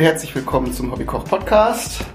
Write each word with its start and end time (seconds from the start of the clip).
Und 0.00 0.06
herzlich 0.06 0.34
willkommen 0.34 0.72
zum 0.72 0.90
Hobbykoch 0.90 1.26
Podcast. 1.26 2.06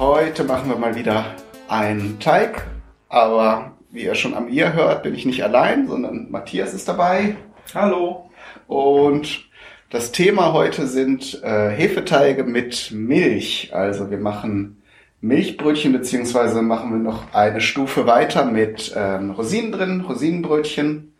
Heute 0.00 0.42
machen 0.42 0.68
wir 0.68 0.76
mal 0.76 0.96
wieder 0.96 1.36
einen 1.68 2.18
Teig, 2.18 2.66
aber 3.08 3.76
wie 3.92 4.02
ihr 4.02 4.16
schon 4.16 4.34
am 4.34 4.48
Ihr 4.48 4.72
hört, 4.72 5.04
bin 5.04 5.14
ich 5.14 5.24
nicht 5.24 5.44
allein, 5.44 5.86
sondern 5.86 6.28
Matthias 6.32 6.74
ist 6.74 6.88
dabei. 6.88 7.36
Hallo. 7.72 8.28
Und 8.66 9.44
das 9.90 10.10
Thema 10.10 10.54
heute 10.54 10.88
sind 10.88 11.40
äh, 11.44 11.70
Hefeteige 11.70 12.42
mit 12.42 12.90
Milch. 12.90 13.70
Also 13.72 14.10
wir 14.10 14.18
machen 14.18 14.82
Milchbrötchen 15.20 15.92
beziehungsweise 15.92 16.62
machen 16.62 16.90
wir 16.90 16.98
noch 16.98 17.32
eine 17.32 17.60
Stufe 17.60 18.08
weiter 18.08 18.44
mit 18.44 18.92
ähm, 18.96 19.30
Rosinen 19.30 19.70
drin, 19.70 20.00
Rosinenbrötchen. 20.00 21.14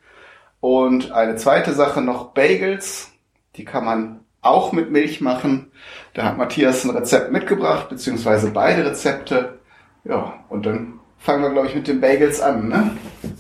Und 0.59 1.13
eine 1.13 1.37
zweite 1.37 1.73
Sache 1.73 2.03
noch 2.03 2.31
Bagels. 2.31 3.13
Die 3.55 3.65
kann 3.65 3.85
man 3.85 4.22
auch 4.43 4.73
mit 4.73 4.91
Milch 4.91 5.21
machen. 5.21 5.71
Da 6.15 6.25
hat 6.25 6.39
Matthias 6.39 6.85
ein 6.85 6.91
Rezept 6.91 7.33
mitgebracht, 7.33 7.89
beziehungsweise 7.89 8.51
beide 8.51 8.85
Rezepte. 8.85 9.61
Ja, 10.05 10.35
und 10.49 10.67
dann 10.67 10.95
fangen 11.19 11.43
wir, 11.43 11.51
glaube 11.51 11.69
ich, 11.69 11.75
mit 11.75 11.87
den 11.87 12.01
Bagels 12.01 12.41
an. 12.41 12.69
Ne? 12.69 12.91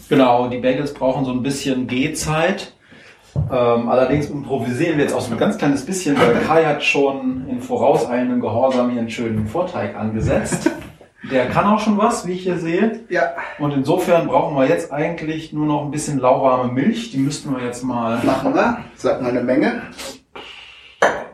Genau, 0.08 0.48
die 0.48 0.58
Bagels 0.58 0.94
brauchen 0.94 1.24
so 1.24 1.32
ein 1.32 1.42
bisschen 1.42 1.88
Gehzeit. 1.88 2.72
Ähm, 3.34 3.88
allerdings 3.88 4.30
improvisieren 4.30 4.98
wir 4.98 5.04
jetzt 5.04 5.14
auch 5.14 5.22
so 5.22 5.32
ein 5.32 5.38
ganz 5.38 5.58
kleines 5.58 5.84
bisschen, 5.84 6.18
weil 6.20 6.34
Kai 6.46 6.64
hat 6.64 6.84
schon 6.84 7.48
in 7.48 7.60
vorauseilendem 7.60 8.40
Gehorsam 8.40 8.90
hier 8.90 9.00
einen 9.00 9.10
schönen 9.10 9.46
Vorteig 9.48 9.96
angesetzt. 9.96 10.70
Der 11.30 11.46
kann 11.48 11.66
auch 11.66 11.78
schon 11.78 11.96
was, 11.98 12.26
wie 12.26 12.32
ich 12.32 12.42
hier 12.42 12.58
sehe. 12.58 13.00
Ja. 13.08 13.32
Und 13.58 13.72
insofern 13.72 14.26
brauchen 14.26 14.56
wir 14.56 14.66
jetzt 14.66 14.92
eigentlich 14.92 15.52
nur 15.52 15.66
noch 15.66 15.84
ein 15.84 15.90
bisschen 15.90 16.18
lauwarme 16.18 16.72
Milch. 16.72 17.12
Die 17.12 17.18
müssten 17.18 17.54
wir 17.56 17.64
jetzt 17.64 17.84
mal. 17.84 18.20
Machen 18.24 18.54
wir. 18.54 18.78
Sag 18.96 19.22
mal 19.22 19.30
eine 19.30 19.42
Menge. 19.42 19.82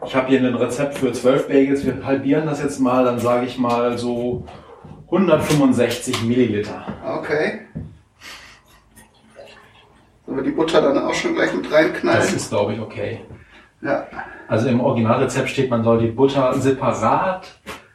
Ich 0.07 0.15
habe 0.15 0.29
hier 0.29 0.41
ein 0.41 0.55
Rezept 0.55 0.99
für 0.99 1.13
12 1.13 1.49
Bagels. 1.49 1.85
Wir 1.85 2.05
halbieren 2.05 2.47
das 2.47 2.63
jetzt 2.63 2.79
mal, 2.81 3.05
dann 3.05 3.19
sage 3.19 3.47
ich 3.47 3.59
mal 3.59 3.99
so 3.99 4.45
165 5.07 6.23
Milliliter. 6.23 6.87
Okay. 7.05 7.61
Sollen 10.25 10.39
wir 10.39 10.45
die 10.45 10.51
Butter 10.51 10.81
dann 10.81 10.99
auch 10.99 11.15
schon 11.15 11.35
gleich 11.35 11.53
mit 11.55 11.71
reinknallen? 11.73 12.21
Das 12.21 12.33
ist, 12.33 12.51
glaube 12.51 12.75
ich, 12.75 12.81
okay. 12.81 13.21
Ja. 13.81 14.07
Also 14.47 14.69
im 14.69 14.81
Originalrezept 14.81 15.49
steht, 15.49 15.71
man 15.71 15.85
soll 15.85 16.01
die 16.01 16.09
Butter 16.09 16.55
separat 16.55 17.49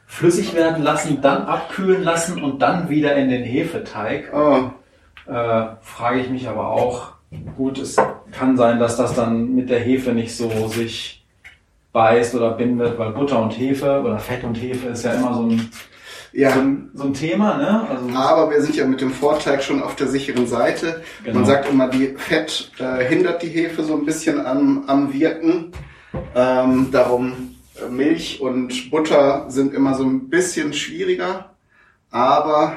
flüssig 0.06 0.54
werden 0.54 0.82
lassen, 0.82 1.20
dann 1.20 1.42
abkühlen 1.42 2.02
lassen 2.02 2.42
und 2.42 2.60
dann 2.62 2.88
wieder 2.88 3.16
in 3.16 3.28
den 3.28 3.42
Hefeteig. 3.42 4.32
Oh. 4.32 4.70
Äh, 5.30 5.66
frage 5.80 6.20
ich 6.20 6.30
mich 6.30 6.48
aber 6.48 6.68
auch, 6.68 7.14
gut, 7.56 7.78
es 7.78 7.96
kann 8.30 8.56
sein, 8.56 8.78
dass 8.78 8.96
das 8.96 9.14
dann 9.14 9.54
mit 9.54 9.70
der 9.70 9.80
Hefe 9.80 10.12
nicht 10.12 10.36
so 10.36 10.68
sich 10.68 11.23
beißt 11.94 12.34
oder 12.34 12.50
bindet, 12.50 12.98
weil 12.98 13.12
Butter 13.12 13.40
und 13.40 13.52
Hefe 13.52 14.00
oder 14.00 14.18
Fett 14.18 14.42
und 14.44 14.56
Hefe 14.56 14.88
ist 14.88 15.04
ja 15.04 15.12
immer 15.12 15.32
so 15.32 15.42
ein, 15.44 15.70
Ja. 16.32 16.50
so 16.50 16.60
ein, 16.60 16.90
so 16.92 17.04
ein 17.04 17.14
Thema, 17.14 17.56
ne? 17.56 17.86
Also, 17.88 18.08
Aber 18.18 18.50
wir 18.50 18.60
sind 18.60 18.74
ja 18.74 18.84
mit 18.84 19.00
dem 19.00 19.12
Vorteig 19.12 19.62
schon 19.62 19.80
auf 19.80 19.94
der 19.94 20.08
sicheren 20.08 20.46
Seite. 20.48 21.02
Genau. 21.22 21.38
Man 21.38 21.46
sagt 21.46 21.70
immer, 21.70 21.88
die 21.88 22.08
Fett 22.16 22.72
äh, 22.80 23.04
hindert 23.04 23.42
die 23.42 23.48
Hefe 23.48 23.84
so 23.84 23.94
ein 23.94 24.04
bisschen 24.04 24.44
am, 24.44 24.84
am 24.88 25.12
Wirken. 25.12 25.70
Ähm, 26.34 26.88
darum 26.90 27.54
äh, 27.76 27.88
Milch 27.88 28.40
und 28.40 28.90
Butter 28.90 29.44
sind 29.48 29.72
immer 29.72 29.94
so 29.94 30.02
ein 30.04 30.28
bisschen 30.28 30.72
schwieriger. 30.72 31.54
Aber 32.10 32.72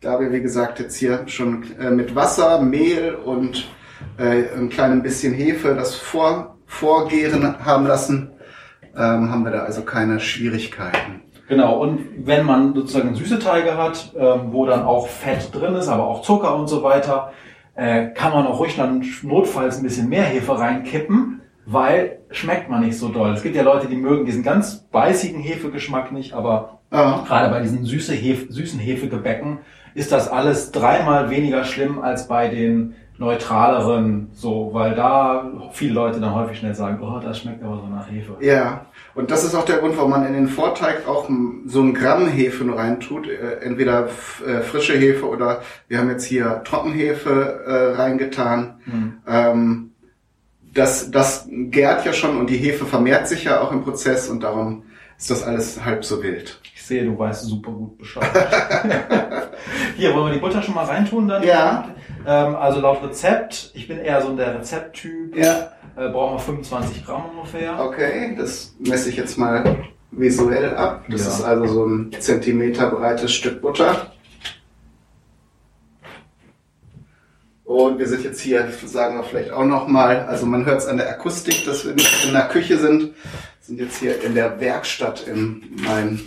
da 0.00 0.18
wir, 0.18 0.32
wie 0.32 0.40
gesagt, 0.40 0.80
jetzt 0.80 0.96
hier 0.96 1.22
schon 1.26 1.64
äh, 1.78 1.90
mit 1.90 2.14
Wasser, 2.14 2.62
Mehl 2.62 3.14
und 3.14 3.68
äh, 4.16 4.44
ein 4.56 4.70
kleines 4.70 5.02
bisschen 5.02 5.34
Hefe 5.34 5.74
das 5.74 5.94
vor, 5.94 6.56
vorgären 6.66 7.62
haben 7.64 7.86
lassen, 7.86 8.30
ähm, 8.96 9.30
haben 9.30 9.44
wir 9.44 9.50
da 9.52 9.60
also 9.60 9.82
keine 9.82 10.20
Schwierigkeiten. 10.20 11.22
Genau, 11.48 11.78
und 11.80 12.00
wenn 12.24 12.46
man 12.46 12.74
sozusagen 12.74 13.14
süße 13.14 13.38
Teige 13.38 13.76
hat, 13.76 14.12
ähm, 14.18 14.52
wo 14.52 14.64
dann 14.66 14.82
auch 14.82 15.08
Fett 15.08 15.54
drin 15.54 15.74
ist, 15.74 15.88
aber 15.88 16.06
auch 16.06 16.22
Zucker 16.22 16.56
und 16.56 16.68
so 16.68 16.82
weiter, 16.82 17.32
äh, 17.74 18.06
kann 18.08 18.32
man 18.32 18.46
auch 18.46 18.60
ruhig 18.60 18.76
dann 18.76 19.04
notfalls 19.22 19.76
ein 19.76 19.82
bisschen 19.82 20.08
mehr 20.08 20.22
Hefe 20.22 20.58
reinkippen, 20.58 21.40
weil 21.66 22.20
schmeckt 22.30 22.70
man 22.70 22.84
nicht 22.84 22.98
so 22.98 23.08
doll. 23.08 23.32
Es 23.34 23.42
gibt 23.42 23.56
ja 23.56 23.62
Leute, 23.62 23.88
die 23.88 23.96
mögen 23.96 24.24
diesen 24.24 24.42
ganz 24.42 24.84
beißigen 24.90 25.40
Hefegeschmack 25.40 26.12
nicht, 26.12 26.32
aber 26.32 26.78
Ah. 26.90 27.24
gerade 27.26 27.50
bei 27.50 27.60
diesen 27.60 27.84
süße 27.84 28.14
Hef 28.14 28.46
süßen 28.50 28.78
Hefegebäcken 28.78 29.58
ist 29.94 30.12
das 30.12 30.28
alles 30.28 30.70
dreimal 30.70 31.28
weniger 31.28 31.64
schlimm 31.64 32.00
als 32.00 32.28
bei 32.28 32.48
den 32.48 32.94
neutraleren, 33.16 34.28
so, 34.32 34.70
weil 34.72 34.94
da 34.94 35.70
viele 35.72 35.94
Leute 35.94 36.20
dann 36.20 36.34
häufig 36.34 36.58
schnell 36.58 36.74
sagen, 36.74 36.98
oh, 37.00 37.20
das 37.20 37.38
schmeckt 37.38 37.62
aber 37.62 37.76
so 37.76 37.86
nach 37.86 38.10
Hefe. 38.10 38.36
Ja, 38.40 38.86
und 39.14 39.30
das 39.30 39.44
ist 39.44 39.54
auch 39.54 39.64
der 39.64 39.78
Grund, 39.78 39.96
warum 39.96 40.10
man 40.10 40.26
in 40.26 40.32
den 40.32 40.48
Vorteig 40.48 41.06
auch 41.06 41.28
so 41.66 41.80
ein 41.80 41.94
Gramm 41.94 42.26
Hefe 42.26 42.64
nur 42.64 42.78
reintut. 42.78 43.28
Äh, 43.28 43.60
Entweder 43.60 44.08
äh, 44.44 44.60
frische 44.60 44.94
Hefe 44.94 45.28
oder 45.28 45.62
wir 45.86 45.98
haben 45.98 46.10
jetzt 46.10 46.24
hier 46.24 46.62
Trockenhefe 46.64 47.64
äh, 47.66 48.00
reingetan. 48.00 48.80
Hm. 48.84 49.18
Ähm, 49.26 49.90
das, 50.72 51.12
das 51.12 51.48
gärt 51.48 52.04
ja 52.04 52.12
schon 52.12 52.36
und 52.36 52.50
die 52.50 52.56
Hefe 52.56 52.84
vermehrt 52.84 53.28
sich 53.28 53.44
ja 53.44 53.60
auch 53.60 53.70
im 53.70 53.84
Prozess 53.84 54.28
und 54.28 54.42
darum 54.42 54.82
ist 55.16 55.30
das 55.30 55.44
alles 55.44 55.84
halb 55.84 56.04
so 56.04 56.20
wild. 56.20 56.60
Ich 56.74 56.82
sehe, 56.82 57.04
du 57.04 57.16
weißt 57.16 57.44
super 57.44 57.70
gut 57.70 57.96
Bescheid. 57.96 58.24
Hier, 59.96 60.12
wollen 60.12 60.26
wir 60.26 60.32
die 60.34 60.40
Butter 60.40 60.60
schon 60.60 60.74
mal 60.74 60.84
reintun 60.84 61.28
dann? 61.28 61.44
Ja. 61.44 61.88
Ähm, 62.26 62.56
also 62.56 62.80
laut 62.80 63.02
Rezept, 63.02 63.70
ich 63.74 63.86
bin 63.88 63.98
eher 63.98 64.22
so 64.22 64.34
der 64.34 64.54
Rezepttyp, 64.54 65.36
Ja, 65.36 65.72
äh, 65.96 66.08
brauchen 66.08 66.34
wir 66.36 66.40
25 66.40 67.04
Gramm 67.04 67.24
ungefähr. 67.36 67.78
okay, 67.78 68.34
das 68.38 68.74
messe 68.78 69.10
ich 69.10 69.16
jetzt 69.16 69.36
mal 69.36 69.84
visuell 70.10 70.74
ab. 70.76 71.04
Das 71.08 71.22
Ja. 71.22 71.28
ist 71.28 71.42
also 71.42 71.66
so 71.66 71.86
ein 71.86 72.12
Zentimeter 72.18 72.90
breites 72.90 73.32
Stück 73.32 73.60
Butter. 73.60 74.10
Und 77.64 77.98
wir 77.98 78.06
sind 78.06 78.24
jetzt 78.24 78.40
hier, 78.40 78.68
sagen 78.84 79.16
wir 79.16 79.24
vielleicht 79.24 79.50
auch 79.50 79.64
nochmal, 79.64 80.20
also 80.26 80.46
man 80.46 80.64
hört 80.66 80.78
es 80.80 80.86
an 80.86 80.98
der 80.98 81.08
Akustik, 81.10 81.64
dass 81.64 81.84
wir 81.84 81.94
nicht 81.94 82.24
in 82.26 82.32
der 82.32 82.48
Küche 82.48 82.78
sind, 82.78 83.02
Wir 83.02 83.12
sind 83.60 83.80
jetzt 83.80 83.96
hier 83.98 84.22
in 84.22 84.34
der 84.34 84.60
Werkstatt 84.60 85.26
in 85.26 85.62
meinem 85.82 86.20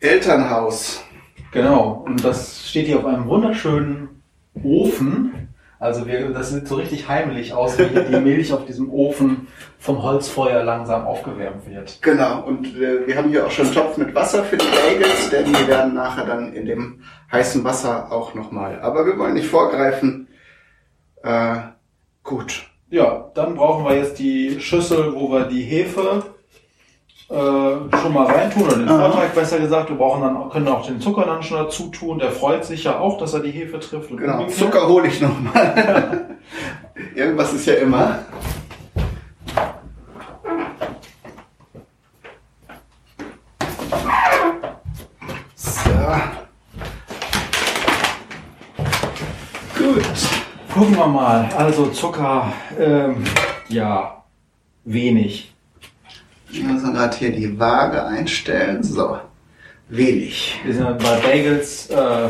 Elternhaus. 0.00 1.00
Genau, 1.52 2.02
und 2.04 2.22
das 2.24 2.68
steht 2.68 2.86
hier 2.86 2.98
auf 2.98 3.06
einem 3.06 3.26
wunderschönen 3.28 4.08
Ofen. 4.64 5.48
Also 5.80 6.06
wir, 6.06 6.30
das 6.30 6.50
sieht 6.50 6.66
so 6.66 6.74
richtig 6.74 7.08
heimlich 7.08 7.52
aus, 7.52 7.78
wie 7.78 7.84
die 7.84 8.20
Milch 8.20 8.52
auf 8.52 8.64
diesem 8.64 8.90
Ofen 8.90 9.46
vom 9.78 10.02
Holzfeuer 10.02 10.64
langsam 10.64 11.06
aufgewärmt 11.06 11.70
wird. 11.70 12.02
Genau, 12.02 12.42
und 12.42 12.66
äh, 12.76 13.06
wir 13.06 13.16
haben 13.16 13.28
hier 13.28 13.46
auch 13.46 13.50
schon 13.50 13.66
einen 13.66 13.74
Topf 13.74 13.96
mit 13.96 14.12
Wasser 14.14 14.42
für 14.42 14.56
die 14.56 14.66
Bagels, 14.66 15.30
denn 15.30 15.46
die 15.46 15.68
werden 15.68 15.94
nachher 15.94 16.26
dann 16.26 16.52
in 16.52 16.66
dem 16.66 17.02
heißen 17.30 17.62
Wasser 17.62 18.10
auch 18.10 18.34
nochmal. 18.34 18.80
Aber 18.80 19.06
wir 19.06 19.16
wollen 19.18 19.34
nicht 19.34 19.46
vorgreifen. 19.48 20.26
Äh, 21.22 21.58
gut. 22.24 22.66
Ja, 22.90 23.30
dann 23.34 23.54
brauchen 23.54 23.84
wir 23.84 23.96
jetzt 23.96 24.18
die 24.18 24.60
Schüssel, 24.60 25.14
wo 25.14 25.30
wir 25.30 25.44
die 25.44 25.62
Hefe 25.62 26.24
äh, 27.30 27.34
schon 27.34 28.14
mal 28.14 28.26
reintun, 28.26 28.62
oder 28.62 28.76
den. 28.76 28.88
Vorteig 28.88 29.34
besser 29.34 29.58
gesagt. 29.58 29.90
Wir 29.90 29.96
brauchen 29.96 30.22
dann, 30.22 30.48
können 30.48 30.68
auch 30.68 30.86
den 30.86 31.00
Zucker 31.00 31.26
dann 31.26 31.42
schon 31.42 31.58
dazu 31.58 31.88
tun. 31.88 32.18
Der 32.18 32.30
freut 32.30 32.64
sich 32.64 32.84
ja 32.84 32.98
auch, 32.98 33.18
dass 33.18 33.34
er 33.34 33.40
die 33.40 33.50
Hefe 33.50 33.78
trifft. 33.80 34.08
Genau, 34.16 34.38
umgekehrt. 34.38 34.58
Zucker 34.58 34.88
hole 34.88 35.08
ich 35.08 35.20
nochmal. 35.20 36.38
Irgendwas 37.14 37.52
ist 37.52 37.66
ja 37.66 37.74
immer. 37.74 38.20
So. 45.54 45.90
Gut. 49.76 50.02
Gucken 50.72 50.96
wir 50.96 51.06
mal. 51.06 51.48
Also 51.56 51.88
Zucker, 51.88 52.52
ähm, 52.78 53.24
ja, 53.68 54.22
wenig. 54.84 55.52
Ich 56.50 56.62
muss 56.62 56.82
gerade 56.82 57.16
hier 57.16 57.32
die 57.32 57.58
Waage 57.58 58.04
einstellen. 58.04 58.82
So. 58.82 59.18
Wenig. 59.88 60.58
Wir 60.64 60.74
sind 60.74 60.98
bei 60.98 61.16
Bagels, 61.16 61.88
äh, 61.88 62.28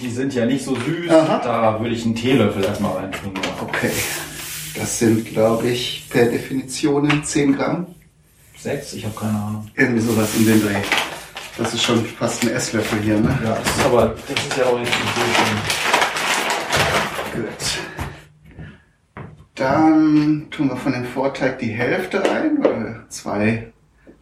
die 0.00 0.10
sind 0.10 0.34
ja 0.34 0.44
nicht 0.44 0.64
so 0.64 0.74
süß. 0.74 1.10
Aha. 1.10 1.40
Da 1.42 1.80
würde 1.80 1.94
ich 1.94 2.04
einen 2.04 2.14
Teelöffel 2.14 2.64
erstmal 2.64 2.96
reintun. 2.96 3.32
Okay. 3.60 3.92
Das 4.74 4.98
sind, 4.98 5.24
glaube 5.24 5.68
ich, 5.68 6.06
per 6.10 6.26
Definition 6.26 7.22
10 7.24 7.56
Gramm. 7.56 7.86
Sechs, 8.58 8.92
ich 8.92 9.04
habe 9.04 9.14
keine 9.14 9.38
Ahnung. 9.38 9.70
Irgendwie 9.74 10.00
sowas 10.00 10.34
in 10.36 10.46
den 10.46 10.60
Dreh. 10.62 10.82
Das 11.56 11.72
ist 11.72 11.82
schon 11.82 12.04
fast 12.04 12.42
ein 12.42 12.50
Esslöffel 12.50 13.00
hier, 13.00 13.18
ne? 13.18 13.38
Ja, 13.42 13.56
das 13.56 13.76
ist 13.76 13.86
aber, 13.86 14.14
das 14.28 14.44
ist 14.44 14.56
ja 14.58 14.64
auch 14.66 14.78
nicht 14.78 14.92
so 14.92 14.98
schlimm. 17.34 17.44
Gut. 17.44 17.95
Dann 19.56 20.48
tun 20.50 20.68
wir 20.68 20.76
von 20.76 20.92
dem 20.92 21.04
Vorteig 21.04 21.58
die 21.58 21.70
Hälfte 21.70 22.22
rein, 22.22 22.58
weil 22.62 22.84
wir 22.84 23.04
zwei 23.08 23.72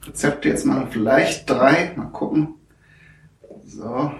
Rezepte 0.06 0.48
jetzt 0.48 0.64
machen, 0.64 0.88
vielleicht 0.90 1.50
drei, 1.50 1.92
mal 1.96 2.06
gucken. 2.06 2.54
So. 3.64 4.12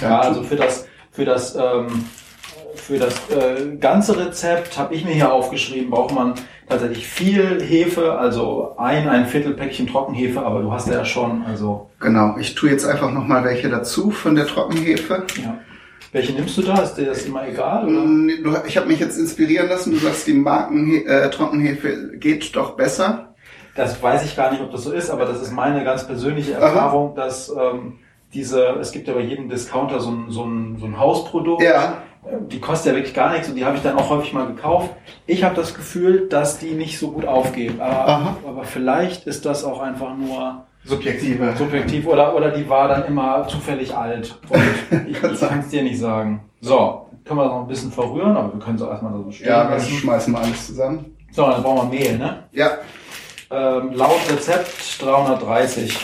Ja, 0.00 0.20
also 0.20 0.42
für 0.42 0.56
das, 0.56 0.86
für 1.12 1.24
das 1.24 1.54
ähm, 1.54 2.04
für 2.74 2.98
das 2.98 3.14
äh, 3.30 3.76
ganze 3.76 4.18
Rezept 4.18 4.78
habe 4.78 4.94
ich 4.94 5.04
mir 5.04 5.12
hier 5.12 5.32
aufgeschrieben, 5.32 5.90
braucht 5.90 6.14
man 6.14 6.34
tatsächlich 6.68 7.06
viel 7.06 7.60
Hefe, 7.62 8.18
also 8.18 8.76
ein, 8.76 9.08
ein 9.08 9.26
Viertelpäckchen 9.26 9.86
Trockenhefe, 9.86 10.42
aber 10.42 10.62
du 10.62 10.72
hast 10.72 10.88
ja 10.88 11.04
schon, 11.04 11.44
also. 11.44 11.90
Genau, 12.00 12.36
ich 12.38 12.54
tue 12.54 12.70
jetzt 12.70 12.84
einfach 12.84 13.10
nochmal 13.10 13.44
welche 13.44 13.68
dazu 13.68 14.10
von 14.10 14.34
der 14.34 14.46
Trockenhefe. 14.46 15.24
Ja. 15.42 15.58
Welche 16.12 16.32
nimmst 16.32 16.56
du 16.56 16.62
da? 16.62 16.80
Ist 16.80 16.94
dir 16.94 17.06
das 17.06 17.24
immer 17.24 17.46
egal? 17.46 17.86
Oder? 17.86 18.64
Ich 18.66 18.76
habe 18.76 18.88
mich 18.88 18.98
jetzt 18.98 19.18
inspirieren 19.18 19.68
lassen. 19.68 19.92
Du 19.92 19.98
sagst, 19.98 20.26
die 20.26 20.32
Marken 20.32 21.06
äh, 21.06 21.28
Trockenhefe 21.30 22.16
geht 22.16 22.54
doch 22.56 22.76
besser. 22.76 23.34
Das 23.74 24.02
weiß 24.02 24.24
ich 24.24 24.34
gar 24.34 24.50
nicht, 24.50 24.62
ob 24.62 24.72
das 24.72 24.84
so 24.84 24.92
ist, 24.92 25.10
aber 25.10 25.24
das 25.24 25.40
ist 25.40 25.52
meine 25.52 25.84
ganz 25.84 26.06
persönliche 26.06 26.54
Erfahrung, 26.54 27.16
Aha. 27.16 27.24
dass 27.24 27.48
ähm, 27.48 27.98
diese, 28.34 28.70
es 28.80 28.90
gibt 28.90 29.06
ja 29.06 29.14
bei 29.14 29.20
jedem 29.20 29.48
Discounter 29.48 30.00
so 30.00 30.10
ein, 30.10 30.26
so 30.30 30.44
ein, 30.44 30.78
so 30.80 30.86
ein 30.86 30.98
Hausprodukt. 30.98 31.62
Ja. 31.62 32.02
Die 32.50 32.58
kostet 32.58 32.92
ja 32.92 32.96
wirklich 32.96 33.14
gar 33.14 33.32
nichts 33.32 33.48
und 33.48 33.54
die 33.54 33.64
habe 33.64 33.76
ich 33.76 33.82
dann 33.82 33.96
auch 33.96 34.10
häufig 34.10 34.32
mal 34.32 34.46
gekauft. 34.46 34.90
Ich 35.26 35.44
habe 35.44 35.54
das 35.54 35.74
Gefühl, 35.74 36.28
dass 36.28 36.58
die 36.58 36.72
nicht 36.72 36.98
so 36.98 37.12
gut 37.12 37.24
aufgehen. 37.24 37.80
Aber, 37.80 38.36
aber 38.46 38.64
vielleicht 38.64 39.26
ist 39.26 39.46
das 39.46 39.64
auch 39.64 39.80
einfach 39.80 40.16
nur 40.16 40.66
subjektive. 40.88 41.54
Subjektiv 41.56 42.06
oder, 42.06 42.34
oder 42.34 42.50
die 42.50 42.68
war 42.68 42.88
dann 42.88 43.04
immer 43.04 43.46
zufällig 43.48 43.94
alt. 43.94 44.38
Und 44.48 44.60
ich, 44.60 45.16
ich 45.16 45.20
kann 45.20 45.60
es 45.60 45.68
dir 45.68 45.82
nicht 45.82 45.98
sagen. 45.98 46.40
So, 46.60 47.06
können 47.24 47.40
wir 47.40 47.46
noch 47.46 47.60
ein 47.60 47.68
bisschen 47.68 47.92
verrühren, 47.92 48.36
aber 48.36 48.52
wir 48.54 48.60
können 48.60 48.76
es 48.76 48.82
auch 48.82 48.90
erstmal 48.90 49.12
so 49.12 49.30
stehen 49.30 49.48
Ja, 49.48 49.70
wir 49.70 49.80
schmeißen 49.80 50.32
wir 50.32 50.40
alles 50.40 50.66
zusammen. 50.66 51.16
So, 51.30 51.46
dann 51.46 51.62
brauchen 51.62 51.92
wir 51.92 51.98
Mehl, 51.98 52.18
ne? 52.18 52.44
Ja. 52.52 52.78
Ähm, 53.50 53.92
laut 53.92 54.20
Rezept 54.30 55.02
330. 55.02 55.96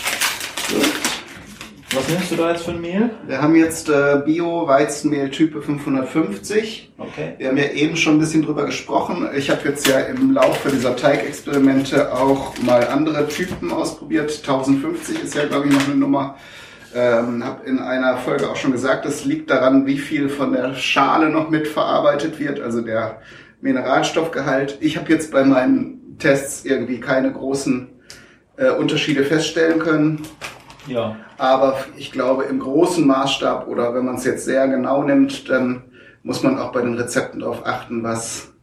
Was 1.95 2.09
nimmst 2.09 2.33
du 2.33 2.37
da 2.37 2.51
jetzt 2.51 2.65
für 2.65 2.73
ein 2.73 2.81
Mehl? 2.81 3.11
Wir 3.27 3.41
haben 3.41 3.55
jetzt 3.55 3.89
äh, 3.89 4.21
Bio-Weizenmehl 4.25 5.31
Type 5.31 5.63
550. 5.63 6.93
Okay. 6.99 7.35
Wir 7.39 7.49
haben 7.49 7.57
ja 7.57 7.71
eben 7.71 7.97
schon 7.97 8.17
ein 8.17 8.19
bisschen 8.19 8.43
drüber 8.43 8.67
gesprochen. 8.67 9.29
Ich 9.37 9.49
habe 9.49 9.69
jetzt 9.69 9.87
ja 9.87 10.01
im 10.01 10.33
Laufe 10.33 10.71
dieser 10.71 10.97
Teigexperimente 10.97 12.13
auch 12.13 12.59
mal 12.63 12.89
andere 12.89 13.29
Typen 13.29 13.71
ausprobiert. 13.71 14.37
1050 14.39 15.23
ist 15.23 15.35
ja, 15.37 15.45
glaube 15.45 15.69
ich, 15.69 15.73
noch 15.73 15.87
eine 15.87 15.95
Nummer. 15.95 16.37
Ähm, 16.97 17.45
habe 17.45 17.65
in 17.65 17.79
einer 17.79 18.17
Folge 18.17 18.51
auch 18.51 18.57
schon 18.57 18.73
gesagt, 18.73 19.05
das 19.05 19.25
liegt 19.25 19.51
daran, 19.51 19.87
wie 19.87 19.99
viel 19.99 20.29
von 20.29 20.53
der 20.53 20.75
Schale 20.75 21.31
noch 21.31 21.49
mitverarbeitet 21.49 22.41
wird, 22.41 22.61
also 22.61 22.81
der 22.81 23.21
Mineralstoffgehalt. 23.61 24.79
Ich 24.81 24.97
habe 24.97 25.13
jetzt 25.13 25.31
bei 25.31 25.45
meinen 25.45 26.19
Tests 26.19 26.65
irgendwie 26.65 26.99
keine 26.99 27.33
großen 27.33 27.89
äh, 28.57 28.71
Unterschiede 28.71 29.25
feststellen 29.25 29.79
können. 29.79 30.23
Ja. 30.87 31.17
Aber 31.39 31.79
ich 31.97 32.13
glaube, 32.13 32.45
im 32.45 32.61
großen 32.61 33.07
Maßstab 33.07 33.69
oder 33.69 33.95
wenn 33.95 34.05
man 34.05 34.17
es 34.17 34.25
jetzt 34.25 34.45
sehr 34.45 34.69
genau 34.69 35.03
nimmt, 35.03 35.49
dann 35.49 35.85
muss 36.23 36.43
man 36.43 36.59
auch 36.59 36.73
bei 36.73 36.83
den 36.83 36.95
Rezepten 36.95 37.41
darauf 37.41 37.67
achten, 37.67 38.03
was 38.03 38.54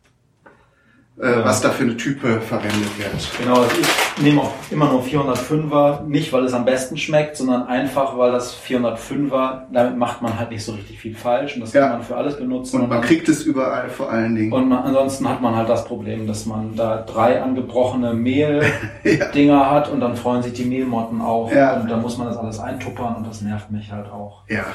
ja. 1.18 1.46
was 1.46 1.62
da 1.62 1.70
für 1.70 1.84
eine 1.84 1.98
Type 1.98 2.42
verwendet 2.42 2.98
wird. 2.98 3.40
Genau, 3.40 3.62
also 3.62 3.76
ich 3.80 4.24
nehme 4.24 4.42
auch 4.42 4.54
immer 4.70 4.92
nur 4.92 5.04
405er, 5.04 6.04
nicht 6.06 6.32
weil 6.34 6.46
es 6.46 6.54
am 6.54 6.66
besten 6.66 6.98
schmeckt, 6.98 7.38
sondern 7.38 7.68
einfach, 7.68 8.18
weil 8.18 8.32
das 8.32 8.58
405er, 8.62 9.64
damit 9.72 9.98
macht 9.98 10.22
man 10.22 10.38
halt 10.40 10.52
nicht 10.52 10.64
so 10.64 10.74
richtig 10.74 11.00
viel 11.00 11.16
falsch 11.16 11.56
und 11.56 11.62
das 11.62 11.74
ja. 11.74 11.82
kann 11.82 11.98
man 11.98 12.04
für 12.04 12.16
alles 12.16 12.38
benutzen. 12.38 12.78
Und, 12.78 12.84
und 12.84 12.90
man 12.90 13.02
kriegt 13.02 13.30
es 13.30 13.44
überall 13.44 13.90
vor 13.90 14.10
allen 14.10 14.36
Dingen. 14.36 14.52
Und 14.52 14.70
man, 14.70 14.80
ansonsten 14.80 15.28
hat 15.28 15.42
man 15.42 15.56
halt 15.56 15.70
das 15.70 15.86
Problem, 15.86 16.28
dass 16.28 16.46
man 16.46 16.76
da 16.76 16.98
drei 16.98 17.42
angebrochene 17.42 18.14
Mehl-Dinger 18.14 19.54
ja. 19.54 19.72
hat 19.72 19.90
und 19.90 20.00
dann 20.00 20.16
freuen 20.16 20.42
sich 20.42 20.54
die 20.54 20.66
Mehlmotten 20.66 21.22
auch 21.22 21.52
ja. 21.52 21.80
und 21.80 21.90
dann 21.90 22.02
muss 22.02 22.18
man 22.18 22.28
das 22.28 22.38
alles 22.38 22.60
eintuppern 22.60 23.18
und 23.18 23.28
das 23.28 23.42
nervt 23.42 23.72
mich 23.72 23.92
halt 23.92 24.08
auch. 24.12 24.44
Ja. 24.48 24.66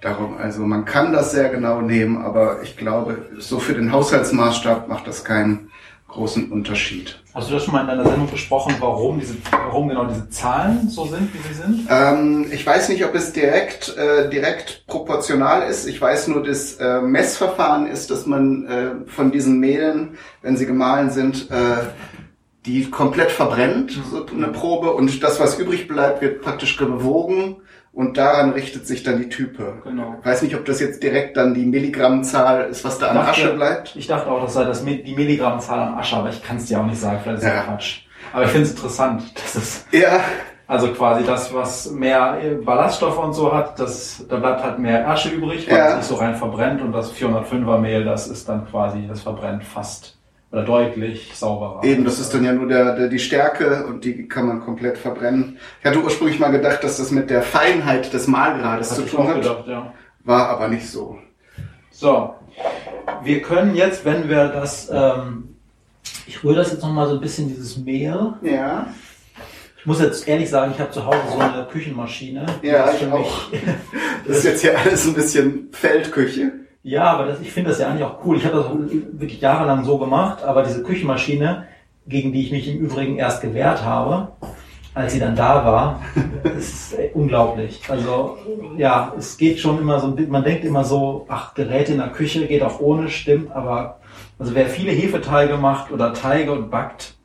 Darum, 0.00 0.36
also 0.36 0.62
man 0.62 0.84
kann 0.84 1.12
das 1.12 1.32
sehr 1.32 1.48
genau 1.48 1.80
nehmen, 1.80 2.18
aber 2.18 2.62
ich 2.62 2.76
glaube, 2.76 3.26
so 3.38 3.58
für 3.58 3.74
den 3.74 3.92
Haushaltsmaßstab 3.92 4.88
macht 4.88 5.06
das 5.06 5.24
keinen 5.24 5.70
großen 6.08 6.50
Unterschied. 6.50 7.18
Hast 7.34 7.50
du 7.50 7.54
das 7.54 7.64
schon 7.64 7.74
mal 7.74 7.82
in 7.82 7.88
deiner 7.88 8.04
Sendung 8.04 8.30
besprochen, 8.30 8.74
warum, 8.78 9.18
diese, 9.20 9.34
warum 9.50 9.88
genau 9.88 10.04
diese 10.06 10.28
Zahlen 10.30 10.88
so 10.88 11.04
sind, 11.06 11.28
wie 11.34 11.48
sie 11.48 11.54
sind? 11.54 11.86
Ähm, 11.90 12.46
ich 12.50 12.66
weiß 12.66 12.88
nicht, 12.88 13.04
ob 13.04 13.14
es 13.14 13.32
direkt, 13.32 13.96
äh, 13.96 14.30
direkt 14.30 14.86
proportional 14.86 15.68
ist. 15.68 15.86
Ich 15.86 16.00
weiß 16.00 16.28
nur, 16.28 16.42
das 16.42 16.74
äh, 16.74 17.00
Messverfahren 17.00 17.86
ist, 17.86 18.10
dass 18.10 18.26
man 18.26 18.66
äh, 18.66 19.10
von 19.10 19.30
diesen 19.30 19.58
Mehlen, 19.58 20.16
wenn 20.42 20.56
sie 20.56 20.66
gemahlen 20.66 21.10
sind, 21.10 21.50
äh, 21.50 21.84
die 22.64 22.90
komplett 22.90 23.30
verbrennt, 23.30 24.00
so 24.10 24.26
eine 24.26 24.48
Probe, 24.48 24.92
und 24.92 25.22
das, 25.22 25.38
was 25.38 25.58
übrig 25.58 25.88
bleibt, 25.88 26.22
wird 26.22 26.42
praktisch 26.42 26.76
gewogen 26.76 27.56
und 27.96 28.18
daran 28.18 28.50
richtet 28.50 28.86
sich 28.86 29.02
dann 29.02 29.18
die 29.18 29.30
Type. 29.30 29.80
Genau. 29.82 30.16
Ich 30.20 30.26
weiß 30.26 30.42
nicht, 30.42 30.54
ob 30.54 30.66
das 30.66 30.80
jetzt 30.80 31.02
direkt 31.02 31.38
dann 31.38 31.54
die 31.54 31.64
Milligrammzahl 31.64 32.68
ist, 32.68 32.84
was 32.84 32.98
da 32.98 33.08
an 33.08 33.16
Asche 33.16 33.54
bleibt. 33.54 33.96
Ich 33.96 34.06
dachte 34.06 34.30
auch, 34.30 34.42
das 34.42 34.52
sei 34.52 34.64
das, 34.64 34.84
die 34.84 35.14
Milligrammzahl 35.16 35.78
an 35.78 35.94
Asche, 35.94 36.16
aber 36.16 36.28
ich 36.28 36.42
kann 36.42 36.58
es 36.58 36.66
dir 36.66 36.78
auch 36.78 36.84
nicht 36.84 37.00
sagen, 37.00 37.20
vielleicht 37.22 37.38
ist 37.38 37.46
das 37.46 37.54
ja. 37.54 37.62
Quatsch. 37.62 38.00
Aber 38.34 38.44
ich 38.44 38.50
finde 38.50 38.66
es 38.66 38.72
interessant, 38.72 39.22
dass 39.42 39.54
es 39.54 39.86
ja. 39.92 40.20
also 40.66 40.92
quasi 40.92 41.24
das, 41.24 41.54
was 41.54 41.90
mehr 41.90 42.38
Ballaststoffe 42.62 43.18
und 43.18 43.32
so 43.32 43.54
hat, 43.54 43.80
das, 43.80 44.26
da 44.28 44.36
bleibt 44.36 44.62
halt 44.62 44.78
mehr 44.78 45.08
Asche 45.08 45.30
übrig, 45.30 45.66
weil 45.66 45.78
ja. 45.78 45.88
es 45.88 45.96
nicht 45.96 46.08
so 46.08 46.16
rein 46.16 46.36
verbrennt 46.36 46.82
und 46.82 46.92
das 46.92 47.14
405er 47.14 47.78
Mehl, 47.78 48.04
das 48.04 48.28
ist 48.28 48.46
dann 48.46 48.66
quasi, 48.66 49.06
das 49.08 49.22
verbrennt 49.22 49.64
fast 49.64 50.15
oder 50.56 50.64
deutlich 50.64 51.32
sauberer. 51.34 51.84
Eben, 51.84 52.04
das 52.04 52.18
ist 52.18 52.32
dann 52.32 52.42
ja 52.42 52.52
nur 52.52 52.66
der, 52.66 52.96
der, 52.96 53.08
die 53.08 53.18
Stärke 53.18 53.84
und 53.86 54.04
die 54.04 54.26
kann 54.26 54.46
man 54.46 54.60
komplett 54.60 54.96
verbrennen. 54.96 55.58
Ich 55.80 55.86
hatte 55.86 56.02
ursprünglich 56.02 56.38
mal 56.38 56.50
gedacht, 56.50 56.82
dass 56.82 56.96
das 56.96 57.10
mit 57.10 57.28
der 57.28 57.42
Feinheit 57.42 58.10
des 58.14 58.26
Mahlgrades 58.26 58.94
zu 58.94 59.02
tun 59.02 59.28
hat. 59.28 59.42
Gedacht, 59.42 59.68
ja. 59.68 59.92
War 60.24 60.48
aber 60.48 60.68
nicht 60.68 60.88
so. 60.88 61.18
So, 61.90 62.34
wir 63.22 63.42
können 63.42 63.74
jetzt, 63.74 64.06
wenn 64.06 64.30
wir 64.30 64.48
das, 64.48 64.90
ähm, 64.90 65.56
ich 66.26 66.42
rühre 66.42 66.56
das 66.56 66.72
jetzt 66.72 66.82
nochmal 66.82 67.06
so 67.08 67.16
ein 67.16 67.20
bisschen, 67.20 67.48
dieses 67.48 67.76
Mehl. 67.76 68.32
Ja. 68.40 68.86
Ich 69.78 69.84
muss 69.84 70.00
jetzt 70.00 70.26
ehrlich 70.26 70.48
sagen, 70.48 70.72
ich 70.74 70.80
habe 70.80 70.90
zu 70.90 71.04
Hause 71.04 71.18
so 71.32 71.38
eine 71.38 71.66
Küchenmaschine. 71.70 72.46
Ja, 72.62 72.90
ich 72.92 73.06
auch. 73.12 73.50
das 74.26 74.38
ist 74.38 74.44
jetzt 74.44 74.62
hier 74.62 74.78
alles 74.78 75.06
ein 75.06 75.14
bisschen 75.14 75.68
Feldküche. 75.72 76.65
Ja, 76.86 77.02
aber 77.02 77.26
das, 77.26 77.40
ich 77.40 77.50
finde 77.50 77.70
das 77.70 77.80
ja 77.80 77.88
eigentlich 77.88 78.04
auch 78.04 78.24
cool. 78.24 78.36
Ich 78.36 78.44
habe 78.44 78.58
das 78.58 78.66
wirklich 79.18 79.40
jahrelang 79.40 79.82
so 79.82 79.98
gemacht, 79.98 80.44
aber 80.44 80.62
diese 80.62 80.84
Küchenmaschine, 80.84 81.66
gegen 82.06 82.32
die 82.32 82.42
ich 82.42 82.52
mich 82.52 82.68
im 82.68 82.78
Übrigen 82.78 83.16
erst 83.16 83.42
gewehrt 83.42 83.82
habe, 83.84 84.28
als 84.94 85.12
sie 85.12 85.18
dann 85.18 85.34
da 85.34 85.64
war, 85.64 86.00
ist 86.56 86.94
unglaublich. 87.12 87.80
Also 87.88 88.38
ja, 88.76 89.12
es 89.18 89.36
geht 89.36 89.58
schon 89.58 89.80
immer 89.80 89.98
so, 89.98 90.16
man 90.28 90.44
denkt 90.44 90.64
immer 90.64 90.84
so, 90.84 91.26
ach, 91.28 91.54
Geräte 91.54 91.90
in 91.90 91.98
der 91.98 92.10
Küche 92.10 92.46
geht 92.46 92.62
auch 92.62 92.78
ohne, 92.78 93.08
stimmt, 93.08 93.50
aber 93.50 93.98
also 94.38 94.54
wer 94.54 94.66
viele 94.66 94.92
Hefeteige 94.92 95.56
macht 95.56 95.90
oder 95.90 96.14
Teige 96.14 96.52
und 96.52 96.70
backt, 96.70 97.15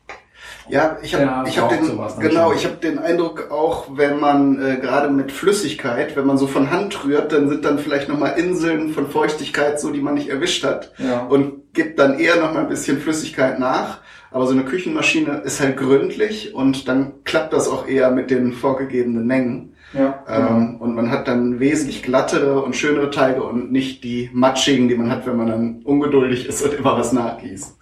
ja, 0.72 0.96
ich 1.02 1.14
habe 1.14 1.24
ja, 1.24 1.44
ich 1.46 1.58
hab 1.58 1.68
den 1.68 1.98
genau, 2.18 2.54
ich 2.54 2.64
habe 2.64 2.76
den 2.76 2.98
Eindruck 2.98 3.50
auch, 3.50 3.88
wenn 3.94 4.18
man 4.18 4.58
äh, 4.58 4.76
gerade 4.76 5.10
mit 5.10 5.30
Flüssigkeit, 5.30 6.16
wenn 6.16 6.26
man 6.26 6.38
so 6.38 6.46
von 6.46 6.70
Hand 6.70 7.04
rührt, 7.04 7.30
dann 7.30 7.50
sind 7.50 7.66
dann 7.66 7.78
vielleicht 7.78 8.08
noch 8.08 8.18
mal 8.18 8.28
Inseln 8.28 8.94
von 8.94 9.06
Feuchtigkeit 9.06 9.78
so, 9.78 9.90
die 9.90 10.00
man 10.00 10.14
nicht 10.14 10.30
erwischt 10.30 10.64
hat 10.64 10.94
ja. 10.96 11.26
und 11.26 11.74
gibt 11.74 11.98
dann 11.98 12.18
eher 12.18 12.36
noch 12.36 12.54
mal 12.54 12.60
ein 12.60 12.70
bisschen 12.70 12.98
Flüssigkeit 12.98 13.58
nach. 13.58 13.98
Aber 14.30 14.46
so 14.46 14.54
eine 14.54 14.64
Küchenmaschine 14.64 15.42
ist 15.44 15.60
halt 15.60 15.76
gründlich 15.76 16.54
und 16.54 16.88
dann 16.88 17.22
klappt 17.24 17.52
das 17.52 17.68
auch 17.68 17.86
eher 17.86 18.10
mit 18.10 18.30
den 18.30 18.54
vorgegebenen 18.54 19.26
Mengen. 19.26 19.74
Ja, 19.92 20.24
ähm, 20.26 20.46
genau. 20.46 20.84
Und 20.84 20.94
man 20.94 21.10
hat 21.10 21.28
dann 21.28 21.60
wesentlich 21.60 22.02
glattere 22.02 22.62
und 22.62 22.74
schönere 22.74 23.10
Teige 23.10 23.42
und 23.42 23.72
nicht 23.72 24.04
die 24.04 24.30
matschigen, 24.32 24.88
die 24.88 24.94
man 24.94 25.10
hat, 25.10 25.26
wenn 25.26 25.36
man 25.36 25.48
dann 25.48 25.82
ungeduldig 25.84 26.46
ist 26.46 26.62
und 26.64 26.72
immer 26.72 26.96
was 26.96 27.12
nachgießt. 27.12 27.76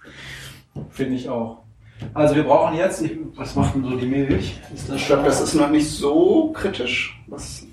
Finde 0.89 1.15
ich 1.15 1.29
auch. 1.29 1.60
Also 2.13 2.35
wir 2.35 2.43
brauchen 2.43 2.77
jetzt, 2.77 3.01
ich, 3.01 3.17
was 3.35 3.55
macht 3.55 3.75
denn 3.75 3.83
so 3.83 3.95
die 3.95 4.07
Milch? 4.07 4.59
Ich 4.73 5.07
glaube, 5.07 5.23
das 5.23 5.41
ist 5.41 5.53
noch 5.53 5.69
nicht 5.69 5.89
so 5.89 6.51
kritisch. 6.53 7.19
Was 7.27 7.65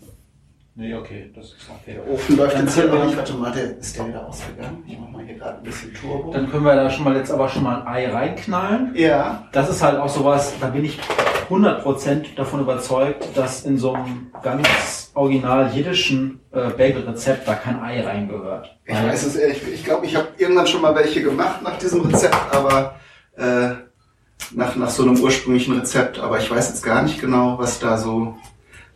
Nee, 0.80 0.94
okay, 0.94 1.28
das 1.34 1.46
ist 1.46 1.68
okay. 1.68 1.96
Der 1.96 2.08
Ofen 2.08 2.36
läuft 2.36 2.56
jetzt 2.56 2.76
hier 2.76 2.86
noch 2.86 3.04
nicht. 3.04 3.16
Warte 3.16 3.34
mal, 3.34 3.50
der, 3.50 3.78
ist 3.78 3.98
der 3.98 4.06
wieder 4.06 4.24
ausgegangen? 4.24 4.84
Ich 4.86 4.96
mach 4.96 5.10
mal 5.10 5.24
hier 5.24 5.34
gerade 5.34 5.58
ein 5.58 5.64
bisschen 5.64 5.92
Turbo. 5.92 6.30
Dann 6.32 6.48
können 6.48 6.64
wir 6.64 6.76
da 6.76 6.88
schon 6.88 7.02
mal 7.02 7.16
jetzt 7.16 7.32
aber 7.32 7.48
schon 7.48 7.64
mal 7.64 7.80
ein 7.80 7.88
Ei 7.88 8.08
reinknallen. 8.08 8.92
Ja. 8.94 9.48
Das 9.50 9.68
ist 9.68 9.82
halt 9.82 9.98
auch 9.98 10.08
sowas, 10.08 10.52
da 10.60 10.68
bin 10.68 10.84
ich 10.84 11.00
100% 11.50 12.36
davon 12.36 12.60
überzeugt, 12.60 13.36
dass 13.36 13.64
in 13.64 13.76
so 13.76 13.94
einem 13.94 14.30
ganz 14.40 15.10
original 15.14 15.68
jiddischen 15.74 16.38
äh, 16.52 16.70
Bagel-Rezept 16.70 17.48
da 17.48 17.54
kein 17.54 17.80
Ei 17.80 18.00
reingehört. 18.00 18.78
Ich 18.84 18.94
weiß 18.94 19.26
es 19.26 19.34
ehrlich, 19.34 19.60
ich 19.74 19.84
glaube, 19.84 20.06
ich 20.06 20.14
habe 20.14 20.28
irgendwann 20.36 20.68
schon 20.68 20.82
mal 20.82 20.94
welche 20.94 21.24
gemacht 21.24 21.60
nach 21.60 21.76
diesem 21.78 22.02
Rezept, 22.02 22.36
aber 22.52 22.94
äh, 23.36 23.87
nach, 24.52 24.76
nach 24.76 24.90
so 24.90 25.02
einem 25.02 25.18
ursprünglichen 25.18 25.78
Rezept, 25.78 26.18
aber 26.18 26.38
ich 26.38 26.50
weiß 26.50 26.68
jetzt 26.68 26.82
gar 26.82 27.02
nicht 27.02 27.20
genau, 27.20 27.58
was 27.58 27.78
da 27.78 27.98
so, 27.98 28.36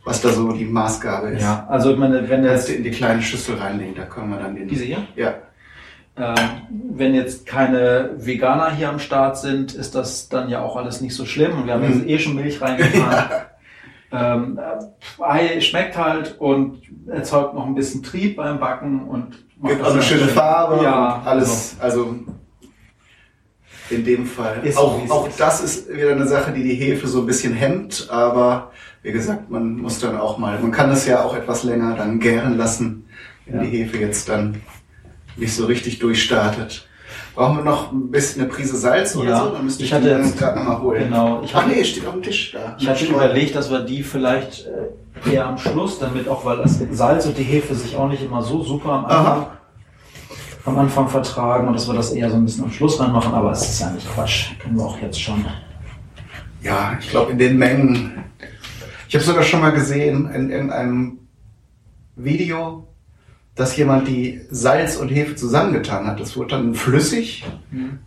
was 0.05 0.21
da 0.21 0.31
so 0.31 0.53
die 0.53 0.65
Maßgabe 0.65 1.31
ist. 1.31 1.43
Ja, 1.43 1.67
also 1.69 1.93
ich 1.93 1.99
meine, 1.99 2.29
wenn 2.29 2.45
jetzt 2.45 2.69
in 2.71 2.83
die 2.83 2.91
kleine 2.91 3.23
Schüssel 3.23 3.57
reinlegen, 3.57 3.95
da 3.95 4.05
können 4.05 4.31
wir 4.31 4.39
dann 4.39 4.55
den. 4.55 4.69
Diese 4.69 4.85
hier? 4.85 5.07
Ja. 5.17 5.35
Ähm, 6.15 6.35
wenn 6.91 7.15
jetzt 7.15 7.47
keine 7.47 8.11
Veganer 8.19 8.71
hier 8.71 8.91
am 8.91 8.99
Start 8.99 9.39
sind, 9.39 9.73
ist 9.73 9.95
das 9.95 10.29
dann 10.29 10.51
ja 10.51 10.61
auch 10.63 10.77
alles 10.77 11.01
nicht 11.01 11.15
so 11.15 11.25
schlimm 11.25 11.53
und 11.59 11.67
wir 11.67 11.75
haben 11.75 11.85
jetzt 11.85 12.03
hm. 12.03 12.09
eh 12.09 12.19
schon 12.19 12.35
Milch 12.35 12.61
reingefahren. 12.61 13.31
Ähm, 14.15 14.61
Ei 15.21 15.61
schmeckt 15.61 15.97
halt 15.97 16.39
und 16.39 16.83
erzeugt 17.07 17.55
noch 17.55 17.67
ein 17.67 17.75
bisschen 17.75 18.03
Trieb 18.03 18.37
beim 18.37 18.61
Backen 18.61 19.09
und 19.09 19.37
gibt 19.65 19.83
auch 19.83 19.93
eine 19.93 20.03
schöne 20.03 20.29
Farbe. 20.29 20.85
Ja, 20.85 21.23
alles. 21.25 21.77
Also 21.81 22.17
in 23.93 24.05
dem 24.05 24.27
Fall. 24.27 24.61
Ist 24.65 24.79
auch, 24.79 24.99
auch 25.11 25.29
das 25.37 25.63
ist 25.63 25.93
wieder 25.93 26.11
eine 26.13 26.27
Sache, 26.27 26.53
die 26.53 26.63
die 26.63 26.75
Hefe 26.75 27.07
so 27.07 27.21
ein 27.21 27.27
bisschen 27.27 27.53
hemmt, 27.55 28.09
aber 28.11 28.71
wie 29.03 29.13
gesagt, 29.13 29.51
man 29.51 29.77
muss 29.77 29.99
dann 30.01 30.17
auch 30.19 30.39
mal, 30.39 30.59
man 30.61 30.71
kann 30.73 30.91
es 30.91 31.07
ja 31.07 31.25
auch 31.25 31.37
etwas 31.37 31.65
länger 31.65 31.95
dann 31.97 32.19
gären 32.21 32.57
lassen, 32.57 33.05
wenn 33.47 33.57
Ja. 33.57 33.63
die 33.65 33.71
Hefe 33.79 33.99
jetzt 33.99 34.29
dann 34.29 34.61
nicht 35.37 35.55
so 35.55 35.67
richtig 35.67 35.99
durchstartet. 35.99 36.87
Brauchen 37.35 37.57
wir 37.59 37.65
noch 37.65 37.93
ein 37.93 38.11
bisschen 38.11 38.43
eine 38.43 38.51
Prise 38.51 38.77
Salz 38.77 39.17
oder 39.17 39.31
Ja, 39.31 39.45
so? 39.45 39.51
Dann 39.51 39.65
müsste 39.65 39.83
ich, 39.83 39.89
ich 39.89 39.95
hatte 39.95 40.23
die 40.23 40.39
gerade 40.39 40.59
nochmal 40.59 40.81
holen. 40.83 41.05
Genau, 41.05 41.41
ich 41.43 41.55
Ach 41.55 41.63
hatte- 41.63 41.75
nee, 41.75 41.85
steht 41.85 42.07
auf 42.07 42.13
dem 42.13 42.23
Tisch 42.23 42.53
da. 42.53 42.77
Ich 42.79 42.87
hatte 42.89 43.05
überlegt, 43.07 43.55
dass 43.57 43.71
wir 43.71 43.81
die 43.81 44.03
vielleicht 44.03 44.67
äh, 45.27 45.33
eher 45.35 45.47
am 45.47 45.57
Schluss, 45.59 45.99
damit 45.99 46.29
auch, 46.29 46.45
weil 46.45 46.59
das 46.59 46.79
Salz 46.91 47.25
und 47.27 47.37
die 47.39 47.43
Hefe 47.43 47.75
sich 47.75 47.97
auch 47.97 48.09
nicht 48.09 48.23
immer 48.23 48.43
so 48.43 48.63
super 48.63 48.91
am 48.93 49.05
Anfang. 49.07 49.47
Am 50.65 50.79
Anfang 50.79 51.09
vertragen 51.09 51.69
und 51.69 51.75
dass 51.75 51.89
wir 51.89 51.95
das 51.95 52.13
eher 52.13 52.31
so 52.31 52.37
ein 52.37 52.45
bisschen 52.45 52.65
am 52.65 52.73
Schluss 52.73 53.01
reinmachen, 53.01 53.35
aber 53.35 53.53
es 53.53 53.63
ist 53.63 53.81
ja 53.81 53.91
nicht 53.91 54.09
Quatsch. 54.15 54.51
Können 54.61 54.77
wir 54.77 54.85
auch 54.85 55.01
jetzt 55.01 55.21
schon. 55.21 55.45
Ja, 56.63 56.97
ich 57.01 57.11
glaube 57.11 57.33
in 57.33 57.39
den 57.39 57.59
Mengen. 57.59 58.25
Ich 59.09 59.15
habe 59.15 59.25
sogar 59.25 59.43
schon 59.43 59.61
mal 59.61 59.73
gesehen 59.73 60.31
in 60.33 60.51
irgendeinem 60.51 61.19
Video, 62.17 62.89
dass 63.55 63.77
jemand 63.77 64.09
die 64.09 64.41
Salz 64.51 64.97
und 64.97 65.09
Hefe 65.09 65.35
zusammengetan 65.35 66.07
hat. 66.07 66.21
Das 66.21 66.37
wurde 66.37 66.51
dann 66.51 66.75
flüssig. 66.75 67.45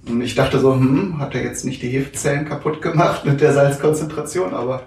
Und 0.07 0.21
ich 0.21 0.33
dachte 0.33 0.59
so, 0.59 0.73
hm, 0.73 1.19
hat 1.19 1.35
er 1.35 1.43
jetzt 1.43 1.65
nicht 1.65 1.81
die 1.81 1.89
Hefezellen 1.89 2.45
kaputt 2.45 2.81
gemacht 2.81 3.25
mit 3.25 3.41
der 3.41 3.53
Salzkonzentration, 3.53 4.53
aber 4.53 4.83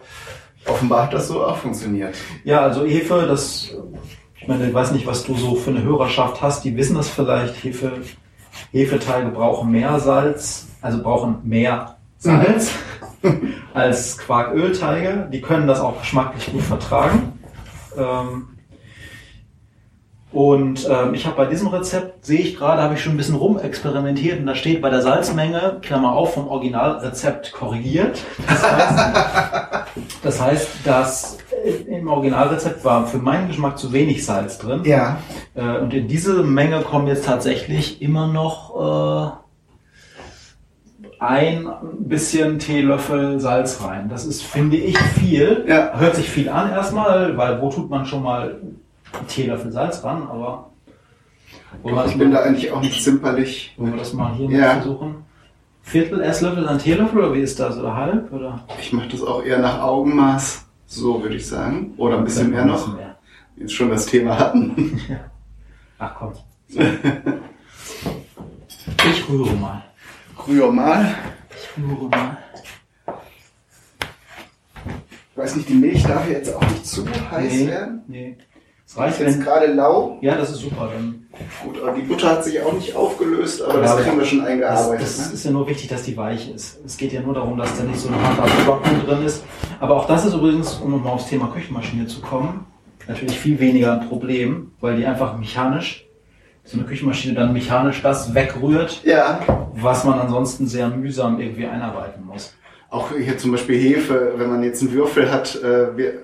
offenbar 0.66 1.04
hat 1.04 1.14
das 1.14 1.28
so 1.28 1.44
auch 1.44 1.58
funktioniert. 1.58 2.16
Ja, 2.44 2.62
also 2.62 2.84
Hefe, 2.84 3.26
das, 3.28 3.72
ich 4.48 4.54
meine, 4.54 4.66
ich 4.66 4.72
weiß 4.72 4.92
nicht, 4.92 5.06
was 5.06 5.24
du 5.24 5.34
so 5.34 5.56
für 5.56 5.68
eine 5.68 5.82
Hörerschaft 5.82 6.40
hast, 6.40 6.64
die 6.64 6.74
wissen 6.74 6.96
das 6.96 7.10
vielleicht. 7.10 7.62
Hefe, 7.62 8.00
Hefeteige 8.72 9.28
brauchen 9.28 9.70
mehr 9.70 10.00
Salz, 10.00 10.68
also 10.80 11.02
brauchen 11.02 11.40
mehr 11.44 11.98
Salz 12.16 12.70
als 13.74 14.16
Quarkölteige. 14.16 15.28
Die 15.30 15.42
können 15.42 15.66
das 15.66 15.80
auch 15.80 16.00
geschmacklich 16.00 16.50
gut 16.50 16.62
vertragen. 16.62 17.38
Ähm, 17.98 18.48
und 20.32 20.88
ähm, 20.88 21.12
ich 21.12 21.26
habe 21.26 21.36
bei 21.36 21.44
diesem 21.44 21.68
Rezept, 21.68 22.24
sehe 22.24 22.40
ich 22.40 22.56
gerade, 22.56 22.80
habe 22.80 22.94
ich 22.94 23.02
schon 23.02 23.12
ein 23.12 23.18
bisschen 23.18 23.34
rumexperimentiert 23.34 24.40
und 24.40 24.46
da 24.46 24.54
steht 24.54 24.80
bei 24.80 24.88
der 24.88 25.02
Salzmenge, 25.02 25.80
Klammer 25.82 26.12
auf, 26.12 26.32
vom 26.32 26.48
Originalrezept 26.48 27.52
korrigiert. 27.52 28.24
Das 28.46 28.62
heißt, 28.62 29.86
das 30.22 30.40
heißt, 30.40 30.68
dass 30.84 31.38
im 31.88 32.08
Originalrezept 32.08 32.84
war 32.84 33.06
für 33.06 33.18
meinen 33.18 33.48
Geschmack 33.48 33.78
zu 33.78 33.92
wenig 33.92 34.24
Salz 34.24 34.58
drin. 34.58 34.82
Ja, 34.84 35.18
Äh, 35.54 35.78
Und 35.78 35.92
in 35.94 36.08
diese 36.08 36.42
Menge 36.42 36.80
kommen 36.82 37.06
jetzt 37.06 37.24
tatsächlich 37.26 38.00
immer 38.02 38.26
noch 38.28 39.34
äh, 39.34 39.38
ein 41.20 41.68
bisschen 42.00 42.58
Teelöffel 42.58 43.40
Salz 43.40 43.82
rein. 43.82 44.08
Das 44.08 44.24
ist, 44.24 44.42
finde 44.42 44.76
ich, 44.76 44.96
viel. 44.98 45.64
Ja. 45.68 45.98
Hört 45.98 46.14
sich 46.16 46.28
viel 46.28 46.48
an 46.48 46.70
erstmal, 46.70 47.36
weil 47.36 47.60
wo 47.60 47.70
tut 47.70 47.90
man 47.90 48.06
schon 48.06 48.22
mal 48.22 48.60
Teelöffel 49.28 49.72
Salz 49.72 50.02
ran? 50.04 50.28
Aber 50.30 50.70
doch, 51.84 52.06
ich 52.06 52.16
bin 52.16 52.30
da 52.30 52.38
mal, 52.40 52.44
eigentlich 52.46 52.70
auch 52.72 52.80
nicht 52.80 53.02
zimperlich. 53.02 53.74
wollen 53.76 53.92
wir 53.92 53.98
das 53.98 54.12
mal 54.12 54.32
hier 54.34 54.48
Ja. 54.50 54.58
mal 54.74 54.74
versuchen? 54.82 55.14
Viertel 55.82 56.20
Esslöffel 56.20 56.68
an 56.68 56.78
Teelöffel 56.78 57.18
oder 57.18 57.34
wie 57.34 57.40
ist 57.40 57.58
das? 57.58 57.78
Oder 57.78 57.94
halb? 57.96 58.32
Oder? 58.32 58.60
Ich 58.78 58.92
mache 58.92 59.08
das 59.08 59.22
auch 59.22 59.42
eher 59.42 59.58
nach 59.58 59.80
Augenmaß, 59.82 60.66
so 60.88 61.22
würde 61.22 61.36
ich 61.36 61.46
sagen. 61.46 61.94
Oder 61.98 62.18
ein 62.18 62.24
bisschen 62.24 62.50
mehr 62.50 62.64
noch, 62.64 62.96
wir 63.56 63.68
schon 63.68 63.90
das 63.90 64.06
Thema 64.06 64.38
hatten. 64.38 65.00
Ach 65.98 66.14
komm. 66.18 66.32
Ich 69.10 69.28
rühre 69.28 69.54
mal. 69.54 69.84
Rühr 70.46 70.72
mal. 70.72 71.14
Ich 71.50 71.82
rühre 71.82 72.08
mal. 72.08 72.38
Ich 75.30 75.36
weiß 75.36 75.56
nicht, 75.56 75.68
die 75.68 75.74
Milch 75.74 76.02
darf 76.02 76.28
jetzt 76.28 76.54
auch 76.54 76.62
nicht 76.62 76.86
zu 76.86 77.04
heiß 77.30 77.52
Nee, 77.52 77.66
werden. 77.68 78.02
nee. 78.08 78.36
Es 78.88 78.94
Die 78.94 79.00
reicht, 79.00 79.20
ist 79.20 79.26
jetzt 79.26 79.38
wenn. 79.38 79.44
gerade 79.44 79.66
lau. 79.66 80.16
Ja, 80.22 80.34
das 80.34 80.50
ist 80.50 80.60
super. 80.60 80.88
Dann, 80.90 81.26
Gut, 81.62 81.78
aber 81.82 81.92
die 81.92 82.00
Butter 82.02 82.30
hat 82.30 82.42
sich 82.44 82.58
auch 82.62 82.72
nicht 82.72 82.96
aufgelöst, 82.96 83.60
aber 83.62 83.82
das 83.82 83.98
kriegen 83.98 84.18
wir 84.18 84.24
schon 84.24 84.38
das, 84.38 84.48
eingearbeitet. 84.48 85.02
das 85.06 85.28
ne? 85.28 85.34
ist 85.34 85.44
ja 85.44 85.50
nur 85.50 85.68
wichtig, 85.68 85.88
dass 85.88 86.02
die 86.04 86.16
weich 86.16 86.50
ist. 86.52 86.80
Es 86.86 86.96
geht 86.96 87.12
ja 87.12 87.20
nur 87.20 87.34
darum, 87.34 87.58
dass 87.58 87.76
da 87.76 87.84
nicht 87.84 88.00
so 88.00 88.08
eine 88.08 88.16
harte 88.20 88.50
Trocknung 88.64 89.04
drin 89.06 89.26
ist. 89.26 89.44
Aber 89.78 89.94
auch 89.96 90.06
das 90.06 90.24
ist 90.24 90.32
übrigens, 90.32 90.74
um 90.76 90.90
nochmal 90.90 91.12
aufs 91.12 91.28
Thema 91.28 91.48
Küchenmaschine 91.48 92.06
zu 92.06 92.22
kommen, 92.22 92.64
natürlich 93.06 93.38
viel 93.38 93.60
weniger 93.60 94.00
ein 94.00 94.08
Problem, 94.08 94.72
weil 94.80 94.96
die 94.96 95.04
einfach 95.04 95.36
mechanisch, 95.36 96.06
so 96.64 96.78
eine 96.78 96.86
Küchenmaschine 96.86 97.34
dann 97.34 97.52
mechanisch 97.52 98.00
das 98.02 98.34
wegrührt, 98.34 99.02
Ja, 99.04 99.40
was 99.74 100.04
man 100.04 100.18
ansonsten 100.18 100.66
sehr 100.66 100.88
mühsam 100.88 101.38
irgendwie 101.40 101.66
einarbeiten 101.66 102.24
muss. 102.24 102.54
auch 102.90 103.10
hier 103.14 103.36
zum 103.36 103.52
Beispiel 103.52 103.78
Hefe, 103.78 104.32
wenn 104.38 104.48
man 104.48 104.62
jetzt 104.62 104.80
einen 104.80 104.92
Würfel 104.92 105.30
hat, 105.30 105.62
äh, 105.62 105.94
wir, 105.96 106.14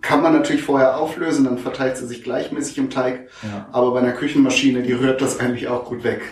kann 0.00 0.22
man 0.22 0.32
natürlich 0.32 0.62
vorher 0.62 0.98
auflösen, 0.98 1.44
dann 1.44 1.58
verteilt 1.58 1.96
sie 1.96 2.06
sich 2.06 2.22
gleichmäßig 2.22 2.78
im 2.78 2.90
Teig. 2.90 3.28
Ja. 3.42 3.68
Aber 3.72 3.92
bei 3.92 4.00
einer 4.00 4.12
Küchenmaschine, 4.12 4.82
die 4.82 4.92
rührt 4.92 5.20
das 5.20 5.40
eigentlich 5.40 5.68
auch 5.68 5.84
gut 5.84 6.04
weg. 6.04 6.22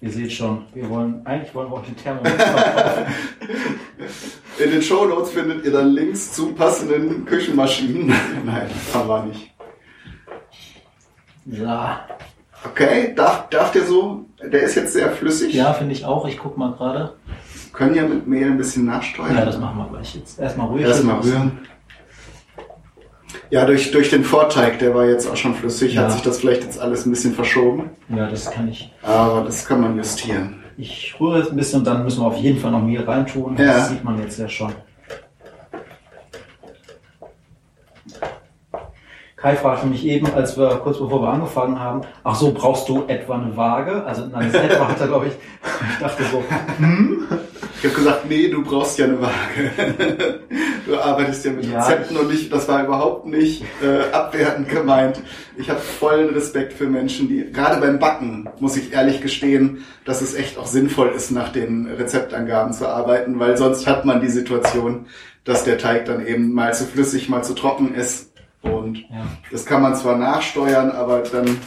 Ihr 0.00 0.10
seht 0.10 0.32
schon, 0.32 0.66
wir 0.74 0.88
wollen, 0.90 1.24
eigentlich 1.24 1.54
wollen 1.54 1.70
wir 1.70 1.76
auch 1.76 1.84
den 1.84 1.96
Thermomix. 1.96 2.34
In 4.62 4.70
den 4.70 4.82
Shownotes 4.82 5.30
findet 5.30 5.64
ihr 5.64 5.72
dann 5.72 5.88
Links 5.92 6.32
zu 6.32 6.52
passenden 6.52 7.24
Küchenmaschinen. 7.24 8.08
Nein, 8.44 8.68
haben 8.92 9.08
wir 9.08 9.24
nicht. 9.24 9.50
Ja, 11.46 12.06
Okay, 12.64 13.12
darf, 13.14 13.48
darf 13.50 13.72
der 13.72 13.84
so? 13.84 14.24
Der 14.42 14.62
ist 14.62 14.74
jetzt 14.74 14.92
sehr 14.92 15.10
flüssig. 15.10 15.54
ja 15.54 15.72
finde 15.74 15.92
ich 15.92 16.04
auch. 16.04 16.26
Ich 16.26 16.38
guck 16.38 16.56
mal 16.56 16.72
gerade. 16.72 17.14
Können 17.72 17.94
ja 17.94 18.06
mit 18.06 18.26
Mehl 18.26 18.46
ein 18.46 18.56
bisschen 18.56 18.84
nachsteuern. 18.86 19.36
Ja, 19.36 19.44
das 19.44 19.58
machen 19.58 19.78
wir 19.78 19.88
gleich 19.88 20.14
jetzt. 20.14 20.38
Erstmal 20.38 20.68
ruhig. 20.68 20.84
Erstmal 20.84 21.20
rühren. 21.20 21.58
Ja, 23.54 23.64
durch, 23.66 23.92
durch 23.92 24.10
den 24.10 24.24
Vorteig, 24.24 24.80
der 24.80 24.96
war 24.96 25.04
jetzt 25.06 25.30
auch 25.30 25.36
schon 25.36 25.54
flüssig, 25.54 25.94
Ja. 25.94 26.02
hat 26.02 26.10
sich 26.10 26.22
das 26.22 26.40
vielleicht 26.40 26.64
jetzt 26.64 26.80
alles 26.80 27.06
ein 27.06 27.10
bisschen 27.10 27.34
verschoben. 27.34 27.90
Ja, 28.08 28.28
das 28.28 28.50
kann 28.50 28.66
ich. 28.68 28.92
Aber 29.00 29.42
das 29.42 29.64
kann 29.64 29.80
man 29.80 29.96
justieren. 29.96 30.56
Ich 30.76 31.14
rühre 31.20 31.38
jetzt 31.38 31.52
ein 31.52 31.56
bisschen 31.56 31.78
und 31.78 31.84
dann 31.86 32.02
müssen 32.02 32.20
wir 32.20 32.26
auf 32.26 32.36
jeden 32.36 32.58
Fall 32.58 32.72
noch 32.72 32.82
Mehl 32.82 33.04
reintun. 33.04 33.56
Ja. 33.56 33.64
Das 33.66 33.90
sieht 33.90 34.02
man 34.02 34.18
jetzt 34.20 34.40
ja 34.40 34.48
schon. 34.48 34.72
Kai 39.36 39.54
fragte 39.54 39.86
mich 39.86 40.04
eben, 40.04 40.26
als 40.34 40.58
wir 40.58 40.70
kurz 40.82 40.98
bevor 40.98 41.22
wir 41.22 41.28
angefangen 41.28 41.78
haben, 41.78 42.00
ach 42.24 42.34
so, 42.34 42.52
brauchst 42.52 42.88
du 42.88 43.04
etwa 43.06 43.36
eine 43.36 43.56
Waage? 43.56 44.04
Also 44.04 44.26
nein, 44.26 44.50
das 44.52 44.62
etwa 44.64 44.88
hat 44.88 45.00
er, 45.00 45.06
glaube 45.06 45.26
ich, 45.28 45.32
ich 45.92 45.98
dachte 46.00 46.24
so, 46.24 46.42
Ich 47.84 47.90
habe 47.90 48.02
gesagt, 48.02 48.30
nee, 48.30 48.48
du 48.48 48.64
brauchst 48.64 48.98
ja 48.98 49.04
eine 49.04 49.20
Waage. 49.20 50.40
Du 50.86 50.96
arbeitest 50.98 51.44
ja 51.44 51.52
mit 51.52 51.66
Ja, 51.66 51.82
Rezepten 51.82 52.16
und 52.16 52.32
ich, 52.32 52.48
das 52.48 52.66
war 52.66 52.82
überhaupt 52.82 53.26
nicht 53.26 53.62
äh, 53.82 54.10
abwertend 54.10 54.70
gemeint. 54.70 55.20
Ich 55.56 55.68
habe 55.68 55.80
vollen 55.80 56.32
Respekt 56.34 56.72
für 56.72 56.86
Menschen, 56.86 57.28
die, 57.28 57.50
gerade 57.52 57.80
beim 57.80 57.98
Backen, 57.98 58.48
muss 58.58 58.76
ich 58.76 58.92
ehrlich 58.92 59.20
gestehen, 59.20 59.84
dass 60.06 60.22
es 60.22 60.34
echt 60.34 60.56
auch 60.56 60.66
sinnvoll 60.66 61.12
ist, 61.14 61.30
nach 61.30 61.50
den 61.50 61.86
Rezeptangaben 61.86 62.72
zu 62.72 62.88
arbeiten, 62.88 63.38
weil 63.38 63.56
sonst 63.58 63.86
hat 63.86 64.06
man 64.06 64.22
die 64.22 64.28
Situation, 64.28 65.06
dass 65.44 65.64
der 65.64 65.76
Teig 65.76 66.06
dann 66.06 66.26
eben 66.26 66.52
mal 66.52 66.72
zu 66.72 66.84
flüssig, 66.84 67.28
mal 67.28 67.42
zu 67.42 67.54
trocken 67.54 67.94
ist. 67.94 68.32
Und 68.62 68.98
ja. 69.10 69.26
das 69.50 69.66
kann 69.66 69.82
man 69.82 69.94
zwar 69.94 70.16
nachsteuern, 70.16 70.90
aber 70.90 71.20
dann 71.20 71.58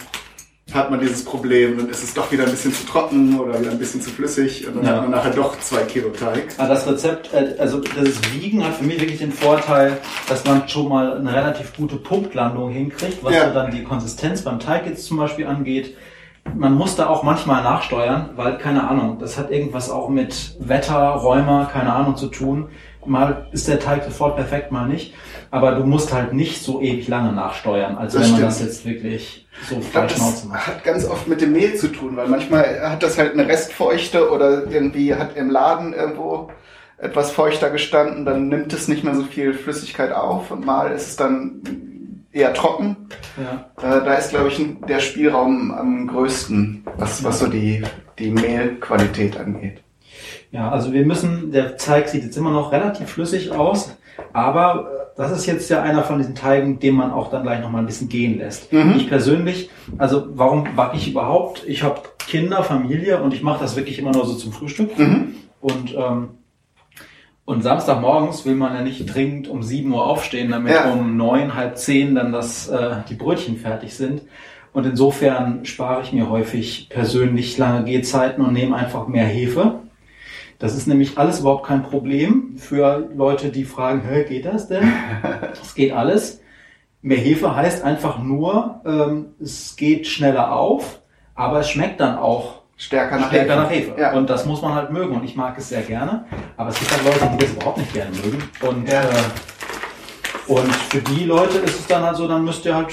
hat 0.73 0.91
man 0.91 0.99
dieses 0.99 1.23
Problem, 1.23 1.77
dann 1.77 1.89
ist 1.89 2.03
es 2.03 2.13
doch 2.13 2.29
wieder 2.31 2.43
ein 2.43 2.51
bisschen 2.51 2.73
zu 2.73 2.85
trocken 2.85 3.39
oder 3.39 3.57
wieder 3.59 3.71
ein 3.71 3.79
bisschen 3.79 4.01
zu 4.01 4.09
flüssig 4.09 4.67
und 4.67 4.75
dann 4.75 4.83
Ja. 4.85 4.91
hat 4.95 5.01
man 5.03 5.11
nachher 5.11 5.31
doch 5.31 5.57
zwei 5.59 5.81
Kilo 5.83 6.09
Teig. 6.09 6.53
Aber 6.57 6.67
das 6.69 6.85
Rezept, 6.85 7.33
äh, 7.33 7.55
also 7.57 7.79
das 7.79 8.33
Wiegen 8.33 8.63
hat 8.65 8.75
für 8.75 8.83
mich 8.83 8.99
wirklich 8.99 9.19
den 9.19 9.31
Vorteil, 9.31 9.97
dass 10.27 10.43
man 10.45 10.67
schon 10.67 10.89
mal 10.89 11.17
eine 11.17 11.33
relativ 11.33 11.75
gute 11.75 11.95
Punktlandung 11.95 12.69
hinkriegt, 12.71 13.23
was 13.23 13.33
Ja. 13.33 13.47
so 13.47 13.53
dann 13.53 13.71
die 13.71 13.83
Konsistenz 13.83 14.41
beim 14.41 14.59
Teig 14.59 14.85
jetzt 14.85 15.05
zum 15.05 15.17
Beispiel 15.17 15.47
angeht. 15.47 15.95
Man 16.55 16.73
muss 16.75 16.95
da 16.95 17.07
auch 17.07 17.23
manchmal 17.23 17.63
nachsteuern, 17.63 18.29
weil, 18.35 18.57
keine 18.57 18.89
Ahnung, 18.89 19.17
das 19.19 19.37
hat 19.37 19.51
irgendwas 19.51 19.89
auch 19.89 20.09
mit 20.09 20.55
Wetter, 20.59 20.95
Räumer, 21.11 21.69
keine 21.71 21.93
Ahnung 21.93 22.15
zu 22.17 22.27
tun. 22.27 22.67
Mal 23.07 23.47
ist 23.51 23.67
der 23.67 23.79
Teig 23.79 24.03
sofort 24.03 24.35
perfekt, 24.35 24.71
mal 24.71 24.87
nicht. 24.87 25.13
Aber 25.49 25.71
du 25.75 25.83
musst 25.85 26.13
halt 26.13 26.33
nicht 26.33 26.61
so 26.61 26.81
ewig 26.81 27.07
lange 27.07 27.31
nachsteuern, 27.31 27.97
als 27.97 28.13
Das 28.13 28.23
wenn 28.23 28.29
man 28.31 28.37
stimmt. 28.39 28.51
das 28.51 28.61
jetzt 28.61 28.85
wirklich 28.85 29.47
so 29.69 29.79
frei 29.79 30.07
Schnauze 30.09 30.33
das 30.33 30.45
macht. 30.45 30.67
hat 30.67 30.83
ganz 30.83 31.05
oft 31.05 31.27
mit 31.27 31.41
dem 31.41 31.53
Mehl 31.53 31.75
zu 31.75 31.87
tun, 31.87 32.17
weil 32.17 32.27
manchmal 32.27 32.81
hat 32.91 33.01
das 33.03 33.17
halt 33.17 33.33
eine 33.33 33.47
Restfeuchte 33.47 34.29
oder 34.29 34.69
irgendwie 34.69 35.15
hat 35.15 35.35
im 35.37 35.49
Laden 35.49 35.93
irgendwo 35.93 36.49
etwas 36.97 37.31
feuchter 37.31 37.69
gestanden, 37.69 38.25
dann 38.25 38.47
nimmt 38.49 38.73
es 38.73 38.87
nicht 38.87 39.03
mehr 39.03 39.15
so 39.15 39.23
viel 39.23 39.53
Flüssigkeit 39.53 40.11
auf 40.11 40.51
und 40.51 40.65
mal 40.65 40.91
ist 40.91 41.07
es 41.09 41.15
dann 41.15 41.61
eher 42.31 42.53
trocken. 42.53 42.95
Ja. 43.37 43.71
Äh, 43.81 44.03
da 44.03 44.13
ist, 44.15 44.31
glaube 44.31 44.49
ich, 44.49 44.59
der 44.87 44.99
Spielraum 44.99 45.71
am 45.71 46.07
größten, 46.07 46.83
was, 46.97 47.23
was 47.23 47.39
so 47.39 47.47
die, 47.47 47.83
die 48.19 48.31
Mehlqualität 48.31 49.37
angeht. 49.37 49.81
Ja, 50.57 50.71
also 50.71 50.91
wir 50.91 51.05
müssen, 51.05 51.51
der 51.51 51.77
Teig 51.77 52.09
sieht 52.09 52.23
jetzt 52.23 52.35
immer 52.35 52.49
noch 52.49 52.71
relativ 52.71 53.09
flüssig 53.11 53.51
aus, 53.51 53.95
aber 54.33 55.11
das 55.15 55.31
ist 55.31 55.45
jetzt 55.45 55.69
ja 55.69 55.83
einer 55.83 56.03
von 56.03 56.17
diesen 56.17 56.33
Teigen, 56.33 56.79
den 56.79 56.95
man 56.95 57.11
auch 57.11 57.29
dann 57.29 57.43
gleich 57.43 57.61
noch 57.61 57.69
mal 57.69 57.77
ein 57.77 57.85
bisschen 57.85 58.09
gehen 58.09 58.39
lässt. 58.39 58.73
Mhm. 58.73 58.95
Ich 58.97 59.07
persönlich, 59.07 59.69
also 59.99 60.29
warum 60.31 60.63
backe 60.75 60.97
ich 60.97 61.07
überhaupt? 61.11 61.63
Ich 61.67 61.83
habe 61.83 62.01
Kinder, 62.27 62.63
Familie 62.63 63.21
und 63.21 63.35
ich 63.35 63.43
mache 63.43 63.59
das 63.59 63.75
wirklich 63.75 63.99
immer 63.99 64.11
nur 64.11 64.25
so 64.25 64.33
zum 64.33 64.51
Frühstück. 64.51 64.97
Mhm. 64.97 65.35
Und, 65.61 65.93
ähm, 65.95 66.29
und 67.45 67.61
Samstagmorgens 67.61 68.43
will 68.47 68.55
man 68.55 68.73
ja 68.73 68.81
nicht 68.81 69.13
dringend 69.13 69.47
um 69.47 69.61
7 69.61 69.91
Uhr 69.93 70.07
aufstehen, 70.07 70.49
damit 70.49 70.73
Ja. 70.73 70.91
um 70.91 71.17
neun, 71.17 71.53
halb 71.53 71.77
zehn 71.77 72.15
dann 72.15 72.31
das, 72.31 72.67
äh, 72.67 72.95
die 73.09 73.13
Brötchen 73.15 73.57
fertig 73.57 73.93
sind. 73.93 74.23
Und 74.73 74.87
insofern 74.87 75.65
spare 75.65 76.01
ich 76.01 76.13
mir 76.13 76.29
häufig 76.31 76.87
persönlich 76.89 77.59
lange 77.59 77.85
Gehzeiten 77.85 78.43
und 78.43 78.53
nehme 78.53 78.75
einfach 78.75 79.07
mehr 79.07 79.25
Hefe. 79.25 79.81
Das 80.59 80.75
ist 80.75 80.87
nämlich 80.87 81.17
alles 81.17 81.39
überhaupt 81.41 81.67
kein 81.67 81.83
Problem 81.83 82.55
für 82.57 83.07
Leute, 83.15 83.49
die 83.49 83.63
fragen, 83.63 84.01
Hä, 84.01 84.23
geht 84.23 84.45
das 84.45 84.67
denn? 84.67 84.91
Es 85.61 85.75
geht 85.75 85.91
alles. 85.93 86.41
Mehr 87.01 87.17
Hefe 87.19 87.55
heißt 87.55 87.83
einfach 87.83 88.19
nur, 88.19 88.81
ähm, 88.85 89.27
es 89.39 89.75
geht 89.75 90.07
schneller 90.07 90.51
auf, 90.53 90.99
aber 91.35 91.59
es 91.59 91.69
schmeckt 91.69 91.99
dann 91.99 92.17
auch 92.17 92.61
Stärker 92.75 93.17
nach 93.17 93.29
stärker 93.29 93.53
Hefe. 93.53 93.61
nach 93.61 93.69
Hefe. 93.95 94.01
Ja. 94.01 94.13
Und 94.13 94.29
das 94.29 94.45
muss 94.45 94.61
man 94.61 94.73
halt 94.75 94.91
mögen. 94.91 95.15
Und 95.15 95.23
ich 95.23 95.35
mag 95.35 95.57
es 95.57 95.69
sehr 95.69 95.81
gerne. 95.81 96.25
Aber 96.57 96.69
es 96.69 96.79
gibt 96.79 96.91
halt 96.91 97.03
Leute, 97.05 97.31
die 97.33 97.37
das 97.45 97.53
überhaupt 97.53 97.77
nicht 97.79 97.93
gerne 97.93 98.11
mögen. 98.23 98.43
Und, 98.67 98.87
Ja. 98.89 99.01
äh, 99.01 99.05
und 100.47 100.75
für 100.75 101.01
die 101.01 101.25
Leute 101.25 101.57
ist 101.59 101.79
es 101.79 101.87
dann 101.87 102.03
halt 102.03 102.17
so, 102.17 102.27
dann 102.27 102.43
müsst 102.43 102.65
ihr 102.65 102.75
halt 102.75 102.91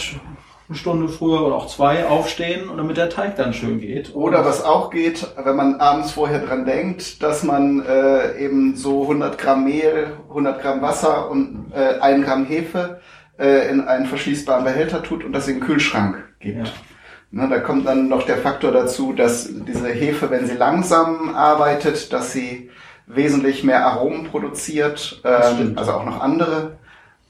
eine 0.68 0.78
Stunde 0.78 1.08
früher 1.08 1.42
oder 1.42 1.56
auch 1.56 1.66
zwei 1.66 2.06
aufstehen, 2.06 2.70
damit 2.74 2.96
der 2.96 3.10
Teig 3.10 3.36
dann 3.36 3.52
schön 3.52 3.80
geht. 3.80 4.14
Oder 4.14 4.44
was 4.46 4.64
auch 4.64 4.90
geht, 4.90 5.26
wenn 5.36 5.56
man 5.56 5.80
abends 5.80 6.12
vorher 6.12 6.40
dran 6.40 6.64
denkt, 6.64 7.22
dass 7.22 7.42
man 7.42 7.84
äh, 7.84 8.38
eben 8.38 8.74
so 8.74 9.02
100 9.02 9.36
Gramm 9.36 9.64
Mehl, 9.64 10.12
100 10.30 10.62
Gramm 10.62 10.80
Wasser 10.80 11.30
und 11.30 11.72
äh, 11.74 12.00
1 12.00 12.24
Gramm 12.24 12.46
Hefe 12.46 13.00
äh, 13.38 13.68
in 13.68 13.82
einen 13.82 14.06
verschließbaren 14.06 14.64
Behälter 14.64 15.02
tut 15.02 15.22
und 15.22 15.32
das 15.32 15.48
in 15.48 15.56
den 15.56 15.66
Kühlschrank 15.66 16.16
gibt. 16.40 16.66
Ja. 16.66 16.72
Ne, 17.30 17.48
da 17.48 17.58
kommt 17.58 17.86
dann 17.86 18.08
noch 18.08 18.24
der 18.24 18.38
Faktor 18.38 18.70
dazu, 18.70 19.12
dass 19.12 19.50
diese 19.50 19.88
Hefe, 19.88 20.30
wenn 20.30 20.46
sie 20.46 20.54
langsam 20.54 21.34
arbeitet, 21.34 22.12
dass 22.12 22.32
sie 22.32 22.70
wesentlich 23.06 23.64
mehr 23.64 23.84
Aromen 23.86 24.28
produziert, 24.28 25.20
ähm, 25.24 25.72
also 25.76 25.92
auch 25.92 26.04
noch 26.04 26.20
andere. 26.20 26.78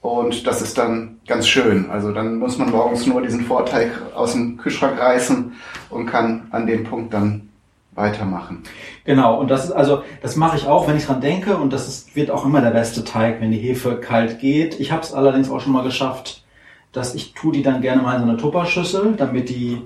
Und 0.05 0.47
das 0.47 0.61
ist 0.61 0.77
dann 0.77 1.17
ganz 1.27 1.49
schön. 1.49 1.89
Also 1.89 2.13
dann 2.13 2.37
muss 2.37 2.59
man 2.59 2.71
morgens 2.71 3.07
nur 3.07 3.23
diesen 3.23 3.47
Vorteig 3.47 3.91
aus 4.15 4.33
dem 4.33 4.59
Kühlschrank 4.59 5.01
reißen 5.01 5.55
und 5.89 6.05
kann 6.05 6.47
an 6.51 6.67
dem 6.67 6.85
Punkt 6.85 7.15
dann 7.15 7.49
weitermachen. 7.93 8.65
Genau, 9.07 9.41
und 9.41 9.51
das 9.51 9.65
ist 9.65 9.71
also, 9.71 10.03
das 10.21 10.37
mache 10.37 10.59
ich 10.59 10.67
auch, 10.67 10.87
wenn 10.87 10.99
ich 10.99 11.07
dran 11.07 11.23
denke, 11.23 11.57
und 11.57 11.73
das 11.73 11.89
ist, 11.89 12.15
wird 12.17 12.31
auch 12.31 12.45
immer 12.45 12.61
der 12.61 12.73
beste 12.73 13.03
Teig, 13.03 13.41
wenn 13.41 13.51
die 13.51 13.57
Hefe 13.57 13.97
kalt 13.97 14.41
geht. 14.41 14.79
Ich 14.79 14.93
habe 14.93 15.01
es 15.01 15.15
allerdings 15.15 15.49
auch 15.49 15.61
schon 15.61 15.73
mal 15.73 15.85
geschafft, 15.85 16.45
dass 16.93 17.15
ich 17.15 17.33
tue 17.33 17.53
die 17.53 17.63
dann 17.63 17.81
gerne 17.81 18.03
mal 18.03 18.17
in 18.17 18.25
so 18.25 18.29
eine 18.29 18.37
Tupperschüssel, 18.37 19.15
damit 19.17 19.49
die 19.49 19.81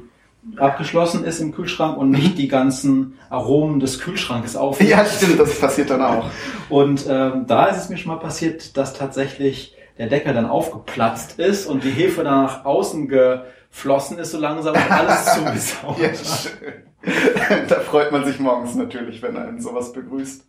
abgeschlossen 0.57 1.23
ist 1.23 1.39
im 1.39 1.55
Kühlschrank 1.55 1.97
und 1.97 2.11
nicht 2.11 2.39
die 2.39 2.49
ganzen 2.49 3.17
Aromen 3.31 3.79
des 3.79 4.01
Kühlschrankes 4.01 4.57
aufnimmt. 4.57 4.91
Ja, 4.91 5.05
stimmt, 5.05 5.39
das 5.39 5.61
passiert 5.61 5.91
dann 5.91 6.03
auch. 6.03 6.25
Und 6.69 7.07
ähm, 7.09 7.45
da 7.47 7.67
ist 7.67 7.77
es 7.77 7.89
mir 7.89 7.99
schon 7.99 8.13
mal 8.13 8.19
passiert, 8.19 8.77
dass 8.77 8.95
tatsächlich 8.95 9.78
der 9.99 10.07
Deckel 10.09 10.33
dann 10.35 10.47
aufgeplatzt 10.47 11.39
ist 11.39 11.67
und 11.67 11.85
die 11.85 11.91
Hefe 11.91 12.23
dann 12.25 12.45
nach 12.45 12.65
außen 12.65 13.09
geflossen 13.09 14.19
ist 14.19 14.33
so 14.33 14.39
langsam 14.39 14.75
und 14.75 14.91
alles 14.91 15.25
zugesaugt 15.35 15.99
Ja, 16.01 16.15
schön. 16.15 17.67
da 17.69 17.77
freut 17.81 18.13
man 18.13 18.25
sich 18.25 18.39
morgens 18.39 18.75
natürlich, 18.75 19.23
wenn 19.23 19.37
einen 19.37 19.61
sowas 19.61 19.93
begrüßt. 19.93 20.47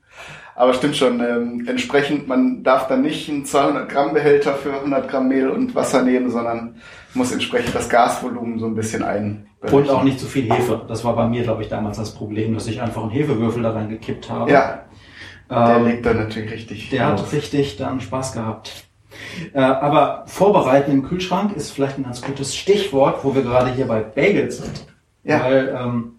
Aber 0.56 0.74
stimmt 0.74 0.98
schon, 0.98 1.20
ähm, 1.22 1.66
entsprechend, 1.68 2.28
man 2.28 2.64
darf 2.64 2.88
dann 2.88 3.02
nicht 3.02 3.30
einen 3.30 3.46
200 3.46 3.88
Gramm 3.88 4.14
Behälter 4.14 4.56
für 4.56 4.74
100 4.74 5.08
Gramm 5.10 5.30
Mehl 5.30 5.50
und 5.50 5.74
Wasser 5.74 6.02
nehmen, 6.02 6.30
sondern 6.30 6.76
muss 7.14 7.32
entsprechend 7.32 7.74
das 7.74 7.88
Gasvolumen 7.90 8.60
so 8.60 8.66
ein 8.66 8.76
bisschen 8.76 9.04
ein. 9.04 9.48
Und 9.72 9.90
auch 9.90 10.04
nicht 10.04 10.20
zu 10.20 10.26
viel 10.26 10.52
Hefe. 10.52 10.82
Das 10.88 11.04
war 11.06 11.16
bei 11.16 11.28
mir, 11.28 11.44
glaube 11.44 11.62
ich, 11.64 11.70
damals 11.70 11.98
das 11.98 12.14
Problem, 12.14 12.54
dass 12.54 12.68
ich 12.68 12.82
einfach 12.82 13.02
einen 13.02 13.12
Hefewürfel 13.12 13.64
da 13.64 13.72
reingekippt 13.72 14.30
habe. 14.30 14.52
Ja, 14.52 14.86
der 15.50 15.78
ähm, 15.78 15.86
legt 15.86 16.06
dann 16.06 16.18
natürlich 16.18 16.52
richtig. 16.52 16.90
der 16.90 17.10
los. 17.12 17.22
hat 17.22 17.32
richtig 17.34 17.78
dann 17.78 18.02
Spaß 18.02 18.34
gehabt. 18.34 18.89
Äh, 19.54 19.60
aber 19.60 20.24
vorbereiten 20.28 20.92
im 20.92 21.04
Kühlschrank 21.04 21.56
ist 21.56 21.72
vielleicht 21.72 21.98
ein 21.98 22.04
ganz 22.04 22.22
gutes 22.22 22.56
Stichwort, 22.56 23.24
wo 23.24 23.34
wir 23.36 23.42
gerade 23.42 23.72
hier 23.72 23.88
bei 23.88 24.02
Bagels 24.02 24.58
sind. 24.58 24.86
Ja. 25.24 25.44
Weil 25.44 25.78
ähm, 25.80 26.16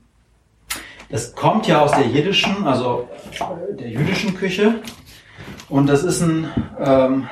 das 1.08 1.34
kommt 1.34 1.66
ja 1.66 1.80
aus 1.80 1.92
der 1.92 2.06
jiddischen, 2.06 2.66
also 2.66 3.08
der 3.78 3.88
jüdischen 3.88 4.34
Küche. 4.34 4.76
Und 5.68 5.86
das 5.88 6.04
ist 6.04 6.20
ein, 6.20 6.48
ähm, 6.78 7.28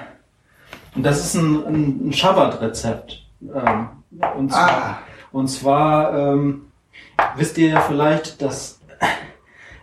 und 0.95 1.05
das 1.05 1.25
ist 1.25 1.35
ein, 1.35 1.65
ein, 1.67 2.09
ein 2.09 2.13
Schabbat-Rezept. 2.13 3.25
Ähm, 3.43 3.89
und 4.37 4.51
zwar, 4.51 4.71
Ah, 4.71 4.99
und 5.33 5.49
zwar 5.49 6.17
ähm, 6.17 6.63
wisst 7.37 7.59
ihr 7.59 7.69
ja 7.69 7.81
vielleicht, 7.81 8.43
dass 8.43 8.81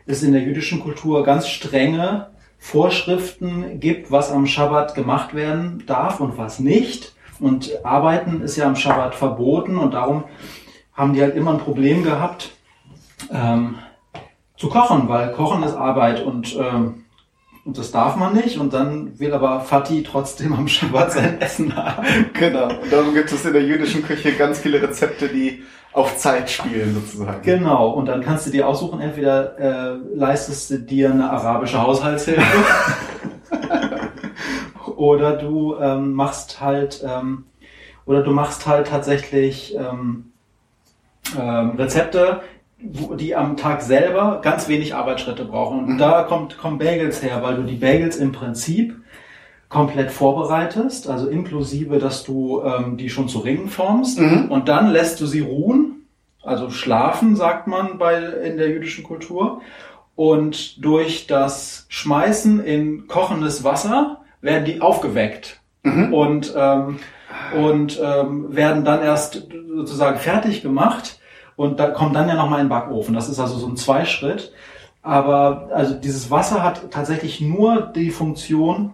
es 0.06 0.24
in 0.24 0.34
der 0.34 0.42
jüdischen 0.42 0.82
Kultur 0.82 1.24
ganz 1.24 1.48
strenge 1.48 2.28
Vorschriften 2.66 3.80
gibt, 3.80 4.12
was 4.12 4.32
am 4.32 4.48
Schabbat 4.48 4.96
gemacht 4.96 5.36
werden 5.36 5.84
darf 5.86 6.20
und 6.20 6.36
was 6.40 6.58
nicht. 6.60 7.14
Und 7.40 7.86
Arbeiten 7.86 8.42
ist 8.42 8.56
ja 8.56 8.66
am 8.66 8.76
Schabbat 8.76 9.14
verboten 9.14 9.78
und 9.78 9.94
darum 9.94 10.24
haben 10.92 11.14
die 11.14 11.22
halt 11.22 11.36
immer 11.36 11.52
ein 11.52 11.60
Problem 11.60 12.04
gehabt, 12.04 12.54
ähm, 13.32 13.76
zu 14.58 14.68
kochen, 14.70 15.08
weil 15.08 15.32
Kochen 15.34 15.62
ist 15.62 15.76
Arbeit 15.76 16.24
und, 16.24 16.58
ähm, 16.60 17.05
und 17.66 17.80
das 17.80 17.92
darf 17.92 18.16
man 18.16 18.34
nicht. 18.34 18.60
Und 18.60 18.74
dann 18.74 19.20
will 19.20 19.34
aber 19.34 19.60
Fatih 19.60 20.04
trotzdem 20.04 20.54
am 20.54 20.68
Schabbat 20.68 21.12
sein 21.12 21.42
Essen 21.42 21.76
haben. 21.76 22.06
genau. 22.34 22.70
Und 22.70 22.92
darum 22.92 23.14
gibt 23.14 23.32
es 23.32 23.44
in 23.44 23.54
der 23.54 23.64
jüdischen 23.64 24.04
Küche 24.04 24.34
ganz 24.34 24.60
viele 24.60 24.82
Rezepte, 24.82 25.28
die 25.28 25.64
auf 25.92 26.16
Zeit 26.18 26.50
spielen 26.50 26.94
sozusagen. 26.94 27.42
Genau, 27.42 27.90
und 27.90 28.08
dann 28.08 28.22
kannst 28.22 28.46
du 28.46 28.52
dir 28.52 28.68
aussuchen, 28.68 29.00
entweder 29.00 29.58
äh, 29.58 29.98
leistest 30.14 30.70
du 30.70 30.80
dir 30.80 31.10
eine 31.10 31.30
arabische 31.30 31.82
Haushaltshilfe 31.82 32.44
oder 34.98 35.38
du 35.38 35.78
ähm, 35.80 36.12
machst 36.12 36.60
halt 36.60 37.02
ähm, 37.06 37.46
oder 38.06 38.24
du 38.24 38.32
machst 38.32 38.68
halt 38.68 38.88
tatsächlich 38.88 39.74
ähm, 39.76 40.34
ähm, 41.40 41.72
Rezepte, 41.78 42.42
die 43.18 43.36
am 43.36 43.58
Tag 43.58 43.82
selber 43.82 44.40
ganz 44.42 44.68
wenig 44.68 44.96
Arbeitsschritte 44.96 45.46
brauchen. 45.46 45.80
Und 45.80 45.94
Mhm. 45.94 45.98
da 45.98 46.24
kommt, 46.24 46.58
kommen 46.58 46.78
Bagels 46.78 47.22
her, 47.24 47.42
weil 47.42 47.56
du 47.56 47.64
die 47.64 47.76
Bagels 47.78 48.18
im 48.18 48.32
Prinzip 48.32 48.96
komplett 49.70 50.12
vorbereitest, 50.12 51.10
also 51.10 51.28
inklusive, 51.28 51.98
dass 52.00 52.24
du 52.24 52.62
ähm, 52.64 52.98
die 52.98 53.10
schon 53.10 53.28
zu 53.28 53.40
Ringen 53.40 53.68
formst 53.68 54.20
Mhm. 54.20 54.50
und 54.52 54.68
dann 54.70 54.92
lässt 54.92 55.20
du 55.20 55.26
sie 55.26 55.42
ruhen, 55.42 56.06
also 56.44 56.70
schlafen, 56.70 57.36
sagt 57.36 57.68
man 57.68 57.98
bei 57.98 58.16
in 58.18 58.58
der 58.58 58.70
jüdischen 58.70 59.04
Kultur. 59.04 59.62
Und 60.16 60.84
durch 60.86 61.28
das 61.28 61.88
Schmeißen 61.90 62.64
in 62.64 63.08
kochendes 63.08 63.64
Wasser 63.64 64.22
werden 64.42 64.64
die 64.66 64.80
aufgeweckt 64.80 65.60
Mhm. 65.84 66.14
und, 66.14 66.54
ähm, 66.56 67.00
und 67.60 68.00
ähm, 68.02 68.56
werden 68.56 68.86
dann 68.86 69.02
erst 69.04 69.48
sozusagen 69.76 70.18
fertig 70.20 70.62
gemacht 70.62 71.20
und 71.56 71.80
da 71.80 71.90
kommt 71.90 72.16
dann 72.16 72.28
ja 72.28 72.36
nochmal 72.36 72.60
in 72.60 72.66
den 72.66 72.70
Backofen. 72.70 73.14
Das 73.14 73.30
ist 73.30 73.40
also 73.40 73.58
so 73.58 73.68
ein 73.68 73.78
Zweischritt. 73.78 74.52
Aber 75.02 75.70
also 75.72 75.94
dieses 75.94 76.32
Wasser 76.32 76.64
hat 76.64 76.92
tatsächlich 76.92 77.40
nur 77.40 77.82
die 77.82 78.10
Funktion, 78.10 78.94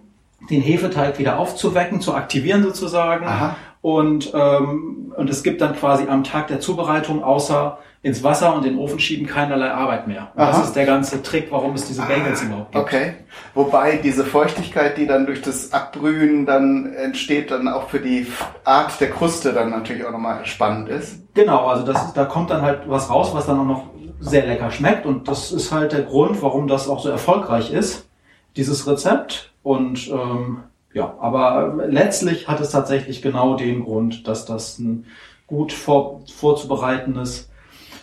den 0.50 0.62
Hefeteig 0.62 1.20
wieder 1.20 1.40
aufzuwecken, 1.40 2.02
zu 2.02 2.14
aktivieren 2.14 2.64
sozusagen. 2.64 3.26
Aha. 3.26 3.56
Und, 3.82 4.32
ähm, 4.34 5.14
und 5.16 5.30
es 5.30 5.42
gibt 5.42 5.62
dann 5.62 5.76
quasi 5.76 6.08
am 6.08 6.24
Tag 6.24 6.48
der 6.48 6.60
Zubereitung 6.60 7.24
außer 7.24 7.80
ins 8.04 8.24
Wasser 8.24 8.56
und 8.56 8.66
in 8.66 8.74
den 8.74 8.80
Ofen 8.80 9.00
schieben 9.00 9.28
keinerlei 9.28 9.72
Arbeit 9.72 10.08
mehr. 10.08 10.32
Das 10.36 10.64
ist 10.64 10.76
der 10.76 10.86
ganze 10.86 11.22
Trick, 11.22 11.52
warum 11.52 11.76
es 11.76 11.86
diese 11.86 12.02
Bagels 12.02 12.42
überhaupt 12.42 12.72
gibt. 12.72 12.84
Okay. 12.84 13.14
Wobei 13.54 13.98
diese 13.98 14.26
Feuchtigkeit, 14.26 14.98
die 14.98 15.06
dann 15.06 15.28
durch 15.28 15.42
das 15.42 15.72
Abbrühen 15.72 16.48
dann 16.48 16.94
entsteht, 16.94 17.52
dann 17.52 17.68
auch 17.68 17.90
für 17.90 18.00
die 18.00 18.26
Art 18.64 19.00
der 19.00 19.12
Kruste 19.12 19.54
dann 19.54 19.70
natürlich 19.70 20.04
auch 20.04 20.12
nochmal 20.12 20.46
spannend 20.46 20.90
ist. 20.90 21.22
Genau, 21.36 21.68
also 21.68 21.86
das 21.86 22.14
da 22.14 22.26
kommt 22.26 22.50
dann 22.50 22.64
halt 22.64 22.82
was 22.88 23.10
raus, 23.10 23.32
was 23.34 23.46
dann 23.46 23.60
auch 23.60 23.66
noch 23.66 23.84
sehr 24.20 24.48
lecker 24.48 24.72
schmeckt. 24.72 25.06
Und 25.06 25.28
das 25.28 25.52
ist 25.52 25.72
halt 25.72 25.92
der 25.92 26.02
Grund, 26.02 26.42
warum 26.42 26.68
das 26.68 26.90
auch 26.90 27.00
so 27.00 27.10
erfolgreich 27.10 27.72
ist, 27.72 28.08
dieses 28.56 28.88
Rezept. 28.88 29.54
Und 29.62 30.10
ähm, 30.10 30.64
ja, 30.92 31.14
aber 31.20 31.86
letztlich 31.88 32.48
hat 32.48 32.60
es 32.62 32.72
tatsächlich 32.72 33.22
genau 33.22 33.56
den 33.56 33.84
Grund, 33.84 34.28
dass 34.28 34.46
das 34.46 34.80
ein 34.80 35.06
gut 35.46 35.72
vor, 35.72 36.22
vorzubereitendes 36.34 37.51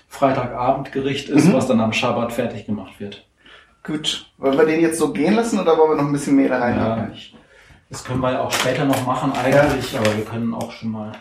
Freitagabendgericht 0.09 1.29
ist, 1.29 1.47
Mhm. 1.47 1.53
was 1.55 1.67
dann 1.67 1.81
am 1.81 1.93
Schabbat 1.93 2.33
fertig 2.33 2.67
gemacht 2.67 2.99
wird. 2.99 3.27
Gut. 3.85 4.31
Wollen 4.39 4.59
wir 4.59 4.67
den 4.67 4.81
jetzt 4.81 4.99
so 4.99 5.13
gehen 5.13 5.35
lassen 5.35 5.59
oder 5.61 5.77
wollen 5.79 5.93
wir 5.93 5.97
noch 5.97 6.07
ein 6.09 6.13
bisschen 6.13 6.37
Mehl 6.37 6.49
da 6.49 6.59
rein? 6.59 6.77
Ja. 6.77 7.09
Das 7.91 8.05
können 8.05 8.21
wir 8.21 8.33
ja 8.33 8.41
auch 8.43 8.53
später 8.53 8.85
noch 8.85 9.07
machen 9.07 9.33
eigentlich, 9.33 9.97
aber 9.99 10.15
wir 10.17 10.25
können 10.25 10.53
auch 10.55 10.73
schon 10.73 10.91
mal. 10.91 11.13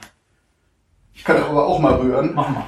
Ich 1.13 1.23
kann 1.23 1.37
aber 1.41 1.65
auch 1.65 1.79
mal 1.79 1.93
rühren. 1.93 2.33
Machen 2.33 2.55
wir. 2.55 2.65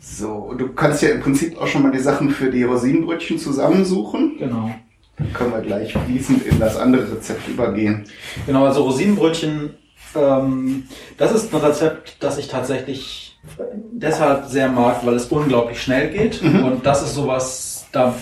So, 0.00 0.30
und 0.32 0.58
du 0.58 0.72
kannst 0.74 1.02
ja 1.02 1.10
im 1.10 1.20
Prinzip 1.20 1.58
auch 1.60 1.66
schon 1.66 1.82
mal 1.82 1.90
die 1.90 1.98
Sachen 1.98 2.30
für 2.30 2.50
die 2.50 2.62
Rosinenbrötchen 2.62 3.38
zusammensuchen. 3.38 4.36
Genau. 4.38 4.70
Dann 5.16 5.32
können 5.32 5.52
wir 5.52 5.60
gleich 5.60 5.92
fließend 5.92 6.44
in 6.44 6.58
das 6.60 6.76
andere 6.76 7.10
Rezept 7.10 7.48
übergehen. 7.48 8.04
Genau, 8.46 8.64
also 8.66 8.82
Rosinenbrötchen, 8.84 9.74
ähm, 10.16 10.84
das 11.18 11.32
ist 11.32 11.54
ein 11.54 11.60
Rezept, 11.60 12.16
das 12.20 12.38
ich 12.38 12.48
tatsächlich 12.48 13.38
deshalb 13.92 14.46
sehr 14.46 14.68
mag, 14.68 15.04
weil 15.04 15.14
es 15.14 15.26
unglaublich 15.26 15.82
schnell 15.82 16.10
geht. 16.10 16.42
Mhm. 16.42 16.64
Und 16.64 16.86
das 16.86 17.02
ist 17.02 17.14
sowas, 17.14 17.86
da 17.92 18.14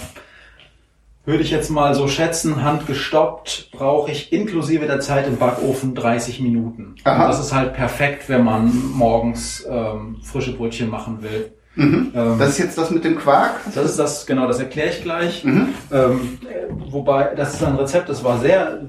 würde 1.25 1.43
ich 1.45 1.51
jetzt 1.53 1.71
mal 1.71 1.95
so 1.95 2.09
schätzen, 2.09 2.65
handgestoppt, 2.65 3.71
brauche 3.73 4.11
ich 4.11 4.33
inklusive 4.33 4.87
der 4.87 5.01
Zeit 5.01 5.29
im 5.29 5.37
Backofen 5.37 5.95
30 5.95 6.41
Minuten. 6.41 6.97
Das 7.05 7.39
ist 7.39 7.53
halt 7.55 7.75
perfekt, 7.75 8.29
wenn 8.29 8.43
man 8.43 8.73
morgens 8.93 9.65
ähm, 9.71 10.17
frische 10.25 10.53
Brötchen 10.57 10.91
machen 10.91 11.23
will. 11.23 11.53
Mhm. 11.75 12.13
Ähm, 12.15 12.39
Das 12.39 12.51
ist 12.51 12.59
jetzt 12.59 12.77
das 12.77 12.91
mit 12.91 13.05
dem 13.05 13.17
Quark? 13.17 13.61
das 13.75 13.85
ist 13.85 13.99
das, 13.99 14.27
genau, 14.27 14.47
das 14.47 14.59
erkläre 14.59 14.91
ich 14.91 15.03
gleich. 15.03 15.45
Mhm. 15.45 15.69
Ähm, 15.93 16.39
äh, 16.43 16.67
wobei, 16.91 17.35
das 17.37 17.55
ist 17.55 17.65
ein 17.65 17.77
Rezept, 17.77 18.09
das 18.09 18.23
war 18.25 18.41
sehr, 18.41 18.81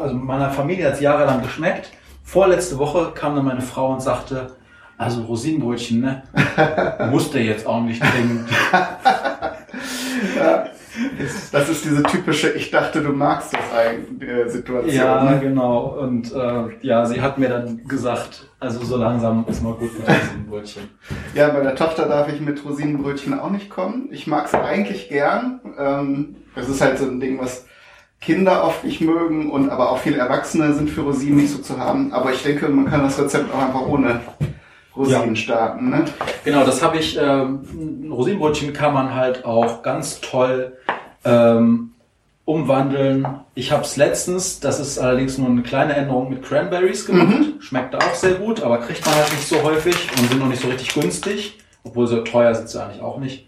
also 0.00 0.14
meiner 0.14 0.50
Familie 0.50 0.86
hat 0.86 0.94
es 0.94 1.00
jahrelang 1.00 1.42
geschmeckt. 1.42 1.90
Vorletzte 2.28 2.76
Woche 2.76 3.12
kam 3.14 3.36
dann 3.36 3.46
meine 3.46 3.62
Frau 3.62 3.90
und 3.90 4.02
sagte, 4.02 4.48
also 4.98 5.22
Rosinenbrötchen, 5.22 6.02
ne? 6.02 6.24
Musste 7.10 7.38
jetzt 7.38 7.66
auch 7.66 7.80
nicht 7.80 8.02
dringend. 8.02 8.50
Das 11.52 11.70
ist 11.70 11.86
diese 11.86 12.02
typische, 12.02 12.50
ich 12.50 12.70
dachte, 12.70 13.00
du 13.00 13.12
magst 13.12 13.54
das 13.54 13.72
eigentlich, 13.74 14.28
äh, 14.28 14.46
Situation. 14.46 14.94
Ja, 14.94 15.24
ne? 15.24 15.40
genau. 15.40 15.98
Und 15.98 16.30
äh, 16.34 16.64
ja, 16.82 17.06
sie 17.06 17.22
hat 17.22 17.38
mir 17.38 17.48
dann 17.48 17.88
gesagt, 17.88 18.46
also 18.60 18.84
so 18.84 18.98
langsam 18.98 19.46
ist 19.48 19.62
mal 19.62 19.72
gut 19.72 19.98
mit 19.98 20.06
Rosinenbrötchen. 20.06 20.82
Ja, 21.34 21.48
bei 21.48 21.60
der 21.62 21.76
Tochter 21.76 22.06
darf 22.08 22.30
ich 22.30 22.42
mit 22.42 22.62
Rosinenbrötchen 22.62 23.40
auch 23.40 23.50
nicht 23.50 23.70
kommen. 23.70 24.08
Ich 24.10 24.26
mag 24.26 24.44
es 24.44 24.54
eigentlich 24.54 25.08
gern. 25.08 25.60
Ähm, 25.78 26.36
das 26.54 26.68
ist 26.68 26.82
halt 26.82 26.98
so 26.98 27.06
ein 27.06 27.20
Ding, 27.20 27.40
was 27.40 27.64
Kinder 28.20 28.64
oft 28.64 28.84
nicht 28.84 29.00
mögen 29.00 29.50
und 29.50 29.70
aber 29.70 29.90
auch 29.90 29.98
viele 29.98 30.18
Erwachsene 30.18 30.74
sind 30.74 30.90
für 30.90 31.02
Rosinen 31.02 31.36
nicht 31.36 31.52
so 31.52 31.58
zu 31.58 31.78
haben. 31.78 32.12
Aber 32.12 32.32
ich 32.32 32.42
denke, 32.42 32.68
man 32.68 32.86
kann 32.86 33.02
das 33.02 33.18
Rezept 33.18 33.52
auch 33.54 33.62
einfach 33.62 33.86
ohne 33.86 34.20
Rosinen 34.96 35.36
starten. 35.36 35.90
Ne? 35.90 36.04
Genau, 36.44 36.64
das 36.64 36.82
habe 36.82 36.98
ich, 36.98 37.16
ähm, 37.16 37.60
ein 37.72 38.12
Rosinenbrötchen 38.12 38.72
kann 38.72 38.92
man 38.92 39.14
halt 39.14 39.44
auch 39.44 39.82
ganz 39.82 40.20
toll 40.20 40.76
ähm, 41.24 41.92
umwandeln. 42.44 43.26
Ich 43.54 43.70
habe 43.70 43.84
es 43.84 43.96
letztens, 43.96 44.58
das 44.58 44.80
ist 44.80 44.98
allerdings 44.98 45.38
nur 45.38 45.48
eine 45.48 45.62
kleine 45.62 45.94
Änderung 45.94 46.30
mit 46.30 46.42
Cranberries 46.42 47.06
gemacht. 47.06 47.28
Schmeckt 47.60 47.94
auch 47.94 48.14
sehr 48.14 48.34
gut, 48.34 48.62
aber 48.62 48.78
kriegt 48.78 49.04
man 49.06 49.14
halt 49.14 49.30
nicht 49.32 49.46
so 49.46 49.62
häufig 49.62 49.94
und 50.18 50.28
sind 50.28 50.40
noch 50.40 50.48
nicht 50.48 50.62
so 50.62 50.68
richtig 50.68 50.92
günstig. 50.94 51.58
Obwohl 51.84 52.06
so 52.06 52.22
teuer 52.22 52.54
sind 52.54 52.68
sie 52.68 52.82
eigentlich 52.82 53.02
auch 53.02 53.18
nicht. 53.18 53.47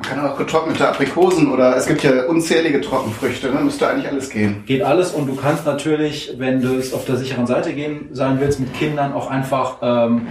Man 0.00 0.08
kann 0.08 0.26
auch 0.26 0.38
getrocknete 0.38 0.88
Aprikosen 0.88 1.52
oder 1.52 1.76
es 1.76 1.84
gibt 1.84 2.02
ja 2.02 2.24
unzählige 2.24 2.80
Trockenfrüchte. 2.80 3.50
Ne? 3.50 3.60
Müsste 3.60 3.86
eigentlich 3.86 4.08
alles 4.08 4.30
gehen. 4.30 4.64
Geht 4.64 4.82
alles 4.82 5.12
und 5.12 5.26
du 5.26 5.36
kannst 5.36 5.66
natürlich, 5.66 6.36
wenn 6.38 6.62
du 6.62 6.76
es 6.76 6.94
auf 6.94 7.04
der 7.04 7.16
sicheren 7.16 7.46
Seite 7.46 7.74
gehen 7.74 8.08
sein 8.12 8.40
willst, 8.40 8.60
mit 8.60 8.72
Kindern 8.72 9.12
auch 9.12 9.30
einfach 9.30 9.76
ähm, 9.82 10.28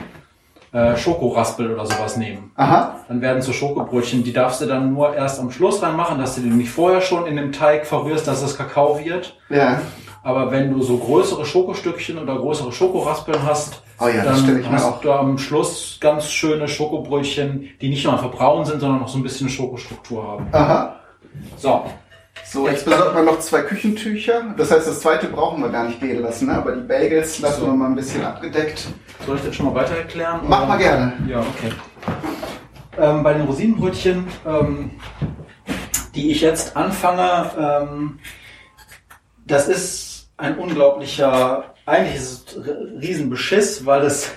äh, 0.72 0.98
Schokoraspel 0.98 1.72
oder 1.72 1.86
sowas 1.86 2.18
nehmen. 2.18 2.50
Aha. 2.56 2.96
Dann 3.08 3.22
werden 3.22 3.44
so 3.44 3.54
Schokobrötchen, 3.54 4.24
die 4.24 4.34
darfst 4.34 4.60
du 4.60 4.66
dann 4.66 4.92
nur 4.92 5.14
erst 5.14 5.40
am 5.40 5.52
Schluss 5.52 5.84
reinmachen, 5.84 6.18
dass 6.18 6.34
du 6.34 6.42
die 6.42 6.50
nicht 6.50 6.72
vorher 6.72 7.02
schon 7.02 7.28
in 7.28 7.36
dem 7.36 7.52
Teig 7.52 7.86
verrührst, 7.86 8.28
dass 8.28 8.42
es 8.42 8.58
Kakao 8.58 9.00
wird. 9.06 9.38
Ja. 9.50 9.82
Aber 10.24 10.50
wenn 10.50 10.74
du 10.74 10.82
so 10.82 10.98
größere 10.98 11.46
Schokostückchen 11.46 12.18
oder 12.18 12.38
größere 12.38 12.72
Schokoraspeln 12.72 13.44
hast, 13.46 13.84
Oh 14.00 14.08
ja, 14.08 14.24
das 14.24 14.40
stelle 14.42 14.60
ich 14.60 14.64
dann 14.66 14.74
mir 14.74 14.80
hast 14.80 14.86
auch. 14.86 15.02
du 15.02 15.12
am 15.12 15.38
Schluss 15.38 15.98
ganz 16.00 16.32
schöne 16.32 16.68
Schokobrötchen, 16.68 17.70
die 17.82 17.90
nicht 17.90 18.06
nur 18.06 18.18
verbrauen 18.18 18.66
sind, 18.66 18.80
sondern 18.80 19.00
noch 19.02 19.10
so 19.10 19.18
ein 19.18 19.24
bisschen 19.24 19.48
eine 19.48 19.56
Schokostruktur 19.56 20.26
haben. 20.26 20.48
Aha. 20.54 20.96
So, 21.58 21.86
So, 22.46 22.68
jetzt 22.68 22.86
besorgt 22.86 23.14
man 23.14 23.26
noch 23.26 23.40
zwei 23.40 23.62
Küchentücher. 23.62 24.54
Das 24.58 24.72
heißt, 24.72 24.88
das 24.88 25.02
zweite 25.02 25.28
brauchen 25.28 25.62
wir 25.62 25.70
gar 25.70 25.86
nicht 25.88 26.00
gehen 26.00 26.22
lassen. 26.22 26.48
Ne? 26.48 26.54
Aber 26.56 26.72
die 26.72 26.82
Bagels 26.88 27.40
lassen 27.40 27.60
So. 27.62 27.68
wir 27.68 27.74
mal 27.74 27.88
ein 27.88 27.96
bisschen 27.96 28.24
abgedeckt. 28.24 28.88
soll 29.26 29.36
ich 29.36 29.44
das 29.44 29.56
schon 29.56 29.66
mal 29.68 29.76
weiter 29.76 29.96
erklären? 29.98 30.40
Mach 30.48 30.60
oder? 30.60 30.68
mal 30.68 30.78
gerne. 30.78 31.14
Ja, 31.28 31.40
okay. 31.42 31.74
Ähm, 32.98 33.22
bei 33.24 33.34
den 33.34 33.44
Rosinenbrötchen, 33.44 34.28
ähm, 34.48 34.92
die 36.16 36.32
ich 36.32 36.42
jetzt 36.42 36.76
anfange, 36.76 37.52
ähm, 37.60 38.20
das 39.46 39.68
ist 39.68 40.09
ein 40.40 40.58
unglaublicher, 40.58 41.76
eigentlich 41.86 42.16
ist 42.16 42.52
es 42.52 42.68
ein 42.68 42.98
Riesenbeschiss, 43.02 43.86
weil 43.86 44.04
es 44.04 44.32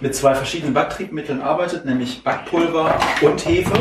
mit 0.00 0.14
zwei 0.14 0.34
verschiedenen 0.34 0.74
Backtriebmitteln 0.74 1.40
arbeitet, 1.40 1.84
nämlich 1.84 2.22
Backpulver 2.22 2.98
und 3.22 3.44
Hefe. 3.46 3.78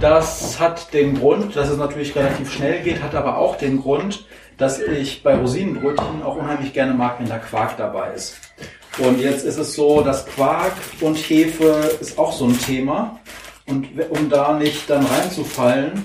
Das 0.00 0.60
hat 0.60 0.92
den 0.92 1.18
Grund, 1.18 1.56
dass 1.56 1.70
es 1.70 1.78
natürlich 1.78 2.14
relativ 2.14 2.52
schnell 2.52 2.82
geht, 2.82 3.02
hat 3.02 3.14
aber 3.14 3.38
auch 3.38 3.56
den 3.56 3.80
Grund, 3.80 4.26
dass 4.58 4.78
ich 4.78 5.22
bei 5.22 5.34
Rosinenbrötchen 5.34 6.22
auch 6.22 6.36
unheimlich 6.36 6.72
gerne 6.72 6.94
mag, 6.94 7.18
wenn 7.18 7.28
da 7.28 7.38
Quark 7.38 7.76
dabei 7.76 8.12
ist. 8.12 8.36
Und 8.98 9.20
jetzt 9.20 9.44
ist 9.44 9.56
es 9.56 9.74
so, 9.74 10.02
dass 10.02 10.26
Quark 10.26 10.74
und 11.00 11.16
Hefe 11.16 11.96
ist 12.00 12.18
auch 12.18 12.32
so 12.32 12.46
ein 12.46 12.58
Thema. 12.60 13.18
Und 13.66 13.88
um 14.10 14.28
da 14.28 14.52
nicht 14.52 14.88
dann 14.88 15.04
reinzufallen, 15.06 16.04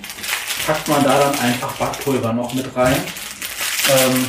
packt 0.65 0.88
man 0.88 1.04
da 1.04 1.20
dann 1.20 1.39
einfach 1.39 1.74
Backpulver 1.74 2.34
noch 2.34 2.54
mit 2.54 2.76
rein, 2.76 2.96
ähm, 3.89 4.26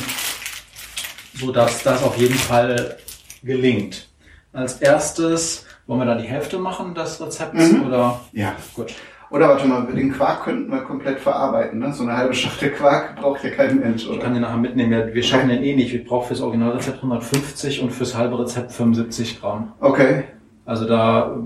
so 1.41 1.51
dass 1.51 1.83
das 1.83 2.03
auf 2.03 2.17
jeden 2.17 2.35
Fall 2.35 2.97
gelingt. 3.43 4.07
Als 4.53 4.81
erstes 4.81 5.65
wollen 5.87 5.99
wir 6.01 6.05
da 6.05 6.15
die 6.15 6.27
Hälfte 6.27 6.59
machen 6.59 6.93
des 6.93 7.19
Rezepts 7.21 7.71
Mhm. 7.71 7.87
oder 7.87 8.19
Ja. 8.33 8.53
gut. 8.75 8.93
Oder 9.31 9.47
warte 9.47 9.65
mal, 9.65 9.85
den 9.87 10.11
Quark 10.11 10.43
könnten 10.43 10.69
wir 10.69 10.81
komplett 10.81 11.19
verarbeiten. 11.19 11.79
Ne? 11.79 11.93
So 11.93 12.03
eine 12.03 12.17
halbe 12.17 12.33
Schachtel 12.33 12.71
Quark 12.71 13.15
braucht 13.15 13.43
ja 13.45 13.49
kein 13.51 13.79
Mensch, 13.79 14.03
Ich 14.03 14.09
oder? 14.09 14.19
kann 14.19 14.33
den 14.33 14.41
nachher 14.41 14.57
mitnehmen. 14.57 15.13
Wir 15.13 15.23
schaffen 15.23 15.47
den 15.49 15.63
eh 15.63 15.73
nicht. 15.73 15.93
Ich 15.93 16.05
brauche 16.05 16.27
fürs 16.27 16.41
Originalrezept 16.41 16.97
150 17.01 17.81
und 17.81 17.91
fürs 17.91 18.15
halbe 18.17 18.37
Rezept 18.39 18.73
75 18.73 19.39
Gramm. 19.39 19.71
Okay. 19.79 20.25
Also 20.65 20.85
da, 20.85 21.37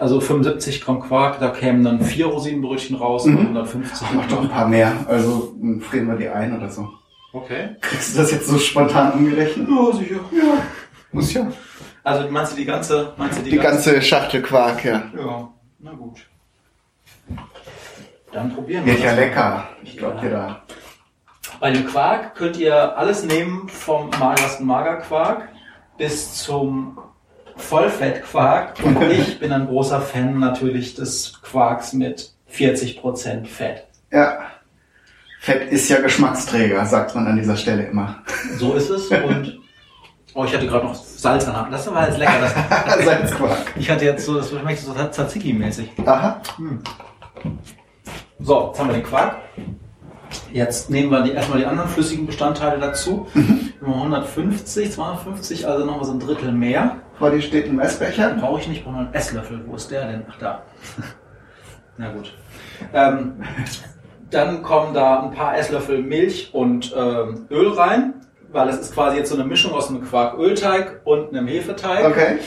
also 0.00 0.20
75 0.20 0.80
Gramm 0.80 1.00
Quark, 1.00 1.38
da 1.38 1.50
kämen 1.50 1.84
dann 1.84 2.00
vier 2.00 2.26
Rosinenbrötchen 2.26 2.96
raus 2.96 3.26
Mhm. 3.26 3.36
und 3.36 3.46
150 3.46 4.08
Mach 4.16 4.26
doch 4.26 4.42
ein 4.42 4.48
paar 4.48 4.66
mehr. 4.66 4.92
Also 5.06 5.54
hm, 5.60 5.80
frieren 5.82 6.08
wir 6.08 6.16
die 6.16 6.28
ein 6.28 6.56
oder 6.56 6.68
so. 6.68 6.88
Okay. 7.32 7.76
Kriegst 7.80 8.14
du 8.14 8.20
das 8.20 8.30
jetzt 8.30 8.46
so 8.46 8.58
spontan 8.58 9.12
umgerechnet? 9.12 9.68
Ja, 9.68 9.92
sicher. 9.96 10.20
Ja. 10.32 10.62
Muss 11.12 11.32
ja. 11.32 11.50
Also 12.04 12.28
meinst 12.30 12.52
du 12.52 12.56
die 12.56 12.64
ganze, 12.64 13.14
meinst 13.16 13.38
du 13.38 13.42
die, 13.42 13.50
Die 13.50 13.58
ganze 13.58 14.02
Schachtel 14.02 14.42
Quark, 14.42 14.84
ja. 14.84 15.04
Ja, 15.16 15.48
na 15.78 15.92
gut. 15.92 16.26
Dann 18.32 18.54
probieren 18.54 18.84
wir 18.84 18.94
Wird 18.94 19.04
ja 19.04 19.12
lecker. 19.14 19.68
Ich 19.82 19.96
glaube 19.96 20.20
dir 20.20 20.30
da. 20.30 20.62
Bei 21.60 21.70
dem 21.70 21.86
Quark 21.86 22.34
könnt 22.34 22.56
ihr 22.56 22.98
alles 22.98 23.24
nehmen, 23.24 23.68
vom 23.68 24.10
magersten 24.18 24.66
Magerquark 24.66 25.48
bis 25.96 26.34
zum 26.34 26.98
Vollfettquark. 27.56 28.82
Und 28.82 29.00
ich 29.10 29.38
bin 29.38 29.52
ein 29.52 29.66
großer 29.66 30.00
Fan 30.00 30.38
natürlich 30.38 30.94
des 30.94 31.40
Quarks 31.42 31.92
mit 31.92 32.32
40% 32.50 33.46
Fett. 33.46 33.86
Ja. 34.10 34.51
Fett 35.42 35.72
ist 35.72 35.88
ja 35.88 36.00
Geschmacksträger, 36.00 36.86
sagt 36.86 37.16
man 37.16 37.26
an 37.26 37.34
dieser 37.34 37.56
Stelle 37.56 37.86
immer. 37.86 38.22
So 38.58 38.74
ist 38.74 38.90
es. 38.90 39.08
Und 39.08 39.58
oh, 40.34 40.44
ich 40.44 40.54
hatte 40.54 40.68
gerade 40.68 40.86
noch 40.86 40.94
Salz 40.94 41.48
an. 41.48 41.68
Das 41.68 41.92
war 41.92 42.06
jetzt 42.06 42.18
lecker. 42.18 42.38
Das, 42.40 43.04
Salzquark. 43.04 43.72
ich 43.74 43.90
hatte 43.90 44.04
jetzt 44.04 44.24
so, 44.24 44.36
das 44.36 44.50
schmeckt 44.50 44.78
so 44.78 44.92
Tzatziki-mäßig. 44.92 45.88
Aha. 46.06 46.40
So, 48.38 48.68
jetzt 48.68 48.78
haben 48.78 48.86
wir 48.86 48.94
den 48.94 49.02
Quark. 49.02 49.38
Jetzt 50.52 50.90
nehmen 50.90 51.10
wir 51.10 51.22
die, 51.24 51.32
erstmal 51.32 51.58
die 51.58 51.66
anderen 51.66 51.90
flüssigen 51.90 52.24
Bestandteile 52.24 52.78
dazu. 52.78 53.26
Haben 53.34 53.94
150, 53.94 54.92
250, 54.92 55.66
also 55.66 55.84
nochmal 55.84 56.04
so 56.04 56.12
ein 56.12 56.20
Drittel 56.20 56.52
mehr. 56.52 56.98
Vor 57.18 57.30
dir 57.30 57.42
steht 57.42 57.66
ein 57.66 57.74
Messbecher. 57.74 58.34
Brauche 58.34 58.60
ich 58.60 58.68
nicht, 58.68 58.84
brauche 58.84 58.98
einen 58.98 59.12
Esslöffel. 59.12 59.64
Wo 59.66 59.74
ist 59.74 59.90
der 59.90 60.06
denn? 60.06 60.22
Ach, 60.30 60.38
da. 60.38 60.62
Na 61.98 62.12
gut. 62.12 62.32
Ähm, 62.94 63.42
dann 64.32 64.62
kommen 64.62 64.94
da 64.94 65.22
ein 65.22 65.32
paar 65.32 65.56
Esslöffel 65.56 66.02
Milch 66.02 66.54
und 66.54 66.94
ähm, 66.96 67.46
Öl 67.50 67.72
rein, 67.72 68.26
weil 68.50 68.68
es 68.68 68.78
ist 68.78 68.94
quasi 68.94 69.18
jetzt 69.18 69.30
so 69.30 69.34
eine 69.34 69.44
Mischung 69.44 69.72
aus 69.72 69.88
einem 69.88 70.02
Quark-Ölteig 70.02 71.02
und 71.04 71.28
einem 71.28 71.46
Hefeteig. 71.46 72.06
Okay. 72.06 72.38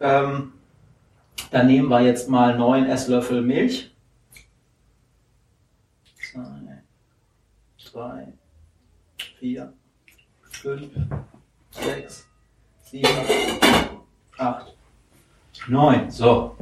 Ähm, 0.00 0.52
dann 1.50 1.66
nehmen 1.66 1.88
wir 1.88 2.00
jetzt 2.00 2.28
mal 2.28 2.56
neun 2.56 2.86
Esslöffel 2.86 3.42
Milch. 3.42 3.94
Zwei, 6.32 6.72
drei, 7.92 8.32
vier, 9.38 9.72
fünf, 10.50 10.90
sechs, 11.70 12.26
sieben, 12.82 13.08
acht, 14.38 14.74
neun. 15.68 16.10
So. 16.10 16.56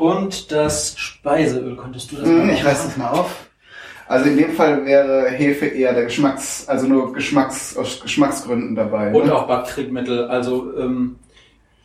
Und 0.00 0.50
das 0.50 0.98
Speiseöl, 0.98 1.76
könntest 1.76 2.10
du 2.10 2.16
das 2.16 2.24
Hm, 2.24 2.46
mal 2.46 2.54
Ich 2.54 2.64
reiß 2.64 2.84
das 2.84 2.96
mal 2.96 3.10
auf. 3.10 3.50
Also 4.08 4.30
in 4.30 4.38
dem 4.38 4.52
Fall 4.54 4.86
wäre 4.86 5.28
Hefe 5.28 5.66
eher 5.66 5.92
der 5.92 6.04
Geschmacks, 6.04 6.66
also 6.66 6.86
nur 6.86 7.12
Geschmacks, 7.12 7.76
aus 7.76 8.00
Geschmacksgründen 8.00 8.74
dabei. 8.74 9.12
Und 9.12 9.26
ne? 9.26 9.34
auch 9.34 9.46
Backtriebmittel. 9.46 10.24
Also 10.24 10.74
ähm, 10.76 11.16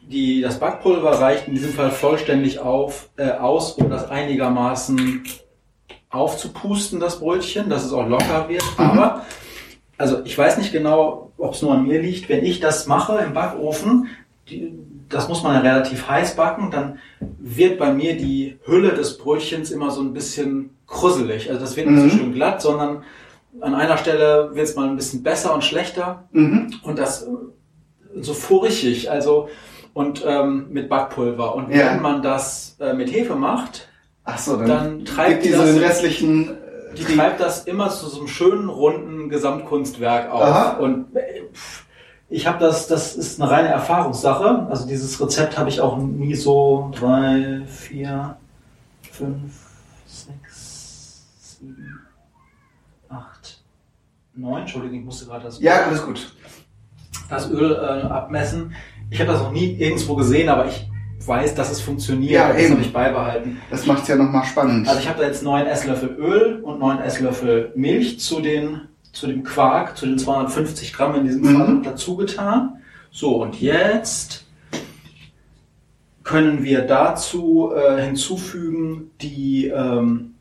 die, 0.01 0.41
das 0.41 0.59
Backpulver 0.59 1.11
reicht 1.19 1.49
in 1.49 1.55
diesem 1.55 1.73
Fall 1.73 1.91
vollständig 1.91 2.59
auf, 2.59 3.09
äh, 3.17 3.31
aus, 3.31 3.73
um 3.73 3.89
das 3.89 4.09
einigermaßen 4.09 5.23
aufzupusten, 6.09 7.01
das 7.01 7.19
Brötchen, 7.19 7.69
dass 7.69 7.83
es 7.83 7.91
auch 7.91 8.07
locker 8.07 8.47
wird. 8.47 8.63
Aber, 8.77 9.25
also 9.97 10.21
ich 10.23 10.37
weiß 10.37 10.57
nicht 10.57 10.71
genau, 10.71 11.33
ob 11.37 11.53
es 11.53 11.61
nur 11.61 11.73
an 11.73 11.85
mir 11.85 12.01
liegt. 12.01 12.29
Wenn 12.29 12.45
ich 12.45 12.61
das 12.61 12.87
mache 12.87 13.17
im 13.17 13.33
Backofen, 13.33 14.07
die, 14.49 14.71
das 15.09 15.27
muss 15.27 15.43
man 15.43 15.53
ja 15.53 15.59
relativ 15.61 16.07
heiß 16.07 16.35
backen, 16.35 16.71
dann 16.71 16.99
wird 17.39 17.77
bei 17.79 17.93
mir 17.93 18.15
die 18.17 18.57
Hülle 18.65 18.93
des 18.93 19.17
Brötchens 19.17 19.71
immer 19.71 19.91
so 19.91 20.01
ein 20.01 20.13
bisschen 20.13 20.71
krüsselig. 20.87 21.49
Also 21.49 21.61
das 21.61 21.75
wird 21.75 21.87
nicht 21.89 21.99
so 22.11 22.15
Mhm. 22.15 22.19
schön 22.19 22.33
glatt, 22.33 22.61
sondern 22.61 23.03
an 23.61 23.75
einer 23.75 23.97
Stelle 23.97 24.51
wird 24.53 24.67
es 24.67 24.75
mal 24.75 24.87
ein 24.89 24.95
bisschen 24.95 25.23
besser 25.23 25.53
und 25.53 25.63
schlechter. 25.63 26.23
Mhm. 26.31 26.71
Und 26.83 26.99
das 26.99 27.23
äh, 27.23 27.27
so 28.21 28.33
furchig, 28.33 29.09
also 29.11 29.49
und 29.93 30.23
ähm, 30.27 30.67
mit 30.71 30.89
Backpulver. 30.89 31.55
Und 31.55 31.69
Ja. 31.71 31.93
wenn 31.93 32.01
man 32.01 32.21
das 32.21 32.75
äh, 32.79 32.93
mit 32.93 33.11
Hefe 33.13 33.35
macht, 33.35 33.87
Ach 34.27 34.39
so, 34.39 34.57
dann, 34.57 34.67
Dann 34.67 35.05
treibt 35.05 35.45
die 35.45 35.49
so 35.51 35.61
das- 35.61 35.73
den 35.75 35.83
restlichen. 35.83 36.49
äh, 36.49 36.95
die 36.97 37.03
treibt 37.03 37.39
das 37.39 37.65
immer 37.65 37.91
zu 37.91 38.07
so 38.07 38.17
einem 38.17 38.27
schönen 38.27 38.69
runden 38.69 39.29
Gesamtkunstwerk 39.29 40.31
auf. 40.31 40.41
Aha. 40.41 40.77
Und 40.77 41.15
äh, 41.15 41.43
pff, 41.53 41.85
ich 42.29 42.47
habe 42.47 42.59
das, 42.59 42.87
das 42.87 43.15
ist 43.15 43.39
eine 43.41 43.51
reine 43.51 43.67
Erfahrungssache. 43.69 44.67
Also 44.69 44.87
dieses 44.87 45.19
Rezept 45.21 45.57
habe 45.57 45.69
ich 45.69 45.79
auch 45.81 45.97
nie 45.97 46.35
so 46.35 46.91
drei, 46.97 47.61
vier, 47.67 48.37
fünf, 49.11 49.53
sechs, 50.05 51.23
sieben, 51.59 51.99
acht, 53.09 53.61
neun. 54.33 54.61
Entschuldigung, 54.61 54.99
ich 54.99 55.05
musste 55.05 55.25
gerade 55.25 55.45
das 55.45 55.59
Ja, 55.61 55.85
alles 55.85 56.03
gut. 56.03 56.35
das 57.29 57.49
Öl 57.49 57.73
äh, 57.73 58.07
abmessen. 58.07 58.73
Ich 59.11 59.19
habe 59.19 59.31
das 59.31 59.41
noch 59.41 59.51
nie 59.51 59.73
irgendwo 59.75 60.15
gesehen, 60.15 60.49
aber 60.49 60.65
ich 60.67 60.87
weiß, 61.25 61.53
dass 61.55 61.71
es 61.71 61.79
funktioniert. 61.81 62.31
Ja, 62.33 62.49
das 62.53 62.61
eben. 62.61 62.71
habe 62.73 62.81
ich 62.81 62.91
beibehalten. 62.93 63.61
Das 63.69 63.85
macht's 63.85 64.07
ja 64.07 64.15
nochmal 64.15 64.45
spannend. 64.45 64.87
Also 64.87 64.99
ich 64.99 65.07
habe 65.07 65.19
da 65.19 65.25
jetzt 65.27 65.43
neun 65.43 65.65
Esslöffel 65.67 66.09
Öl 66.17 66.61
und 66.63 66.79
neun 66.79 66.99
Esslöffel 66.99 67.71
Milch 67.75 68.19
zu 68.19 68.41
den 68.41 68.81
zu 69.15 69.27
dem 69.27 69.43
Quark, 69.43 69.97
zu 69.97 70.05
den 70.05 70.19
250 70.19 70.93
Gramm 70.93 71.15
in 71.15 71.23
diesem 71.25 71.41
Mhm. 71.41 71.57
Fall 71.57 71.81
dazu 71.83 72.15
getan. 72.17 72.81
So 73.11 73.41
und 73.41 73.59
jetzt 73.61 74.43
können 76.23 76.63
wir 76.63 76.81
dazu 76.81 77.71
äh, 77.75 78.01
hinzufügen 78.03 79.11
die 79.21 79.67
ähm, 79.67 80.31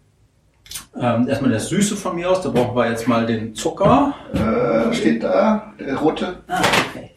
ähm, 0.98 1.28
erstmal 1.28 1.52
das 1.52 1.68
Süße 1.68 1.96
von 1.96 2.16
mir 2.16 2.30
aus. 2.30 2.40
Da 2.42 2.48
brauchen 2.48 2.74
wir 2.76 2.90
jetzt 2.90 3.06
mal 3.06 3.26
den 3.26 3.54
Zucker. 3.54 4.14
äh, 4.32 4.92
steht 4.94 5.22
da, 5.22 5.72
der 5.78 5.96
rote. 5.96 6.38
Ah, 6.48 6.60
okay. 6.90 7.10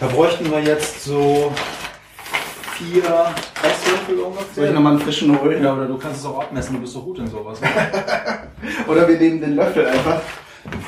Da 0.00 0.06
bräuchten 0.08 0.50
wir 0.50 0.60
jetzt 0.60 1.04
so 1.04 1.52
vier 2.76 3.02
Esslöffel 3.62 4.18
ungefähr. 4.20 4.54
Soll 4.54 4.64
ich 4.66 4.72
nochmal 4.72 4.92
einen 4.92 5.00
frischen 5.02 5.40
holen? 5.40 5.62
Ja, 5.62 5.74
oder 5.74 5.86
du 5.86 5.96
kannst 5.98 6.20
es 6.20 6.26
auch 6.26 6.40
abmessen, 6.40 6.74
du 6.76 6.80
bist 6.80 6.92
so 6.92 7.02
gut 7.02 7.18
in 7.18 7.26
sowas. 7.28 7.58
Oder 8.86 9.08
wir 9.08 9.18
nehmen 9.18 9.40
den 9.40 9.56
Löffel 9.56 9.86
einfach. 9.86 10.20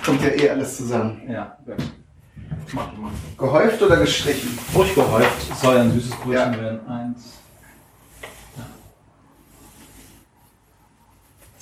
Kommt 0.05 0.22
ja 0.22 0.29
eh 0.31 0.51
alles 0.51 0.77
zusammen. 0.77 1.22
ja, 1.29 1.57
gut. 1.64 1.77
Mach 2.72 2.92
mal. 2.98 3.11
Gehäuft 3.38 3.81
oder 3.83 3.96
gestrichen? 3.96 4.59
Ruhig 4.74 4.94
gehäuft, 4.94 5.57
soll 5.61 5.77
ja 5.77 5.81
ein 5.83 5.92
süßes 5.92 6.11
Brötchen 6.16 6.53
Ja. 6.53 6.61
werden. 6.61 6.87
Eins. 6.88 7.35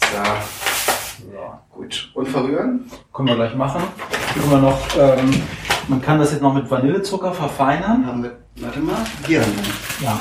So, 0.00 0.65
So. 1.36 1.76
gut. 1.78 2.10
Und 2.14 2.28
verrühren? 2.28 2.90
Können 3.12 3.28
wir 3.28 3.36
gleich 3.36 3.54
machen. 3.54 3.82
Können 4.34 4.50
wir 4.50 4.58
noch, 4.58 4.78
ähm, 4.98 5.42
man 5.88 6.00
kann 6.02 6.18
das 6.18 6.32
jetzt 6.32 6.42
noch 6.42 6.54
mit 6.54 6.70
Vanillezucker 6.70 7.32
verfeinern. 7.32 8.06
Haben 8.06 8.22
wir, 8.22 8.32
warte 8.60 8.80
mal, 8.80 8.96
hier 9.26 9.40
haben 9.42 9.52
wir. 9.56 10.06
Ja. 10.06 10.20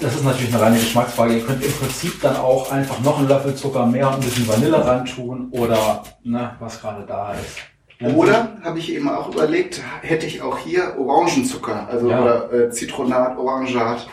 Das 0.00 0.14
ist 0.14 0.24
natürlich 0.24 0.52
eine 0.54 0.62
reine 0.62 0.76
Geschmacksfrage. 0.78 1.38
Ihr 1.38 1.46
könnt 1.46 1.64
im 1.64 1.72
Prinzip 1.72 2.20
dann 2.20 2.36
auch 2.36 2.70
einfach 2.72 3.00
noch 3.00 3.18
einen 3.18 3.28
Löffel 3.28 3.54
Zucker 3.54 3.86
mehr 3.86 4.08
und 4.08 4.14
ein 4.14 4.20
bisschen 4.20 4.48
Vanille 4.48 4.84
reintun 4.84 5.48
oder 5.52 6.02
ne, 6.24 6.52
was 6.60 6.80
gerade 6.80 7.04
da 7.06 7.32
ist. 7.34 7.58
Oder 8.14 8.56
habe 8.62 8.78
ich 8.78 8.92
eben 8.92 9.08
auch 9.08 9.32
überlegt, 9.32 9.80
hätte 10.02 10.26
ich 10.26 10.42
auch 10.42 10.58
hier 10.58 10.96
Orangenzucker, 10.98 11.88
also 11.88 12.10
Ja. 12.10 12.20
oder 12.20 12.52
äh, 12.52 12.70
Zitronat, 12.70 13.38
Orangat. 13.38 14.06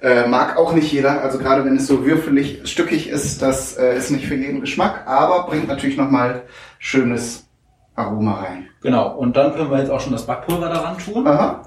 Äh, 0.00 0.28
mag 0.28 0.56
auch 0.56 0.72
nicht 0.72 0.92
jeder, 0.92 1.22
also 1.22 1.38
gerade 1.38 1.64
wenn 1.64 1.76
es 1.76 1.86
so 1.86 2.04
würfelig, 2.04 2.60
stückig 2.64 3.08
ist, 3.08 3.42
das 3.42 3.76
äh, 3.76 3.96
ist 3.96 4.10
nicht 4.10 4.26
für 4.26 4.36
jeden 4.36 4.60
Geschmack, 4.60 5.06
aber 5.06 5.46
bringt 5.46 5.66
natürlich 5.66 5.96
nochmal 5.96 6.44
schönes 6.78 7.48
Aroma 7.96 8.42
rein. 8.42 8.68
Genau. 8.80 9.16
Und 9.16 9.36
dann 9.36 9.54
können 9.54 9.70
wir 9.70 9.78
jetzt 9.78 9.90
auch 9.90 10.00
schon 10.00 10.12
das 10.12 10.24
Backpulver 10.24 10.68
daran 10.68 10.98
tun. 10.98 11.26
Aha. 11.26 11.62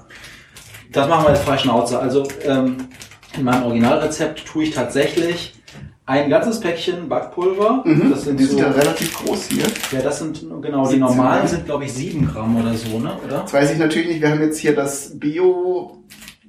Das 0.90 1.08
machen 1.08 1.26
wir 1.26 1.34
jetzt 1.34 1.44
frei 1.44 1.58
Schnauze. 1.58 1.98
Also 1.98 2.26
ähm, 2.44 2.88
in 3.36 3.44
meinem 3.44 3.64
Originalrezept 3.64 4.46
tue 4.46 4.64
ich 4.64 4.70
tatsächlich 4.70 5.54
ein 6.06 6.30
ganzes 6.30 6.60
Päckchen 6.60 7.08
Backpulver. 7.08 7.82
Mhm. 7.84 8.10
Das 8.10 8.24
sind 8.24 8.40
die 8.40 8.44
so, 8.44 8.56
sind 8.56 8.60
ja 8.60 8.70
relativ 8.70 9.14
groß 9.14 9.48
hier. 9.48 9.64
ja, 9.92 10.02
das 10.02 10.18
sind 10.18 10.40
genau 10.60 10.84
die 10.84 10.96
17 10.96 11.00
normalen 11.00 11.38
Gramm. 11.40 11.48
sind 11.48 11.64
glaube 11.66 11.84
ich 11.84 11.92
sieben 11.92 12.26
Gramm 12.26 12.56
oder 12.56 12.74
so, 12.74 12.98
ne? 12.98 13.12
Oder? 13.24 13.42
Das 13.42 13.52
weiß 13.52 13.72
ich 13.72 13.78
natürlich 13.78 14.08
nicht. 14.08 14.20
Wir 14.20 14.30
haben 14.30 14.40
jetzt 14.40 14.58
hier 14.58 14.74
das 14.74 15.18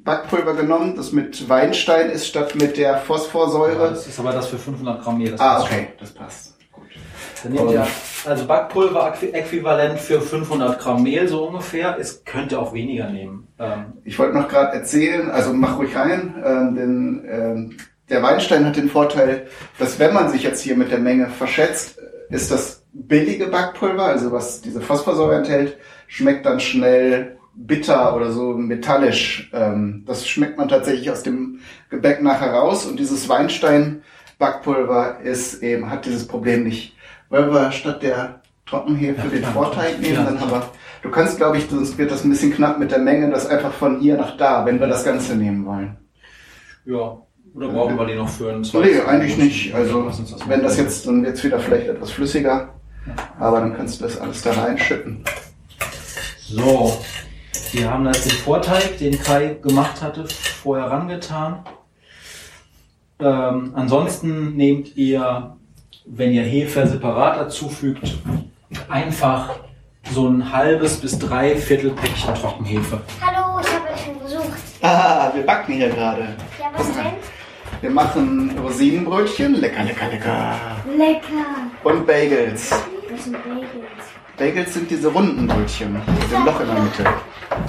Bio-Backpulver 0.04 0.54
genommen, 0.54 0.96
das 0.96 1.12
mit 1.12 1.48
Weinstein 1.50 2.10
ist, 2.10 2.28
statt 2.28 2.56
mit 2.56 2.78
der 2.78 2.92
Ja, 2.92 2.98
Phosphorsäure. 2.98 3.89
das 3.89 4.08
ist 4.08 4.20
aber 4.20 4.32
das 4.32 4.48
für 4.48 4.58
500 4.58 5.02
Gramm 5.02 5.18
Mehl. 5.18 5.36
Ah, 5.39 5.62
okay, 5.62 5.89
das 6.00 6.12
passt. 6.12 6.54
schon. 6.72 7.02
Dann 7.44 7.52
nehmt 7.54 7.72
ihr 7.72 7.88
also 8.26 8.46
Backpulver-Äquivalent 8.46 10.00
für 10.00 10.22
500 10.22 10.80
Gramm 10.80 11.04
Mehl 11.04 11.28
so 11.28 11.46
ungefähr. 11.48 11.98
Es 12.00 12.24
könnte 12.26 12.60
auch 12.60 12.74
weniger 12.74 13.10
nehmen. 13.10 13.48
Ähm, 13.60 13.94
Ich 14.04 14.18
wollte 14.20 14.38
noch 14.38 14.48
gerade 14.48 14.74
erzählen, 14.78 15.30
also 15.32 15.54
mach 15.54 15.78
ruhig 15.78 15.96
rein, 15.96 16.36
ähm, 16.46 16.76
denn 16.76 17.26
ähm, 17.30 17.78
der 18.10 18.22
Weinstein 18.24 18.66
hat 18.66 18.76
den 18.76 18.89
Vorteil, 18.89 19.48
dass 19.80 20.00
wenn 20.00 20.13
man 20.13 20.30
sich 20.30 20.44
jetzt 20.44 20.62
hier 20.62 20.76
mit 20.78 20.92
der 20.92 21.00
Menge 21.00 21.28
verschätzt, 21.30 21.98
äh, 22.00 22.34
ist 22.36 22.52
das 22.52 22.84
billige 22.94 23.48
Backpulver, 23.48 24.04
also 24.06 24.32
was 24.32 24.62
diese 24.62 24.82
Phosphorsäure 24.82 25.36
enthält, 25.36 25.78
schmeckt 26.08 26.46
dann 26.46 26.60
schnell 26.60 27.38
bitter 27.56 28.16
oder 28.16 28.32
so 28.32 28.54
metallisch. 28.54 29.50
Ähm, 29.54 30.04
das 30.06 30.28
schmeckt 30.28 30.58
man 30.58 30.68
tatsächlich 30.70 31.10
aus 31.12 31.24
dem 31.24 31.60
Gebäck 31.89 32.22
nachher 32.22 32.52
raus 32.54 32.86
und 32.86 33.00
dieses 33.00 33.28
Weinstein-Backpulver 33.30 35.20
ist 35.22 35.62
eben, 35.63 35.89
hat 35.89 36.06
dieses 36.06 36.28
Problem 36.28 36.63
nicht. 36.63 36.96
Weil 37.30 37.52
wir 37.52 37.72
statt 37.72 38.02
der 38.04 38.42
Trockenhefe 38.66 39.22
Ja, 39.28 39.30
den. 39.30 39.44
Vorteig 39.46 40.00
nehmen, 40.00 40.16
Ja. 40.16 40.24
dann 40.24 40.39
haben 40.39 40.52
wir 40.52 40.70
Du 41.02 41.10
kannst, 41.12 41.36
glaube 41.36 41.58
ich, 41.58 41.68
sonst 41.70 41.98
wird 41.98 42.12
das 42.12 42.24
ein 42.24 42.30
bisschen 42.30 42.54
knapp 42.54 42.80
mit 42.80 42.92
der 42.92 43.00
Menge, 43.00 43.30
das 43.30 43.46
einfach 43.48 43.74
von 43.74 44.00
hier 44.00 44.16
nach 44.16 44.38
da, 44.38 44.66
wenn 44.66 44.80
wir 44.80 44.88
das 44.88 45.04
Ganze 45.04 45.36
nehmen 45.36 45.66
wollen. 45.66 45.98
ja. 46.86 47.18
Oder 47.56 47.68
brauchen 47.68 47.96
wir 48.00 48.06
die 48.08 48.16
noch 48.16 48.30
für 48.30 48.50
einen 48.52 48.62
Nee, 48.63 49.00
eigentlich 49.06 49.38
nicht. 49.38 49.76
Also, 49.76 50.10
das 50.10 50.48
wenn 50.48 50.63
das 50.63 50.76
jetzt, 50.78 51.06
dann 51.06 51.24
wird's 51.24 51.44
wieder 51.44 51.60
vielleicht 51.60 51.88
etwas 51.88 52.10
flüssiger. 52.10 52.74
Aber 53.39 53.60
dann 53.60 53.76
kannst 53.78 54.00
du 54.00 54.06
das 54.06 54.20
alles 54.20 54.42
da 54.42 54.54
reinschütten. 54.54 55.24
So, 56.39 56.98
wir 57.72 57.89
haben 57.89 58.06
jetzt 58.06 58.26
den 58.26 58.38
Vorteig, 58.38 58.98
den 58.98 59.20
Kai 59.20 59.58
gemacht 59.62 60.02
hatte, 60.02 60.26
vorher 60.28 60.92
rangetan. 60.92 61.63
Ähm, 63.20 63.72
ansonsten 63.76 64.56
nehmt 64.56 64.96
ihr, 64.96 65.56
wenn 66.06 66.32
ihr 66.32 66.44
Hefe 66.44 66.88
separat 66.88 67.38
dazufügt, 67.38 68.18
einfach 68.89 69.52
so 70.12 70.28
ein 70.28 70.52
halbes 70.52 70.98
bis 70.98 71.18
drei 71.18 71.56
Viertel 71.56 71.92
Päckchen 71.92 72.36
Trockenhefe. 72.36 73.02
Hallo, 73.22 73.60
ich 73.62 73.74
habe 73.74 73.94
euch 73.94 74.04
schon 74.04 74.20
besucht. 74.20 74.60
Ah, 74.82 75.32
wir 75.34 75.46
backen 75.46 75.74
hier 75.74 75.89
gerade. 75.89 76.36
Ja, 76.60 76.72
was 76.76 76.92
denn? 76.92 77.06
Wir 77.82 77.89
machen 77.89 78.58
Rosinenbrötchen, 78.60 79.56
lecker, 79.56 79.84
lecker, 79.84 80.08
lecker. 80.10 80.56
Lecker. 80.98 81.70
Und 81.84 82.06
Bagels. 82.06 82.70
Das 82.70 83.24
sind 83.24 83.34
Bagels. 83.34 83.83
Bagels 84.38 84.74
sind 84.74 84.89
diese 84.89 85.10
runden 85.10 85.46
Brötchen 85.46 85.93
mit 85.93 86.02
dem 86.08 86.46
Loch 86.46 86.60
in 86.60 86.67
der 86.67 86.80
Mitte. 86.80 87.06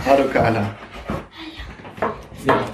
Hallo 0.07 0.25
Carla. 0.33 0.75
Ja, 2.47 2.65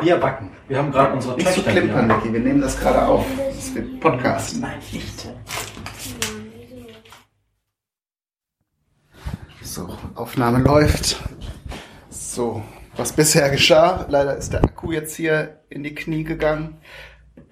wir 0.00 0.16
backen. 0.16 0.50
Wir 0.68 0.78
haben 0.78 0.92
gerade 0.92 1.12
unsere 1.14 1.34
Nicht 1.34 1.48
zu 1.48 1.54
Töchter 1.56 1.72
klimpern, 1.72 2.06
hier. 2.06 2.16
Niki. 2.16 2.32
Wir 2.32 2.40
nehmen 2.40 2.60
das 2.60 2.78
gerade 2.78 3.04
auf. 3.04 3.26
Das 3.36 3.74
wird 3.74 3.98
Podcast. 3.98 4.60
Nein, 4.60 4.78
nicht. 4.92 5.28
So, 9.62 9.88
Aufnahme 10.14 10.58
läuft. 10.58 11.16
So, 12.10 12.62
was 12.96 13.12
bisher 13.12 13.50
geschah, 13.50 14.06
leider 14.08 14.36
ist 14.36 14.52
der 14.52 14.62
Akku 14.62 14.92
jetzt 14.92 15.16
hier 15.16 15.62
in 15.68 15.82
die 15.82 15.96
Knie 15.96 16.22
gegangen. 16.22 16.78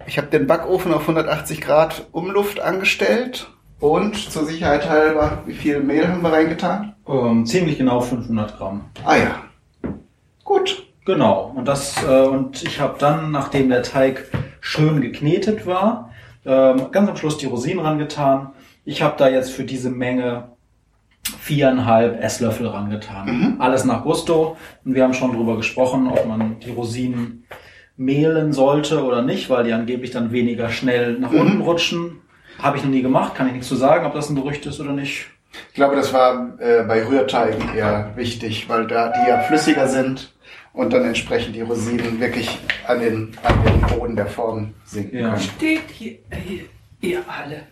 Ich 0.07 0.17
habe 0.17 0.27
den 0.27 0.47
Backofen 0.47 0.93
auf 0.93 1.01
180 1.01 1.59
Grad 1.59 2.07
Umluft 2.13 2.61
angestellt 2.61 3.51
und 3.79 4.15
zur 4.15 4.45
Sicherheit 4.45 4.89
halber, 4.89 5.43
wie 5.45 5.53
viel 5.53 5.79
Mehl 5.81 6.07
haben 6.07 6.21
wir 6.21 6.31
reingetan? 6.31 6.95
Ähm, 7.07 7.45
ziemlich 7.45 7.77
genau 7.77 8.01
500 8.01 8.57
Gramm. 8.57 8.85
Ah 9.05 9.15
ja, 9.17 9.35
gut. 10.43 10.85
Genau. 11.05 11.53
Und 11.55 11.67
das 11.67 11.95
äh, 12.03 12.21
und 12.27 12.61
ich 12.63 12.79
habe 12.79 12.95
dann, 12.99 13.31
nachdem 13.31 13.69
der 13.69 13.81
Teig 13.81 14.25
schön 14.61 15.01
geknetet 15.01 15.65
war, 15.65 16.11
ähm, 16.45 16.91
ganz 16.91 17.09
am 17.09 17.17
Schluss 17.17 17.37
die 17.39 17.47
Rosinen 17.47 17.79
rangetan. 17.83 18.49
Ich 18.85 19.01
habe 19.01 19.15
da 19.17 19.27
jetzt 19.27 19.51
für 19.51 19.63
diese 19.63 19.89
Menge 19.89 20.49
viereinhalb 21.39 22.21
Esslöffel 22.21 22.67
rangetan. 22.67 23.27
Mhm. 23.27 23.55
Alles 23.61 23.85
nach 23.85 24.03
Gusto. 24.03 24.57
Und 24.85 24.93
wir 24.93 25.03
haben 25.03 25.13
schon 25.13 25.33
drüber 25.33 25.57
gesprochen, 25.57 26.07
ob 26.07 26.27
man 26.27 26.59
die 26.59 26.71
Rosinen 26.71 27.45
mehlen 27.97 28.53
sollte 28.53 29.03
oder 29.03 29.21
nicht, 29.21 29.49
weil 29.49 29.63
die 29.63 29.73
angeblich 29.73 30.11
dann 30.11 30.31
weniger 30.31 30.69
schnell 30.69 31.19
nach 31.19 31.31
Mhm. 31.31 31.39
unten 31.39 31.61
rutschen. 31.61 32.21
Habe 32.61 32.77
ich 32.77 32.83
noch 32.83 32.89
nie 32.91 33.01
gemacht, 33.01 33.35
kann 33.35 33.47
ich 33.47 33.53
nichts 33.53 33.67
zu 33.67 33.75
sagen, 33.75 34.05
ob 34.05 34.13
das 34.13 34.29
ein 34.29 34.35
Gerücht 34.35 34.65
ist 34.65 34.79
oder 34.79 34.91
nicht. 34.91 35.27
Ich 35.69 35.73
glaube, 35.73 35.95
das 35.95 36.13
war 36.13 36.59
äh, 36.59 36.83
bei 36.83 37.05
Rührteigen 37.05 37.73
eher 37.75 38.11
wichtig, 38.15 38.67
weil 38.69 38.85
da 38.87 39.11
die 39.11 39.29
ja 39.29 39.39
flüssiger 39.41 39.87
sind 39.87 40.33
und 40.73 40.93
dann 40.93 41.05
entsprechend 41.05 41.55
die 41.55 41.61
Rosinen 41.61 42.19
wirklich 42.19 42.57
an 42.87 42.99
den, 42.99 43.37
an 43.43 43.63
den 43.63 43.81
Boden 43.81 44.15
der 44.15 44.27
Form 44.27 44.73
sinken 44.85 45.17
Ja. 45.19 45.29
können. 45.29 45.41
Steht 45.41 45.89
hier, 45.91 46.17
hier, 46.45 46.65
ihr 47.01 47.21
alle. 47.27 47.63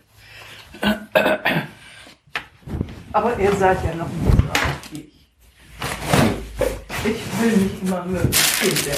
Aber 3.12 3.38
ihr 3.38 3.52
seid 3.52 3.78
ja 3.84 3.94
noch 3.94 4.08
nicht 4.08 4.32
so 4.36 4.48
alt 4.48 4.78
wie 4.90 5.00
ich. 5.00 5.28
Ich 7.04 7.42
will 7.42 7.56
nicht 7.56 7.82
immer 7.82 8.04
möglichst 8.04 8.88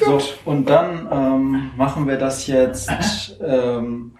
werden. 0.00 0.20
So, 0.20 0.50
und 0.50 0.68
dann 0.68 1.08
ähm, 1.10 1.70
machen 1.76 2.06
wir 2.06 2.16
das 2.16 2.46
jetzt. 2.46 2.90
Ähm, 3.44 4.12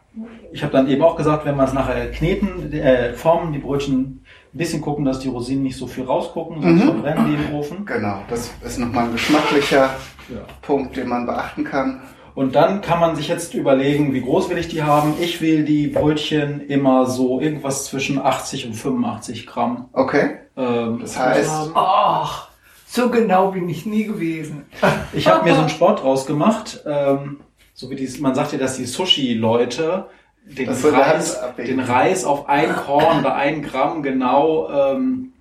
ich 0.53 0.63
habe 0.63 0.73
dann 0.73 0.89
eben 0.89 1.03
auch 1.03 1.17
gesagt, 1.17 1.45
wenn 1.45 1.57
wir 1.57 1.65
es 1.65 1.73
nachher 1.75 2.11
kneten, 2.11 2.73
äh, 2.73 3.13
formen, 3.13 3.53
die 3.53 3.59
Brötchen 3.59 4.25
ein 4.55 4.59
bisschen 4.59 4.81
gucken, 4.81 5.05
dass 5.05 5.19
die 5.19 5.29
Rosinen 5.29 5.63
nicht 5.65 5.77
so 5.77 5.87
viel 5.87 6.05
rausgucken, 6.05 6.63
sonst 6.63 6.83
Mhm. 6.83 6.87
verbrennen 6.87 7.27
die 7.29 7.35
im 7.35 7.55
Ofen. 7.55 7.85
Genau, 7.85 8.21
das 8.31 8.51
ist 8.65 8.79
nochmal 8.79 9.05
ein 9.07 9.13
geschmacklicher 9.13 9.91
Ja. 10.31 10.39
Punkt, 10.63 10.97
den 10.97 11.09
man 11.09 11.27
beachten 11.27 11.65
kann. 11.65 12.01
Und 12.35 12.55
dann 12.55 12.81
kann 12.83 13.01
man 13.01 13.17
sich 13.17 13.29
jetzt 13.29 13.55
überlegen, 13.55 14.13
wie 14.13 14.21
groß 14.23 14.51
will 14.51 14.59
ich 14.59 14.69
die 14.69 14.83
haben. 14.83 15.15
Ich 15.21 15.41
will 15.41 15.65
die 15.65 15.87
Brötchen 15.89 16.61
immer 16.67 17.07
so 17.07 17.41
irgendwas 17.41 17.87
zwischen 17.87 18.19
80 18.21 18.67
und 18.67 18.75
85 18.75 19.47
Gramm. 19.47 19.89
Okay, 19.93 20.39
Ähm, 20.57 20.99
das 21.03 21.19
heißt. 21.19 21.71
Ach, 21.75 22.49
so 22.97 23.11
genau 23.11 23.53
bin 23.53 23.69
ich 23.69 23.87
nie 23.87 24.05
gewesen. 24.05 24.65
Ich 25.13 25.29
habe 25.29 25.45
mir 25.45 25.55
so 25.55 25.61
einen 25.61 25.69
Sport 25.77 26.03
draus 26.03 26.27
gemacht, 26.27 26.83
ähm, 26.87 27.41
so 27.75 27.91
wie 27.91 27.97
die, 27.97 28.09
man 28.21 28.35
sagt 28.35 28.53
ja, 28.53 28.59
dass 28.59 28.77
die 28.77 28.87
Sushi-Leute 28.87 30.07
den 30.47 30.67
der 30.67 30.93
Reis, 30.93 31.39
den 31.59 31.81
Reis 31.81 32.25
auf 32.25 32.49
ein 32.49 32.75
Korn 32.75 33.21
oder 33.21 33.35
ein 33.35 33.63
Gramm 33.63 34.03
genau, 34.03 34.69
ähm, 34.71 35.33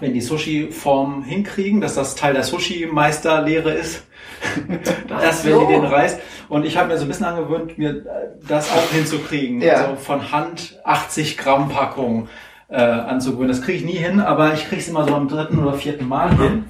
wenn 0.00 0.14
die 0.14 0.20
Sushi-Form 0.20 1.24
hinkriegen, 1.24 1.80
dass 1.80 1.96
das 1.96 2.14
Teil 2.14 2.32
der 2.32 2.44
Sushi-Meisterlehre 2.44 3.72
ist. 3.72 4.04
Erst 5.22 5.44
wenn 5.44 5.52
so. 5.52 5.66
die 5.66 5.72
den 5.74 5.84
Reis. 5.84 6.18
Und 6.48 6.64
ich 6.64 6.76
habe 6.76 6.88
mir 6.88 6.96
so 6.96 7.04
ein 7.04 7.08
bisschen 7.08 7.26
angewöhnt, 7.26 7.76
mir 7.76 7.90
äh, 7.90 8.02
das 8.46 8.70
auch 8.70 8.90
hinzukriegen. 8.90 9.60
Ja. 9.60 9.74
Also 9.74 9.96
von 9.96 10.32
Hand 10.32 10.80
80 10.84 11.36
Gramm 11.36 11.68
Packung 11.68 12.28
äh, 12.72 12.76
anzugewöhnen. 12.76 13.48
Das 13.48 13.62
kriege 13.62 13.78
ich 13.78 13.84
nie 13.84 13.98
hin, 13.98 14.20
aber 14.20 14.54
ich 14.54 14.66
kriege 14.66 14.80
es 14.80 14.88
immer 14.88 15.06
so 15.06 15.14
am 15.14 15.28
dritten 15.28 15.58
oder 15.58 15.74
vierten 15.74 16.08
Mal 16.08 16.34
hin. 16.36 16.64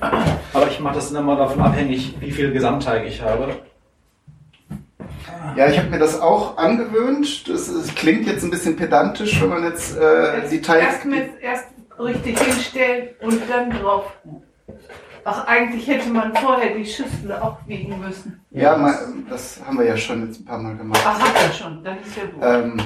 Aber 0.52 0.68
ich 0.68 0.80
mache 0.80 0.96
das 0.96 1.12
dann 1.12 1.22
immer 1.22 1.36
davon 1.36 1.62
abhängig, 1.62 2.16
wie 2.20 2.32
viel 2.32 2.52
Gesamtteig 2.52 3.06
ich 3.06 3.22
habe. 3.22 3.48
ja, 5.56 5.68
ich 5.68 5.78
habe 5.78 5.90
mir 5.90 6.00
das 6.00 6.20
auch 6.20 6.56
angewöhnt. 6.58 7.48
Das 7.48 7.68
ist, 7.68 7.94
klingt 7.94 8.26
jetzt 8.26 8.42
ein 8.42 8.50
bisschen 8.50 8.76
pedantisch, 8.76 9.40
wenn 9.40 9.48
man 9.48 9.64
jetzt 9.64 9.96
äh, 9.96 10.48
die 10.50 10.60
Teig... 10.60 10.82
erst, 10.82 11.04
mit, 11.04 11.30
erst 11.40 11.68
richtig 11.98 12.38
hinstellen 12.40 13.10
und 13.20 13.40
dann 13.48 13.70
drauf. 13.70 14.12
Ach, 15.24 15.46
eigentlich 15.46 15.86
hätte 15.86 16.10
man 16.10 16.34
vorher 16.34 16.74
die 16.74 16.84
Schüssel 16.84 17.32
auch 17.40 17.58
wiegen 17.66 18.00
müssen. 18.00 18.40
Ja, 18.50 18.76
mal, 18.76 18.98
das 19.30 19.60
haben 19.64 19.78
wir 19.78 19.86
ja 19.86 19.96
schon 19.96 20.26
jetzt 20.26 20.40
ein 20.40 20.44
paar 20.44 20.58
Mal 20.58 20.76
gemacht. 20.76 21.00
Ach, 21.04 21.20
hat 21.20 21.46
er 21.46 21.52
schon, 21.52 21.84
dann 21.84 21.98
ist 22.00 22.16
ja 22.16 22.24
gut. 22.24 22.42
Ähm, 22.42 22.80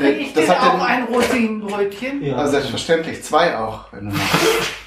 Kriege 0.00 0.20
ich 0.20 0.32
das 0.32 0.46
denn 0.46 0.58
hat 0.58 0.68
auch 0.68 0.72
den, 0.72 0.80
ein 0.80 1.02
Rosinenbrötchen? 1.04 2.22
Ja. 2.22 2.36
also 2.36 2.52
selbstverständlich, 2.52 3.22
zwei 3.22 3.56
auch, 3.56 3.92
wenn 3.92 4.10
du 4.10 4.16
magst. 4.16 4.70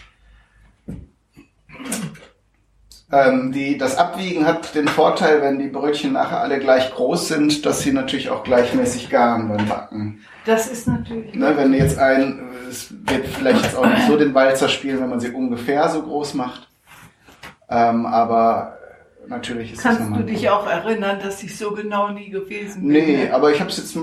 Ähm, 3.13 3.52
die, 3.52 3.78
das 3.78 3.97
Abwiegen 3.97 4.47
hat 4.47 4.73
den 4.73 4.88
Vorteil, 4.88 5.41
wenn 5.43 5.60
die 5.60 5.67
Brötchen 5.67 6.13
nachher 6.13 6.39
alle 6.39 6.58
gleich 6.58 6.91
groß 6.95 7.28
sind, 7.28 7.63
dass 7.63 7.82
sie 7.82 7.91
natürlich 7.91 8.32
auch 8.32 8.43
gleichmäßig 8.43 9.12
garen 9.12 9.49
beim 9.49 9.67
Backen. 9.67 10.21
Das 10.45 10.67
ist 10.67 10.88
natürlich. 10.88 11.36
Ne, 11.36 11.56
wenn 11.56 11.73
jetzt 11.73 11.99
ein, 11.99 12.41
es 12.67 12.91
wird 12.91 13.28
vielleicht 13.28 13.63
jetzt 13.63 13.76
auch 13.76 13.86
nicht 13.86 14.08
so 14.08 14.17
den 14.17 14.34
Walzer 14.34 14.67
spielen, 14.67 14.99
wenn 14.99 15.10
man 15.10 15.19
sie 15.19 15.30
ungefähr 15.30 15.88
so 15.89 16.02
groß 16.02 16.34
macht. 16.34 16.67
Ähm, 17.69 18.08
aber 18.08 18.80
natürlich 19.28 19.73
ist 19.73 19.84
Kannst 19.84 20.02
das 20.02 20.10
du 20.10 20.23
dich 20.23 20.49
auch 20.49 20.65
erinnern, 20.65 21.19
dass 21.21 21.43
ich 21.43 21.56
so 21.56 21.71
genau 21.71 22.10
nie 22.10 22.30
gewesen 22.30 22.82
bin? 22.82 22.91
Nee, 22.91 23.30
aber 23.30 23.52
ich 23.52 23.60
habe 23.60 23.69
es 23.69 23.78
jetzt. 23.78 23.95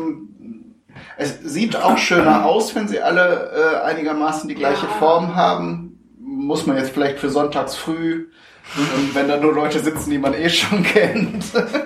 Es 1.17 1.39
sieht 1.43 1.77
auch 1.77 1.99
schöner 1.99 2.45
aus, 2.45 2.75
wenn 2.75 2.89
sie 2.89 3.01
alle 3.01 3.51
äh, 3.55 3.85
einigermaßen 3.87 4.49
die 4.49 4.55
gleiche 4.55 4.87
Ja. 4.87 4.93
Form 4.99 5.35
haben. 5.35 5.87
Muss 6.19 6.67
man 6.67 6.77
jetzt 6.77 6.91
vielleicht 6.91 7.19
für 7.19 7.29
sonntags 7.31 7.75
früh, 7.77 8.29
und 8.77 9.15
wenn 9.15 9.27
da 9.29 9.37
nur 9.37 9.53
Leute 9.53 9.81
sitzen, 9.81 10.11
die 10.11 10.19
man 10.19 10.33
eh 10.35 10.49
schon 10.49 10.83
kennt, 10.85 11.45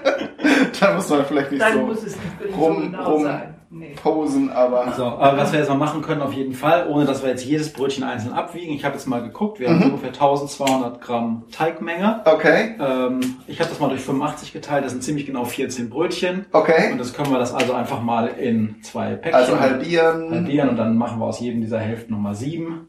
dann 0.80 0.96
muss 0.96 1.08
man 1.08 1.24
vielleicht 1.24 1.50
nicht 1.52 1.62
Dann 1.62 1.72
so 1.74 1.80
muss 1.86 1.98
es 2.02 2.16
nicht 2.16 2.56
rum- 2.56 2.74
so 2.76 2.80
genau 2.90 3.04
rum- 3.10 3.22
sein. 3.22 3.54
Nee. 3.76 3.94
posen, 4.00 4.50
aber 4.50 4.92
So, 4.96 5.04
aber 5.04 5.36
was 5.36 5.50
wir 5.52 5.58
jetzt 5.58 5.68
mal 5.68 5.74
machen 5.74 6.00
können, 6.00 6.22
auf 6.22 6.32
jeden 6.32 6.54
Fall, 6.54 6.86
ohne 6.88 7.04
dass 7.06 7.22
wir 7.22 7.30
jetzt 7.30 7.44
jedes 7.44 7.72
Brötchen 7.72 8.04
einzeln 8.04 8.32
abwiegen. 8.32 8.72
Ich 8.72 8.84
habe 8.84 8.94
jetzt 8.94 9.06
mal 9.06 9.20
geguckt, 9.20 9.58
wir 9.58 9.68
haben 9.68 9.78
Mhm. 9.78 9.84
ungefähr 9.94 10.12
1200 10.12 11.00
Gramm 11.00 11.42
Teigmenge. 11.50 12.20
okay, 12.24 12.76
Ähm, 12.78 13.36
ich 13.48 13.58
habe 13.58 13.68
das 13.70 13.80
mal 13.80 13.88
durch 13.88 14.00
85 14.02 14.52
geteilt, 14.52 14.84
das 14.84 14.92
sind 14.92 15.02
ziemlich 15.02 15.26
genau 15.26 15.44
14 15.44 15.90
Brötchen. 15.90 16.46
okay. 16.52 16.92
Und 16.92 16.98
das 16.98 17.12
können 17.14 17.32
wir 17.32 17.38
das 17.40 17.52
also 17.52 17.72
einfach 17.72 18.00
mal 18.00 18.28
in 18.28 18.76
zwei 18.82 19.14
Päckchen 19.16 19.34
Also 19.34 19.58
halbieren. 19.58 20.30
halbieren 20.30 20.68
und 20.68 20.76
dann 20.76 20.96
machen 20.96 21.18
wir 21.18 21.24
aus 21.26 21.40
jedem 21.40 21.60
dieser 21.60 21.80
Hälften 21.80 22.12
nochmal 22.12 22.36
sieben. 22.36 22.88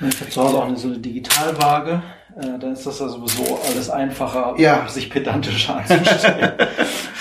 habe 0.20 0.30
zu 0.30 0.42
Hause 0.42 0.56
auch 0.58 0.66
eine, 0.66 0.76
so 0.76 0.88
eine 0.88 0.98
Digitalwaage. 0.98 2.02
Äh, 2.36 2.58
dann 2.58 2.72
ist 2.72 2.86
das 2.86 2.98
ja 2.98 3.08
sowieso 3.08 3.58
alles 3.68 3.90
einfacher, 3.90 4.54
Ja. 4.58 4.86
sich 4.88 5.10
pedantischer 5.10 5.76
anzustellen. 5.88 6.52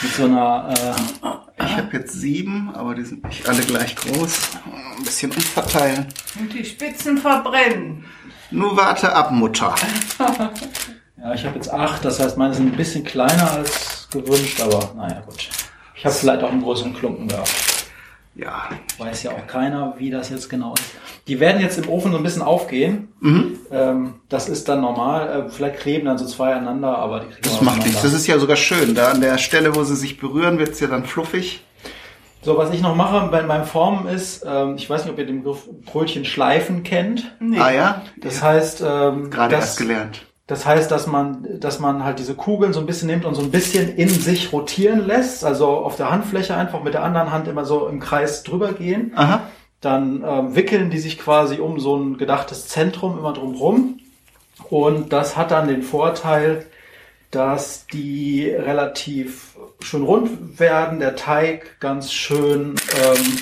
Mit 0.02 0.12
so 0.14 0.24
einer, 0.26 0.70
äh, 0.72 1.28
Ich 1.72 1.78
habe 1.78 1.98
jetzt 1.98 2.20
sieben, 2.20 2.70
aber 2.76 2.96
die 2.96 3.06
sind 3.06 3.24
nicht 3.24 3.48
alle 3.48 3.62
gleich 3.62 3.96
groß. 3.96 4.40
Ein 4.98 5.04
bisschen 5.06 5.32
umverteilen. 5.32 6.06
Und 6.38 6.54
die 6.54 6.66
Spitzen 6.66 7.18
verbrennen. 7.18 8.04
Nur 8.52 8.76
warte 8.76 9.16
ab, 9.16 9.32
Mutter. 9.32 9.74
ja, 11.18 11.34
ich 11.34 11.46
habe 11.46 11.56
jetzt 11.56 11.72
acht, 11.72 12.04
das 12.04 12.20
heißt, 12.20 12.38
meine 12.38 12.54
sind 12.54 12.74
ein 12.74 12.76
bisschen 12.76 13.06
kleiner 13.06 13.50
als 13.52 14.10
gewünscht, 14.12 14.60
aber 14.60 14.92
naja, 14.98 15.22
gut. 15.22 15.48
Ich 15.96 16.06
habe 16.06 16.14
vielleicht 16.14 16.44
auch 16.44 16.52
einen 16.52 16.62
größeren 16.62 16.94
Klumpen 16.94 17.30
gehabt. 17.30 17.50
Ja. 18.36 18.70
Weiß 18.98 19.24
ja 19.24 19.32
auch 19.32 19.46
keiner, 19.46 19.96
wie 19.98 20.10
das 20.10 20.30
jetzt 20.30 20.50
genau 20.50 20.74
ist. 20.74 20.84
Die 21.28 21.40
werden 21.40 21.62
jetzt 21.62 21.78
im 21.78 21.90
Ofen 21.90 22.12
so 22.12 22.18
ein 22.18 22.24
bisschen 22.24 22.42
aufgehen. 22.42 23.10
Mhm. 23.20 23.60
Ähm, 23.72 24.14
das 24.30 24.48
ist 24.48 24.70
dann 24.70 24.82
normal. 24.82 25.48
Äh, 25.48 25.50
vielleicht 25.50 25.80
kleben 25.80 26.06
dann 26.06 26.18
so 26.18 26.26
zwei 26.26 26.54
aneinander, 26.54 26.98
aber 26.98 27.20
die 27.20 27.28
kriegen 27.28 27.42
Das 27.44 27.62
macht 27.62 27.86
nichts. 27.86 28.02
Das 28.02 28.14
ist 28.14 28.28
ja 28.28 28.40
sogar 28.40 28.56
schön. 28.56 28.96
Da 28.96 29.12
an 29.12 29.22
der 29.22 29.38
Stelle, 29.38 29.76
wo 29.76 29.84
sie 29.84 29.96
sich 29.96 30.18
berühren, 30.18 30.60
wird's 30.60 30.80
ja 30.80 30.88
dann 30.88 31.06
fluffig. 31.06 31.64
So, 32.44 32.58
was 32.58 32.74
ich 32.74 32.82
noch 32.82 32.96
mache 32.96 33.28
bei 33.30 33.44
meinem 33.44 33.66
Formen 33.66 34.08
ist, 34.08 34.44
ähm, 34.48 34.76
ich 34.76 34.90
weiß 34.90 35.04
nicht, 35.04 35.14
ob 35.14 35.20
ihr 35.20 35.28
den 35.28 35.44
Begriff 35.44 35.68
Brötchen 35.86 36.26
schleifen 36.26 36.82
kennt. 36.84 37.36
Nee. 37.40 37.60
Ah 37.60 37.72
ja? 37.72 38.02
Das 38.18 38.42
heißt, 38.42 38.82
ähm, 38.82 39.30
Gerade 39.30 39.56
das, 39.56 39.66
erst 39.66 39.78
gelernt. 39.78 40.26
Das 40.52 40.66
heißt, 40.66 40.92
dass 40.92 41.08
man, 41.08 41.62
dass 41.62 41.80
man 41.80 42.04
halt 42.04 42.20
diese 42.20 42.36
Kugeln 42.36 42.74
so 42.74 42.82
ein 42.82 42.86
bisschen 42.86 43.08
nimmt 43.08 43.24
und 43.24 43.36
so 43.36 43.42
ein 43.42 43.52
bisschen 43.52 43.96
in 43.96 44.10
sich 44.10 44.52
rotieren 44.52 45.08
lässt. 45.08 45.46
Also 45.46 45.70
auf 45.70 45.96
der 45.96 46.12
Handfläche 46.12 46.58
einfach 46.58 46.84
mit 46.84 46.94
der 46.94 47.04
anderen 47.04 47.32
Hand 47.32 47.48
immer 47.48 47.64
so 47.64 47.88
im 47.88 48.02
Kreis 48.02 48.44
drüber 48.44 48.74
gehen. 48.74 49.14
Aha. 49.16 49.44
Dann 49.80 50.26
ähm, 50.28 50.54
wickeln 50.54 50.90
die 50.90 51.00
sich 51.00 51.18
quasi 51.18 51.60
um 51.60 51.80
so 51.80 51.96
ein 51.96 52.18
gedachtes 52.18 52.68
Zentrum 52.68 53.18
immer 53.18 53.32
drumrum. 53.32 54.02
Und 54.70 55.14
das 55.14 55.38
hat 55.38 55.52
dann 55.52 55.70
den 55.70 55.84
Vorteil, 55.84 56.66
dass 57.32 57.88
die 57.88 58.50
relativ 58.50 59.56
schön 59.80 60.04
rund 60.04 60.60
werden, 60.60 61.00
der 61.00 61.16
Teig 61.16 61.80
ganz 61.80 62.12
schön 62.12 62.76
ähm, 63.06 63.38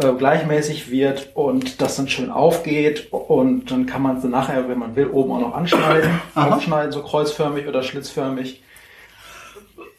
äh, 0.00 0.12
gleichmäßig 0.12 0.90
wird 0.90 1.30
und 1.34 1.80
das 1.80 1.96
dann 1.96 2.08
schön 2.08 2.30
aufgeht 2.30 3.08
und 3.12 3.70
dann 3.70 3.86
kann 3.86 4.02
man 4.02 4.18
es 4.18 4.24
nachher, 4.24 4.68
wenn 4.68 4.78
man 4.78 4.94
will, 4.96 5.08
oben 5.08 5.32
auch 5.32 5.40
noch 5.40 5.54
anschneiden, 5.54 6.20
Aha. 6.34 6.54
aufschneiden, 6.54 6.92
so 6.92 7.02
kreuzförmig 7.02 7.66
oder 7.66 7.82
schlitzförmig. 7.82 8.62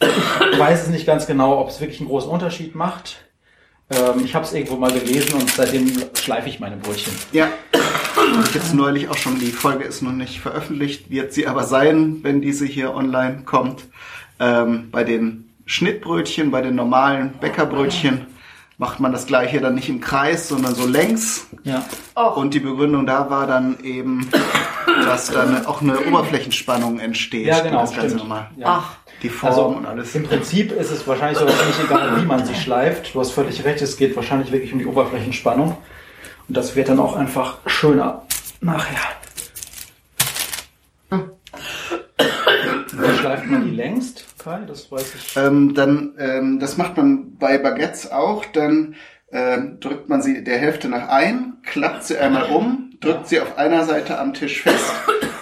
Ich 0.02 0.60
weiß 0.60 0.84
es 0.84 0.89
nicht 0.89 1.06
ganz 1.06 1.28
genau, 1.28 1.60
ob 1.60 1.70
es 1.70 1.82
wirklich 1.82 2.00
einen 2.00 2.10
großen 2.10 2.30
Unterschied 2.30 2.76
macht. 2.76 3.18
Ähm, 3.91 4.24
ich 4.24 4.36
habe 4.36 4.45
es 4.45 4.54
irgendwo 4.54 4.78
mal 4.78 4.91
gelesen 4.91 5.34
und 5.34 5.50
seitdem 5.50 5.91
schleife 6.14 6.47
ich 6.47 6.60
meine 6.60 6.78
Brötchen. 6.78 7.14
Ja. 7.34 7.50
Jetzt 8.54 8.74
neulich 8.74 9.10
auch 9.10 9.18
schon, 9.18 9.39
die 9.39 9.52
Folge 9.52 9.84
ist 9.84 10.02
noch 10.02 10.12
nicht 10.12 10.39
veröffentlicht, 10.39 11.10
wird 11.10 11.34
sie 11.34 11.47
aber 11.47 11.64
sein, 11.64 12.20
wenn 12.22 12.41
diese 12.41 12.66
hier 12.66 12.93
online 12.93 13.43
kommt. 13.45 13.88
Ähm, 14.39 14.89
bei 14.91 15.04
den 15.04 15.50
Schnittbrötchen, 15.66 16.52
bei 16.52 16.62
den 16.62 16.76
normalen 16.76 17.34
Bäckerbrötchen 17.39 18.28
macht 18.80 19.02
man 19.02 19.12
das 19.12 19.28
gleiche 19.28 19.60
dann 19.60 19.76
nicht 19.76 19.90
im 19.90 20.00
Kreis, 20.00 20.48
sondern 20.48 20.74
so 20.74 20.88
längs. 20.88 21.48
Ja. 21.64 21.86
Und 22.16 22.54
die 22.54 22.62
Begründung 22.62 23.06
da 23.06 23.30
war 23.30 23.46
dann 23.46 23.78
eben, 23.84 24.30
dass 25.04 25.30
dann 25.30 25.66
auch 25.66 25.82
eine 25.82 26.00
Oberflächenspannung 26.00 27.00
entsteht. 27.00 27.46
Ja, 27.48 27.60
genau, 27.60 27.82
Das 27.82 27.94
Ganze 27.94 28.16
nochmal. 28.16 28.50
Ja. 28.56 28.66
ach, 28.68 28.96
Die 29.22 29.28
Form 29.28 29.50
Also 29.52 29.66
und 29.66 29.86
alles. 29.86 30.16
im 30.16 30.24
Prinzip 30.24 30.72
ist 30.72 30.92
es 30.92 31.06
wahrscheinlich 31.06 31.38
sogar 31.38 31.54
nicht 31.66 31.84
egal, 31.84 32.22
wie 32.22 32.26
man 32.26 32.46
sie 32.46 32.56
schleift. 32.56 33.14
Du 33.14 33.20
hast 33.20 33.32
völlig 33.32 33.66
recht, 33.66 33.82
es 33.82 33.98
geht 33.98 34.16
wahrscheinlich 34.16 34.50
wirklich 34.54 34.72
um 34.72 34.80
die 34.80 34.86
Oberflächenspannung. 34.86 35.76
Und 36.48 36.58
das 36.58 36.78
wird 36.78 36.88
dann 36.88 37.02
auch 37.02 37.18
einfach 37.18 37.58
schöner 37.66 38.24
nachher. 38.62 39.02
schleift 43.20 43.46
man 43.46 43.66
die 43.66 43.76
längst, 43.76 44.26
Kai? 44.40 44.62
Das 44.66 44.92
weiß 44.92 45.16
ich. 45.16 45.38
Ähm, 45.38 45.74
dann, 45.76 46.16
ähm, 46.18 46.60
das 46.60 46.78
macht 46.78 46.98
man 46.98 47.38
bei 47.38 47.58
Baguettes 47.58 48.12
auch. 48.12 48.46
Dann 48.46 48.96
ähm, 49.32 49.80
drückt 49.80 50.10
man 50.10 50.22
sie 50.22 50.44
der 50.44 50.58
Hälfte 50.58 50.90
nach 50.90 51.10
ein, 51.10 51.58
klappt 51.64 52.06
sie 52.06 52.18
einmal 52.18 52.50
um, 52.50 52.96
drückt 53.00 53.28
sie 53.28 53.40
auf 53.40 53.58
einer 53.58 53.86
Seite 53.86 54.18
am 54.18 54.34
Tisch 54.34 54.64
fest 54.64 54.92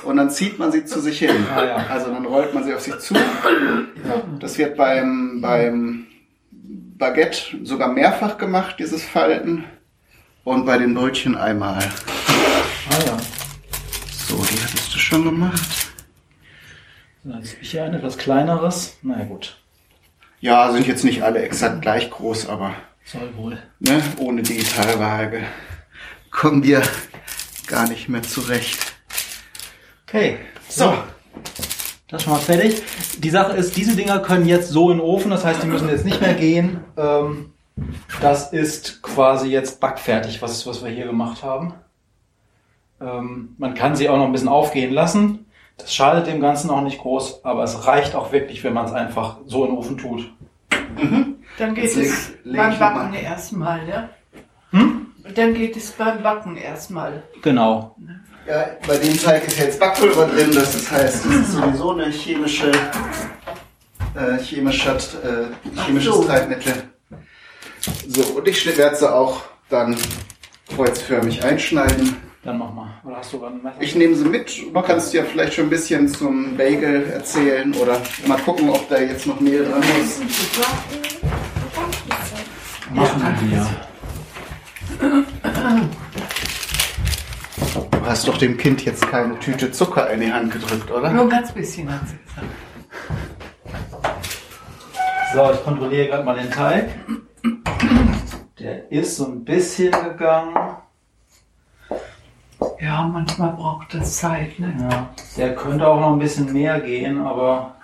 und 0.03 0.17
dann 0.17 0.29
zieht 0.29 0.59
man 0.59 0.71
sie 0.71 0.83
zu 0.85 0.99
sich 0.99 1.19
hin. 1.19 1.45
Ah, 1.55 1.63
ja. 1.63 1.75
Also 1.89 2.11
dann 2.11 2.25
rollt 2.25 2.53
man 2.53 2.63
sie 2.63 2.73
auf 2.73 2.81
sich 2.81 2.97
zu. 2.99 3.15
Das 4.39 4.57
wird 4.57 4.75
beim, 4.75 5.39
beim 5.41 6.07
Baguette 6.51 7.63
sogar 7.63 7.89
mehrfach 7.89 8.37
gemacht, 8.37 8.77
dieses 8.79 9.03
Falten. 9.03 9.63
Und 10.43 10.65
bei 10.65 10.77
den 10.77 10.93
Brötchen 10.93 11.35
einmal. 11.35 11.79
Ah 11.79 13.05
ja. 13.05 13.17
So, 14.11 14.35
die 14.37 14.61
hattest 14.63 14.93
du 14.93 14.97
schon 14.97 15.23
gemacht. 15.23 15.86
So, 17.27 17.33
ich 17.61 17.71
hier 17.71 17.83
ein 17.83 17.93
etwas 17.93 18.17
kleineres. 18.17 18.97
Na 19.01 19.19
ja, 19.19 19.25
gut. 19.25 19.57
Ja, 20.39 20.71
sind 20.71 20.87
jetzt 20.87 21.03
nicht 21.03 21.23
alle 21.23 21.41
exakt 21.41 21.81
gleich 21.81 22.09
groß, 22.09 22.47
aber 22.47 22.73
Soll 23.03 23.35
wohl. 23.35 23.57
ne, 23.79 24.01
ohne 24.17 24.43
Digitalwaage 24.43 25.43
kommen 26.31 26.63
wir 26.63 26.81
gar 27.67 27.89
nicht 27.89 28.07
mehr 28.07 28.23
zurecht. 28.23 28.79
Okay. 30.07 30.37
So. 30.69 30.93
Das 32.07 32.21
ist 32.21 32.23
schon 32.23 32.33
mal 32.33 32.39
fertig. 32.39 32.81
Die 33.17 33.29
Sache 33.29 33.57
ist, 33.57 33.75
diese 33.75 33.97
Dinger 33.97 34.19
können 34.19 34.45
jetzt 34.45 34.69
so 34.69 34.89
in 34.89 34.99
den 34.99 35.05
Ofen, 35.05 35.29
das 35.29 35.43
heißt, 35.43 35.61
die 35.63 35.67
müssen 35.67 35.89
jetzt 35.89 36.05
nicht 36.05 36.21
mehr 36.21 36.33
gehen. 36.33 36.79
Ähm, 36.95 37.51
das 38.21 38.53
ist 38.53 39.01
quasi 39.01 39.49
jetzt 39.49 39.81
backfertig, 39.81 40.41
was, 40.41 40.65
was 40.65 40.81
wir 40.81 40.91
hier 40.91 41.07
gemacht 41.07 41.43
haben. 41.43 41.73
Ähm, 43.01 43.55
man 43.57 43.73
kann 43.73 43.97
sie 43.97 44.07
auch 44.07 44.15
noch 44.15 44.27
ein 44.27 44.31
bisschen 44.31 44.47
aufgehen 44.47 44.93
lassen. 44.93 45.46
Das 45.77 45.93
schadet 45.93 46.27
dem 46.27 46.41
Ganzen 46.41 46.69
auch 46.69 46.81
nicht 46.81 46.99
groß, 46.99 47.45
aber 47.45 47.63
es 47.63 47.85
reicht 47.85 48.15
auch 48.15 48.31
wirklich, 48.31 48.63
wenn 48.63 48.73
man 48.73 48.85
es 48.85 48.93
einfach 48.93 49.37
so 49.45 49.63
in 49.65 49.71
den 49.71 49.77
Ofen 49.77 49.97
tut. 49.97 50.31
Dann 51.57 51.75
geht 51.75 51.83
Jetzt 51.85 51.97
es 51.97 52.29
leg 52.43 52.57
beim 52.57 52.79
Backen 52.79 53.11
mal. 53.11 53.19
erstmal, 53.19 53.85
ne? 53.85 54.09
Hm? 54.71 55.07
Dann 55.35 55.53
geht 55.53 55.77
es 55.77 55.91
beim 55.91 56.23
Backen 56.23 56.57
erstmal. 56.57 57.23
Genau. 57.41 57.95
Ja, 58.47 58.65
bei 58.87 58.97
dem 58.97 59.19
Teig 59.19 59.45
ist 59.45 59.59
jetzt 59.59 59.79
Backpulver 59.79 60.25
drin, 60.27 60.51
das 60.53 60.89
heißt, 60.89 61.25
das 61.25 61.35
ist 61.35 61.51
sowieso 61.51 61.91
eine 61.91 62.09
chemische, 62.09 62.71
äh, 64.15 64.37
chemische, 64.41 64.91
äh, 64.91 65.79
chemisches 65.81 66.13
so. 66.15 66.23
Treibmittel. 66.23 66.73
So, 68.07 68.21
und 68.37 68.47
ich 68.47 68.77
werde 68.77 68.95
sie 68.95 69.13
auch 69.13 69.41
dann 69.69 69.97
kreuzförmig 70.73 71.43
einschneiden. 71.43 72.15
Dann 72.43 72.57
mach 72.59 72.71
mal. 72.73 72.89
Oder 73.03 73.17
hast 73.17 73.33
du 73.33 73.39
gerade 73.39 73.55
ein 73.55 73.63
Messer? 73.63 73.81
Ich 73.81 73.95
nehme 73.95 74.15
sie 74.15 74.25
mit. 74.25 74.57
Du 74.73 74.81
kannst 74.81 75.13
ja 75.13 75.23
vielleicht 75.23 75.53
schon 75.55 75.65
ein 75.65 75.69
bisschen 75.69 76.07
zum 76.07 76.55
Bagel 76.55 77.09
erzählen 77.09 77.73
oder 77.75 77.99
mal 78.25 78.37
gucken, 78.39 78.69
ob 78.69 78.87
da 78.89 78.99
jetzt 78.99 79.25
noch 79.27 79.39
Mehl 79.39 79.65
dran 79.65 79.79
muss. 79.79 80.19
Machen 82.93 83.21
wir. 83.49 83.67
Du 87.91 88.05
hast 88.05 88.27
doch 88.27 88.37
dem 88.37 88.55
Kind 88.57 88.85
jetzt 88.85 89.05
keine 89.09 89.37
Tüte 89.39 89.71
Zucker 89.71 90.09
in 90.11 90.21
die 90.21 90.31
Hand 90.31 90.53
gedrückt, 90.53 90.89
oder? 90.89 91.11
Nur 91.11 91.23
ein 91.23 91.29
ganz 91.29 91.51
bisschen 91.51 91.91
hat 91.91 92.07
sie 92.07 92.17
gesagt. 92.17 92.47
So, 95.33 95.51
ich 95.51 95.63
kontrolliere 95.65 96.07
gerade 96.07 96.23
mal 96.23 96.37
den 96.37 96.49
Teig. 96.49 96.89
Der 98.59 98.89
ist 98.91 99.17
so 99.17 99.25
ein 99.25 99.43
bisschen 99.43 99.91
gegangen. 99.91 100.55
Ja, 102.79 103.03
manchmal 103.03 103.53
braucht 103.53 103.93
das 103.93 104.17
Zeit, 104.17 104.59
ne? 104.59 104.75
Ja, 104.89 105.09
der 105.37 105.55
könnte 105.55 105.87
auch 105.87 105.99
noch 105.99 106.13
ein 106.13 106.19
bisschen 106.19 106.51
mehr 106.51 106.79
gehen, 106.79 107.19
aber 107.21 107.75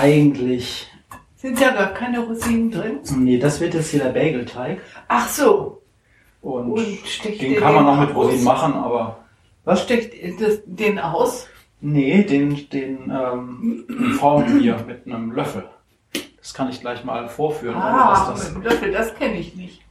eigentlich. 0.00 0.88
Sind 1.36 1.60
ja 1.60 1.70
gar 1.70 1.94
keine 1.94 2.20
Rosinen 2.20 2.70
drin. 2.70 2.98
Nee, 3.16 3.38
das 3.38 3.60
wird 3.60 3.74
jetzt 3.74 3.90
hier 3.90 4.02
der 4.02 4.10
Bagelteig. 4.10 4.80
Ach 5.06 5.28
so. 5.28 5.82
Und, 6.40 6.72
Und 6.72 7.40
den 7.40 7.56
kann 7.56 7.74
man 7.74 7.84
noch 7.84 8.00
mit 8.00 8.10
aus? 8.10 8.16
Rosinen 8.16 8.44
machen, 8.44 8.74
aber. 8.74 9.18
Was? 9.64 9.82
Steckt 9.82 10.14
das, 10.40 10.60
den 10.66 10.98
aus? 10.98 11.46
Nee, 11.80 12.22
den, 12.24 12.68
den, 12.70 13.10
ähm, 13.10 14.14
formen 14.18 14.60
wir 14.60 14.78
mit 14.86 15.06
einem 15.06 15.30
Löffel. 15.32 15.64
Das 16.38 16.54
kann 16.54 16.70
ich 16.70 16.80
gleich 16.80 17.04
mal 17.04 17.28
vorführen. 17.28 17.76
Ah, 17.76 18.30
das, 18.30 18.48
mit 18.48 18.56
dem 18.56 18.62
Löffel, 18.62 18.92
das 18.92 19.14
kenne 19.14 19.36
ich 19.38 19.54
nicht. 19.54 19.82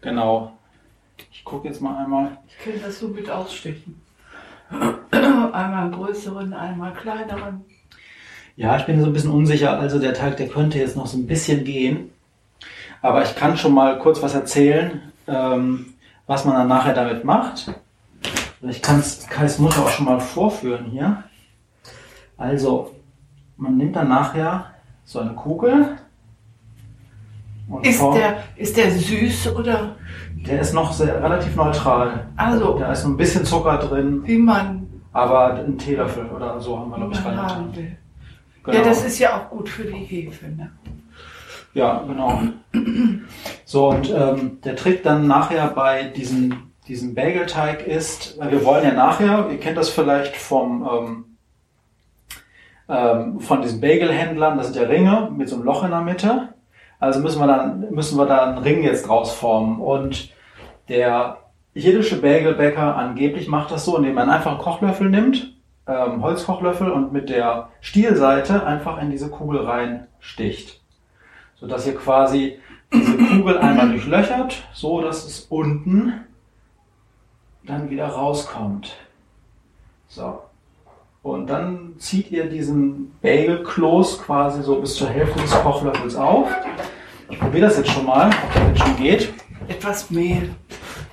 genau. 0.00 0.56
Ich 1.40 1.44
gucke 1.46 1.68
jetzt 1.68 1.80
mal 1.80 1.96
einmal. 2.04 2.36
Ich 2.46 2.58
kenne 2.58 2.80
das 2.84 2.98
so 2.98 3.08
mit 3.08 3.30
Ausstechen. 3.30 3.98
einmal 5.10 5.84
einen 5.84 5.92
größeren, 5.92 6.52
einmal 6.52 6.92
kleineren. 6.92 7.64
Ja, 8.56 8.76
ich 8.76 8.84
bin 8.84 9.00
so 9.00 9.06
ein 9.06 9.14
bisschen 9.14 9.30
unsicher. 9.30 9.78
Also 9.80 9.98
der 9.98 10.12
Teig, 10.12 10.36
der 10.36 10.48
könnte 10.48 10.78
jetzt 10.78 10.96
noch 10.96 11.06
so 11.06 11.16
ein 11.16 11.26
bisschen 11.26 11.64
gehen. 11.64 12.10
Aber 13.00 13.22
ich 13.22 13.34
kann 13.34 13.56
schon 13.56 13.72
mal 13.72 13.98
kurz 14.00 14.20
was 14.20 14.34
erzählen, 14.34 15.00
ähm, 15.26 15.94
was 16.26 16.44
man 16.44 16.56
dann 16.56 16.68
nachher 16.68 16.92
damit 16.92 17.24
macht. 17.24 17.72
Ich 18.60 18.82
kann 18.82 19.00
es 19.00 19.26
Kais 19.26 19.58
Mutter 19.58 19.80
auch 19.82 19.88
schon 19.88 20.04
mal 20.04 20.20
vorführen 20.20 20.90
hier. 20.90 21.24
Also, 22.36 22.94
man 23.56 23.78
nimmt 23.78 23.96
dann 23.96 24.10
nachher 24.10 24.74
so 25.06 25.20
eine 25.20 25.32
Kugel. 25.32 25.96
Und 27.66 27.86
Ist 27.86 27.98
formt- 27.98 28.18
der, 28.18 28.42
ist 28.56 28.76
der 28.76 28.90
süß 28.90 29.54
oder 29.54 29.96
der 30.46 30.60
ist 30.60 30.72
noch 30.72 30.92
sehr, 30.92 31.22
relativ 31.22 31.54
neutral. 31.56 32.28
Also. 32.36 32.78
Da 32.78 32.92
ist 32.92 33.04
noch 33.04 33.10
ein 33.10 33.16
bisschen 33.16 33.44
Zucker 33.44 33.78
drin, 33.78 34.22
wie 34.24 34.38
man, 34.38 34.88
aber 35.12 35.54
ein 35.54 35.78
Teelöffel 35.78 36.26
oder 36.26 36.60
so 36.60 36.78
haben 36.78 36.90
wir, 36.90 36.96
glaube 36.96 37.12
ich, 37.12 37.24
haben 37.24 37.76
will? 37.76 37.96
Genau. 38.62 38.76
Ja, 38.76 38.84
das 38.84 39.04
ist 39.04 39.18
ja 39.18 39.36
auch 39.36 39.50
gut 39.50 39.68
für 39.68 39.84
die 39.84 39.98
Hefe. 39.98 40.46
Ne? 40.48 40.70
Ja, 41.74 42.04
genau. 42.06 42.40
So, 43.64 43.90
und 43.90 44.10
ähm, 44.10 44.60
der 44.64 44.76
Trick 44.76 45.02
dann 45.02 45.26
nachher 45.26 45.68
bei 45.68 46.04
diesem, 46.04 46.70
diesem 46.88 47.14
Bagelteig 47.14 47.86
ist, 47.86 48.38
weil 48.38 48.50
wir 48.50 48.64
wollen 48.64 48.84
ja 48.84 48.92
nachher, 48.92 49.48
ihr 49.50 49.60
kennt 49.60 49.76
das 49.76 49.88
vielleicht 49.88 50.36
vom, 50.36 50.88
ähm, 50.92 51.24
ähm, 52.88 53.40
von 53.40 53.62
diesen 53.62 53.80
Bagelhändlern, 53.80 54.58
das 54.58 54.66
sind 54.66 54.76
ja 54.76 54.88
Ringe 54.88 55.30
mit 55.36 55.48
so 55.48 55.56
einem 55.56 55.64
Loch 55.64 55.84
in 55.84 55.90
der 55.90 56.00
Mitte. 56.00 56.48
Also 57.00 57.20
müssen 57.20 57.40
wir 57.40 57.46
dann, 57.46 57.90
müssen 57.90 58.16
wir 58.18 58.26
da 58.26 58.44
einen 58.44 58.58
Ring 58.58 58.84
jetzt 58.84 59.08
draus 59.08 59.32
formen. 59.32 59.80
Und 59.80 60.32
der 60.88 61.38
jiddische 61.74 62.20
Bagelbäcker 62.20 62.96
angeblich 62.96 63.48
macht 63.48 63.72
das 63.72 63.84
so, 63.84 63.96
indem 63.96 64.14
man 64.14 64.30
einfach 64.30 64.52
einen 64.52 64.60
Kochlöffel 64.60 65.10
nimmt, 65.10 65.56
ähm, 65.88 66.22
Holzkochlöffel 66.22 66.90
und 66.90 67.12
mit 67.12 67.30
der 67.30 67.70
Stielseite 67.80 68.64
einfach 68.64 69.00
in 69.00 69.10
diese 69.10 69.30
Kugel 69.30 69.62
reinsticht 69.62 70.80
sodass 71.60 71.86
ihr 71.86 71.94
quasi 71.94 72.58
diese 72.92 73.16
Kugel 73.16 73.58
einmal 73.58 73.90
durchlöchert, 73.90 74.64
so 74.72 75.00
dass 75.00 75.24
es 75.24 75.40
unten 75.40 76.24
dann 77.64 77.90
wieder 77.90 78.08
rauskommt. 78.08 78.96
So. 80.08 80.40
Und 81.22 81.48
dann 81.48 81.96
zieht 81.98 82.30
ihr 82.30 82.46
diesen 82.46 83.12
Bagelkloß 83.20 84.22
quasi 84.22 84.62
so 84.62 84.80
bis 84.80 84.94
zur 84.94 85.06
Hälfte 85.08 85.38
des 85.40 85.50
Kochlöffels 85.50 86.16
auf. 86.16 86.48
Ich 87.28 87.38
probiere 87.38 87.66
das 87.66 87.76
jetzt 87.76 87.90
schon 87.90 88.06
mal, 88.06 88.30
ob 88.30 88.54
das 88.54 88.62
jetzt 88.68 88.78
schon 88.78 88.96
geht. 88.96 89.28
Etwas 89.68 90.10
Mehl. 90.10 90.48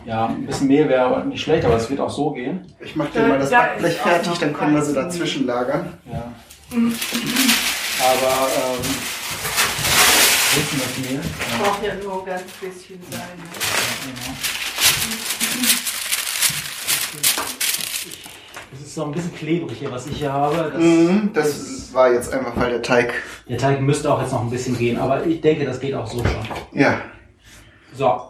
Ja, 0.06 0.28
ein 0.28 0.46
bisschen 0.46 0.68
Mehl 0.68 0.88
wäre 0.88 1.26
nicht 1.26 1.42
schlecht, 1.42 1.66
aber 1.66 1.76
es 1.76 1.90
wird 1.90 2.00
auch 2.00 2.10
so 2.10 2.32
gehen. 2.32 2.74
Ich 2.80 2.96
mache 2.96 3.10
dir 3.10 3.28
mal 3.28 3.38
das 3.38 3.50
Da 3.50 3.60
Backblech 3.60 3.98
fertig, 3.98 4.40
dann 4.40 4.54
können 4.54 4.76
wir 4.76 4.82
sie 4.82 4.94
dazwischen 4.94 5.46
lagern. 5.46 5.92
Ja. 6.10 6.32
Aber 6.72 6.80
ähm, 6.80 6.88
wissen 10.56 10.80
das 10.80 10.98
Mehl? 11.10 11.20
Ja. 11.20 11.64
Braucht 11.64 11.84
ja 11.84 11.96
nur 11.96 12.22
ein 12.22 12.26
ganz 12.26 12.44
bisschen 12.62 13.02
sein. 13.12 13.36
Ne? 13.36 13.44
Es 18.74 18.82
ist 18.82 18.96
so 18.96 19.06
ein 19.06 19.12
bisschen 19.12 19.34
klebrig 19.34 19.78
hier, 19.80 19.92
was 19.92 20.08
ich 20.08 20.18
hier 20.18 20.32
habe. 20.34 20.72
Das, 20.74 20.82
Mhm, 20.82 21.30
das 21.34 21.94
war 21.94 22.12
jetzt 22.12 22.34
einfach, 22.34 22.56
weil 22.58 22.70
der 22.72 22.82
Teig. 22.82 23.14
der 23.48 23.58
Teig 23.58 23.82
müsste 23.82 24.12
auch 24.12 24.22
jetzt 24.22 24.32
noch 24.34 24.42
ein 24.42 24.50
bisschen 24.50 24.78
gehen, 24.78 24.98
aber 25.00 25.26
ich 25.26 25.40
denke, 25.42 25.66
das 25.66 25.80
geht 25.80 25.94
auch 25.94 26.06
so 26.08 26.18
schon. 26.20 26.36
Ja, 26.74 27.02
So, 27.94 28.22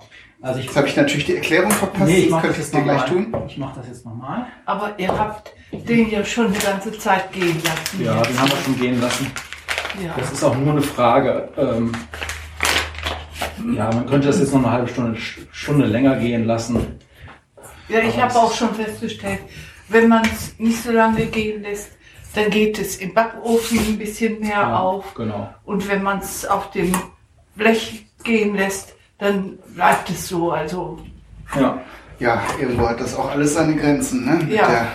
also 0.42 0.60
ich, 0.60 0.66
jetzt 0.68 0.78
habe 0.78 0.88
ich 0.88 0.96
natürlich 0.96 1.26
die 1.26 1.36
Erklärung 1.38 1.72
verpasst. 1.72 2.06
nee, 2.06 2.18
ich 2.18 2.24
das 2.26 2.32
mache 2.32 2.42
könnte 2.44 2.58
das 2.60 2.68
ich 2.68 2.74
jetzt 2.74 2.76
dir 2.76 2.84
gleich 2.84 3.12
nochmal. 3.12 3.32
tun. 3.42 3.44
Ich 3.48 3.58
mache 3.58 3.80
das 3.80 3.88
jetzt 3.88 4.06
nochmal. 4.06 4.46
Aber 4.66 4.94
ihr 4.98 5.08
habt 5.18 5.54
den 5.72 6.10
ja 6.12 6.24
schon 6.24 6.48
eine 6.48 6.58
ganze 6.58 6.98
Zeit 6.98 7.32
gehen 7.34 7.60
lassen. 7.64 8.04
Ja, 8.06 8.22
den 8.22 8.40
haben 8.40 8.50
wir 8.50 8.58
schon 8.64 8.80
gehen 8.80 9.02
lassen. 9.02 9.32
Ja. 10.04 10.14
Das 10.18 10.32
ist 10.32 10.44
auch 10.44 10.56
nur 10.56 10.72
eine 10.74 10.82
Frage. 10.84 11.50
Ähm, 11.58 11.92
ja, 13.76 13.86
man 13.92 14.06
könnte 14.06 14.28
das 14.28 14.40
jetzt 14.40 14.54
noch 14.54 14.60
eine 14.64 14.72
halbe 14.72 14.88
Stunde, 14.88 15.20
Stunde 15.52 15.86
länger 15.88 16.16
gehen 16.18 16.46
lassen. 16.46 17.00
Ja, 17.90 18.00
ich 18.00 18.20
habe 18.22 18.36
auch 18.36 18.54
schon 18.54 18.74
festgestellt, 18.76 19.40
wenn 19.90 20.08
man 20.08 20.24
es 20.26 20.58
nicht 20.60 20.82
so 20.84 20.92
lange 20.92 21.26
gehen 21.28 21.62
lässt, 21.64 21.92
dann 22.36 22.50
geht 22.50 22.78
es 22.80 22.98
im 22.98 23.14
Backofen 23.14 23.80
ein 23.80 23.98
bisschen 23.98 24.40
mehr 24.40 24.50
Ja, 24.62 24.80
auf. 24.80 25.14
Genau. 25.16 25.50
Und 25.66 25.88
wenn 25.90 26.04
man 26.04 26.20
es 26.20 26.46
auf 26.46 26.70
dem 26.72 26.92
Blech 27.56 28.06
gehen 28.24 28.56
lässt, 28.56 28.96
dann 29.18 29.58
bleibt 29.76 30.10
es 30.10 30.28
so. 30.28 30.52
Also 30.52 31.00
Ja. 31.56 31.80
Ja, 32.20 32.42
irgendwo 32.60 32.88
hat 32.90 33.00
das 33.00 33.16
auch 33.16 33.30
alles 33.32 33.54
seine 33.54 33.76
Grenzen, 33.76 34.26
ne? 34.26 34.40
Ja. 34.54 34.68
Der 34.68 34.88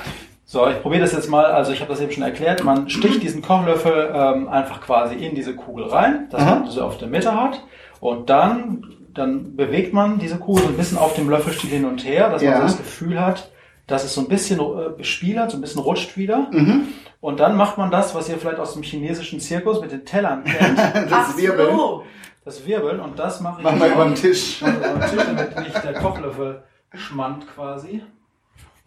So, 0.45 0.68
ich 0.68 0.82
probiere 0.82 1.03
das 1.03 1.12
jetzt 1.12 1.30
mal. 1.30 1.45
Also 1.47 1.72
ich 1.72 1.80
habe 1.80 1.90
das 1.93 2.01
eben 2.01 2.11
schon 2.12 2.24
erklärt. 2.24 2.64
Man 2.64 2.88
sticht 2.90 3.22
diesen 3.22 3.43
Kochlöffel 3.43 4.11
ähm, 4.14 4.49
einfach 4.49 4.80
quasi 4.80 5.14
in 5.14 5.34
diese 5.36 5.55
Kugel 5.55 5.86
rein, 5.86 6.28
dass 6.30 6.43
Aha. 6.43 6.55
man 6.57 6.70
sie 6.70 6.82
auf 6.84 6.99
der 6.99 7.09
Mitte 7.09 7.34
hat. 7.34 7.62
Und 8.01 8.28
dann, 8.28 8.84
dann 9.14 9.55
bewegt 9.57 9.95
man 9.95 10.18
diese 10.18 10.36
Kugel 10.36 10.64
so 10.64 10.68
ein 10.70 10.76
bisschen 10.76 10.99
auf 10.99 11.14
dem 11.14 11.30
Löffelstiel 11.30 11.70
hin 11.70 11.84
und 11.84 12.05
her, 12.05 12.28
dass 12.28 12.43
man 12.43 12.51
Ja. 12.53 12.57
so 12.59 12.64
das 12.64 12.76
Gefühl 12.78 13.20
hat, 13.20 13.51
dass 13.93 14.05
es 14.05 14.14
so 14.14 14.22
ein 14.22 14.28
bisschen 14.28 14.59
äh, 14.61 15.05
spielert, 15.05 15.51
so 15.51 15.59
ein 15.59 15.61
bisschen 15.61 15.80
rutscht 15.82 16.16
wieder. 16.16 16.49
Mhm. 16.51 16.88
Und 17.20 17.38
dann 17.40 17.57
macht 17.57 17.78
man 17.78 17.90
das, 17.90 18.14
was 18.14 18.28
ihr 18.28 18.38
vielleicht 18.38 18.59
aus 18.59 18.72
dem 18.72 18.82
chinesischen 18.82 19.38
Zirkus 19.38 19.80
mit 19.80 19.93
den 19.93 20.05
Tellern 20.05 20.43
kennt, 20.45 20.78
Das 21.11 21.36
Wirbeln. 21.36 21.76
so. 21.76 22.05
das 22.45 22.66
Wirbeln. 22.66 22.99
Und 23.01 23.18
das 23.18 23.40
mache 23.40 23.61
ich 23.61 23.64
Mach 23.64 23.76
mal 23.76 23.90
über 23.90 24.05
den 24.07 24.14
Tisch. 24.14 24.62
Also 24.62 24.78
über 24.80 24.95
den 24.95 25.11
Tisch, 25.11 25.24
damit 25.26 25.59
nicht 25.61 25.84
der 25.84 25.93
Kochlöffel 25.95 26.62
schmand 26.95 27.47
quasi. 27.55 28.03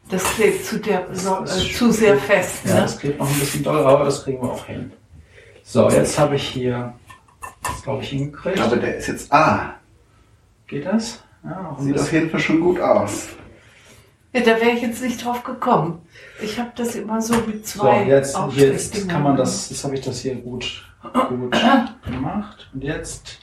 Das 0.10 0.24
klebt 0.36 0.66
zu, 0.66 0.80
der, 0.80 1.08
so, 1.14 1.44
äh, 1.44 1.46
zu 1.46 1.92
sehr 1.92 2.18
fest. 2.18 2.66
Ja, 2.66 2.76
Ne? 2.76 2.82
das 2.82 3.00
klebt 3.00 3.20
noch 3.20 3.28
ein 3.30 3.40
bisschen 3.40 3.64
doll, 3.64 3.80
aber 3.86 4.06
das 4.06 4.24
kriegen 4.24 4.42
wir 4.42 4.52
auch 4.52 4.66
hin. 4.66 4.92
So, 5.64 5.90
jetzt 5.90 6.20
habe 6.20 6.36
ich 6.36 6.48
hier, 6.48 6.94
das 7.64 7.82
glaube 7.84 8.04
ich 8.04 8.10
hingekriegt. 8.10 8.60
Aber 8.60 8.76
der 8.76 8.98
ist 8.98 9.08
jetzt, 9.08 9.32
ah, 9.32 9.76
Geht 10.68 10.86
das? 10.86 11.24
Ja, 11.44 11.76
sieht 11.80 11.94
auf 11.96 12.02
bisschen. 12.02 12.18
jeden 12.20 12.30
Fall 12.32 12.40
schon 12.40 12.60
gut 12.60 12.80
aus. 12.80 13.30
Ja, 14.36 14.42
da 14.42 14.60
wäre 14.60 14.72
ich 14.72 14.82
jetzt 14.82 15.02
nicht 15.02 15.24
drauf 15.24 15.44
gekommen. 15.44 16.02
Ich 16.42 16.60
habe 16.60 16.72
das 16.76 16.94
immer 16.96 17.22
so 17.22 17.36
mit 17.48 17.66
So, 17.66 17.80
zwei 17.80 18.04
jetzt, 18.04 18.36
Aufstrichdingern. 18.36 18.76
jetzt 18.78 19.10
kann 19.10 19.24
man 19.24 19.38
das, 19.38 19.70
jetzt 19.70 19.84
habe 19.86 19.96
ich 19.96 20.02
das 20.02 20.20
hier 20.20 20.36
gut, 20.36 20.84
gut 21.30 21.52
gemacht. 22.06 22.70
Und 22.74 22.84
jetzt, 22.84 23.40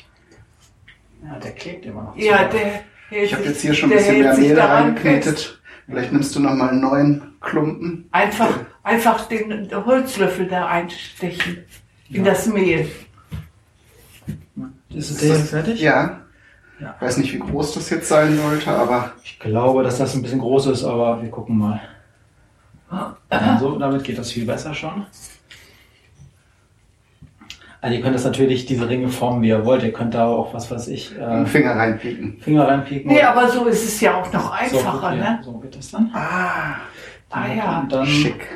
ja, 1.24 1.38
der 1.38 1.52
klebt 1.52 1.86
immer 1.86 2.02
noch. 2.02 2.16
Ja, 2.16 2.50
zu. 2.50 2.58
der 2.58 2.66
hält 3.08 3.24
Ich 3.24 3.32
habe 3.34 3.44
jetzt 3.44 3.62
hier 3.62 3.72
schon 3.72 3.90
ein 3.90 3.96
bisschen 3.96 4.20
mehr 4.20 4.36
Mehl 4.36 4.60
reingeknetet. 4.60 5.62
Vielleicht 5.86 6.12
nimmst 6.12 6.36
du 6.36 6.40
noch 6.40 6.52
mal 6.54 6.68
einen 6.68 6.80
neuen 6.82 7.22
Klumpen. 7.40 8.08
Einfach, 8.12 8.60
einfach 8.82 9.26
den 9.28 9.70
Holzlöffel 9.86 10.46
da 10.46 10.66
einstechen 10.66 11.64
in 12.10 12.22
das 12.24 12.46
Mehl. 12.48 12.90
Ist 14.90 15.22
der 15.22 15.28
jetzt 15.30 15.48
fertig? 15.48 15.80
Ja. 15.80 16.21
Ja. 16.82 16.94
Ich 17.00 17.06
weiß 17.06 17.16
nicht, 17.18 17.32
wie 17.32 17.38
groß 17.38 17.74
das 17.74 17.90
jetzt 17.90 18.08
sein 18.08 18.36
sollte, 18.36 18.70
aber 18.70 19.12
Ich 19.22 19.38
glaube, 19.38 19.82
dass 19.84 19.98
das 19.98 20.14
ein 20.14 20.22
bisschen 20.22 20.40
groß 20.40 20.66
ist, 20.66 20.84
aber 20.84 21.22
wir 21.22 21.30
gucken 21.30 21.56
mal. 21.58 21.80
Ja, 22.90 23.16
so, 23.58 23.78
damit 23.78 24.04
geht 24.04 24.18
das 24.18 24.32
viel 24.32 24.44
besser 24.44 24.74
schon. 24.74 25.06
Also 27.80 27.96
ihr 27.96 28.02
könnt 28.02 28.14
das 28.14 28.24
natürlich, 28.24 28.66
diese 28.66 28.88
Ringe 28.88 29.08
formen, 29.08 29.42
wie 29.42 29.48
ihr 29.48 29.64
wollt. 29.64 29.82
Ihr 29.82 29.92
könnt 29.92 30.14
da 30.14 30.26
auch, 30.26 30.54
was 30.54 30.70
weiß 30.70 30.88
ich, 30.88 31.18
einen 31.20 31.44
äh, 31.46 31.48
Finger 31.48 31.72
reinpieken. 31.74 32.38
Finger 32.40 32.68
reinpieken. 32.68 33.10
Nee, 33.10 33.22
aber 33.22 33.48
so 33.48 33.64
ist 33.66 33.84
es 33.84 34.00
ja 34.00 34.20
auch 34.20 34.32
noch 34.32 34.44
so, 34.44 34.50
einfacher, 34.50 34.98
guck 35.00 35.10
hier. 35.12 35.20
ne? 35.22 35.40
so 35.42 35.52
geht 35.54 35.76
das 35.76 35.90
dann. 35.90 36.10
Ah, 36.14 36.76
Ah 37.30 37.46
ja. 37.52 37.80
Und 37.80 37.92
dann, 37.92 38.06
schick. 38.06 38.46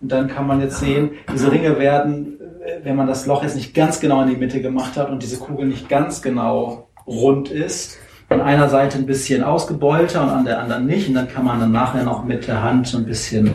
und 0.00 0.10
dann 0.10 0.26
kann 0.28 0.46
man 0.46 0.60
jetzt 0.60 0.80
sehen, 0.80 1.12
diese 1.32 1.50
Ringe 1.52 1.78
werden, 1.78 2.38
äh, 2.64 2.80
wenn 2.84 2.96
man 2.96 3.06
das 3.06 3.26
Loch 3.26 3.42
jetzt 3.42 3.54
nicht 3.56 3.74
ganz 3.74 4.00
genau 4.00 4.22
in 4.22 4.28
die 4.28 4.36
Mitte 4.36 4.60
gemacht 4.60 4.96
hat 4.96 5.08
und 5.08 5.22
diese 5.22 5.38
Kugel 5.38 5.66
nicht 5.66 5.88
ganz 5.88 6.20
genau 6.20 6.88
rund 7.06 7.50
ist, 7.50 7.98
an 8.28 8.40
einer 8.40 8.68
Seite 8.68 8.98
ein 8.98 9.06
bisschen 9.06 9.44
ausgebeulter 9.44 10.22
und 10.22 10.30
an 10.30 10.44
der 10.44 10.60
anderen 10.60 10.86
nicht. 10.86 11.08
Und 11.08 11.14
dann 11.14 11.28
kann 11.28 11.44
man 11.44 11.60
dann 11.60 11.72
nachher 11.72 12.04
noch 12.04 12.24
mit 12.24 12.46
der 12.46 12.62
Hand 12.62 12.86
so 12.86 12.98
ein 12.98 13.04
bisschen 13.04 13.54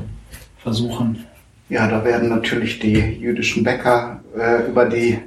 versuchen. 0.60 1.26
Ja, 1.70 1.88
da 1.88 2.06
werden 2.06 2.30
natürlich 2.30 2.80
die 2.80 2.98
jüdischen 2.98 3.64
Bäcker 3.64 4.22
äh, 4.38 4.70
über 4.70 4.86
die 4.86 5.20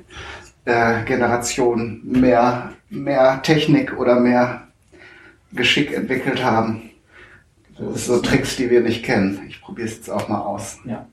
äh, 0.65 1.05
Generation 1.05 2.01
mehr, 2.05 2.73
mehr 2.89 3.43
Technik 3.43 3.99
oder 3.99 4.19
mehr 4.19 4.69
Geschick 5.53 5.93
entwickelt 5.93 6.43
haben. 6.43 6.91
Das 7.79 8.07
sind 8.07 8.17
so 8.17 8.19
Tricks, 8.21 8.57
die 8.57 8.71
wir 8.71 8.81
nicht 8.81 9.05
kennen. 9.05 9.41
Ich 9.49 9.61
probiere 9.61 9.89
es 9.89 9.97
jetzt 9.97 10.11
auch 10.11 10.29
mal 10.29 10.41
aus. 10.41 10.79
Ja. 10.85 11.07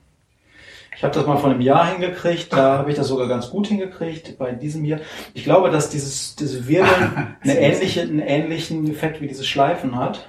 Ich 0.98 1.04
habe 1.04 1.14
das 1.14 1.26
mal 1.26 1.38
vor 1.38 1.50
einem 1.50 1.60
Jahr 1.60 1.86
hingekriegt, 1.86 2.52
da 2.52 2.78
habe 2.78 2.90
ich 2.90 2.96
das 2.96 3.08
sogar 3.08 3.28
ganz 3.28 3.50
gut 3.50 3.68
hingekriegt. 3.68 4.36
Bei 4.36 4.50
diesem 4.52 4.84
hier, 4.84 5.00
ich 5.32 5.44
glaube, 5.44 5.70
dass 5.70 5.88
dieses, 5.90 6.36
diese 6.36 6.68
Wirbeln 6.68 7.36
eine 7.40 7.58
ähnliche, 7.58 8.02
einen 8.02 8.18
ähnlichen 8.18 8.90
Effekt 8.90 9.20
wie 9.20 9.28
dieses 9.28 9.46
Schleifen 9.46 9.96
hat, 9.96 10.28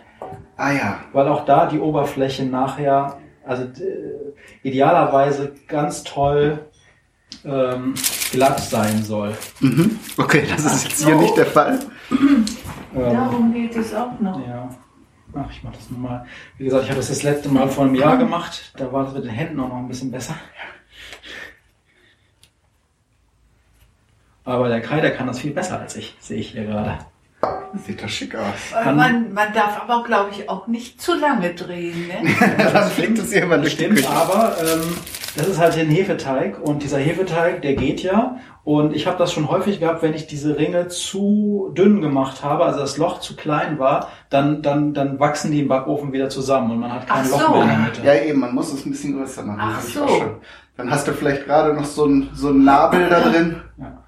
Ah 0.60 0.74
ja, 0.74 1.00
weil 1.14 1.28
auch 1.30 1.46
da 1.46 1.68
die 1.68 1.80
Oberfläche 1.80 2.44
nachher, 2.44 3.18
also 3.46 3.64
äh, 3.64 4.34
idealerweise 4.62 5.54
ganz 5.68 6.04
toll 6.04 6.60
ähm, 7.46 7.94
glatt 8.32 8.60
sein 8.60 9.02
soll. 9.04 9.38
mhm. 9.62 9.98
okay, 10.18 10.44
das 10.50 10.66
ist 10.66 10.84
jetzt 10.84 11.06
hier 11.06 11.16
so. 11.16 11.22
nicht 11.22 11.38
der 11.38 11.46
Fall. 11.46 11.80
Darum 12.94 13.54
geht 13.54 13.76
es 13.76 13.94
auch 13.94 14.20
noch. 14.20 14.46
ja. 14.46 14.70
Ach, 15.34 15.52
ich 15.52 15.64
mache 15.64 15.76
das 15.76 15.90
nochmal. 15.92 16.26
Wie 16.58 16.66
gesagt, 16.66 16.84
ich 16.84 16.90
habe 16.90 17.00
das 17.00 17.10
das 17.10 17.24
letzte 17.24 17.50
Mal 17.50 17.70
vor 17.70 17.86
einem 17.86 17.96
Jahr 17.96 18.18
gemacht. 18.18 18.74
Da 18.78 18.92
war 18.92 19.04
das 19.06 19.14
mit 19.14 19.26
den 19.26 19.32
Händen 19.32 19.60
auch 19.60 19.70
noch 19.70 19.78
ein 19.78 19.88
bisschen 19.88 20.12
besser. 20.12 20.36
Aber 24.44 24.68
der 24.68 24.82
Kai, 24.82 25.00
der 25.02 25.16
kann 25.16 25.28
das 25.28 25.40
viel 25.40 25.52
besser 25.52 25.80
als 25.80 25.96
ich, 25.96 26.16
sehe 26.20 26.40
ich 26.40 26.52
hier 26.52 26.66
gerade. 26.66 27.06
Sieht 27.86 28.04
doch 28.04 28.10
schick 28.10 28.36
aus. 28.36 28.84
Man, 28.84 29.32
man 29.32 29.54
darf 29.54 29.82
aber, 29.82 30.04
glaube 30.04 30.32
ich, 30.32 30.50
auch 30.50 30.68
nicht 30.68 31.00
zu 31.02 31.14
lange 31.14 31.54
drehen. 31.54 32.08
Ne? 32.08 32.30
Dann 32.74 32.90
fliegt 32.90 33.18
es 33.20 33.32
hier 33.32 33.44
immer 33.44 33.58
durch 33.58 33.76
die 33.78 33.84
Stimmt, 33.84 33.98
Küche. 33.98 34.10
aber 34.10 34.56
ähm, 34.60 34.98
das 35.36 35.48
ist 35.48 35.60
halt 35.60 35.78
ein 35.78 35.90
Hefeteig 35.90 36.60
und 36.60 36.82
dieser 36.82 36.98
Hefeteig, 36.98 37.62
der 37.62 37.76
geht 37.76 38.02
ja. 38.02 38.38
Und 38.64 38.96
ich 38.96 39.08
habe 39.08 39.18
das 39.18 39.32
schon 39.32 39.50
häufig 39.50 39.80
gehabt, 39.80 40.02
wenn 40.02 40.14
ich 40.14 40.28
diese 40.28 40.58
Ringe 40.58 40.88
zu 40.88 41.72
dünn 41.78 42.02
gemacht 42.02 42.44
habe, 42.44 42.66
also 42.66 42.80
das 42.80 42.98
Loch 42.98 43.20
zu 43.20 43.36
klein 43.36 43.80
war, 43.80 44.10
dann, 44.30 44.62
dann, 44.62 44.94
dann 44.94 45.20
wachsen 45.20 45.52
die 45.52 45.62
im 45.62 45.68
Backofen 45.68 46.12
wieder 46.12 46.30
zusammen 46.30 46.72
und 46.72 46.80
man 46.80 46.92
hat 46.92 47.08
kein 47.08 47.24
Ach 47.26 47.30
Loch 47.30 47.42
so. 47.42 47.52
mehr 47.54 47.62
in 47.62 47.70
der 47.70 47.78
Mitte. 47.78 48.02
Ja, 48.04 48.16
eben, 48.16 48.40
man 48.40 48.54
muss 48.54 48.74
es 48.74 48.86
ein 48.86 48.92
bisschen 48.92 49.16
größer 49.16 49.44
machen. 49.44 49.60
Ach 49.62 49.82
so. 49.82 50.36
Dann 50.76 50.90
hast 50.90 51.08
du 51.08 51.14
vielleicht 51.14 51.46
gerade 51.46 51.74
noch 51.74 51.86
so 51.86 52.06
einen 52.06 52.30
so 52.34 52.50
einen 52.50 52.64
Nabel 52.64 53.10
da 53.10 53.22
drin. 53.22 53.62
Ja. 53.78 54.04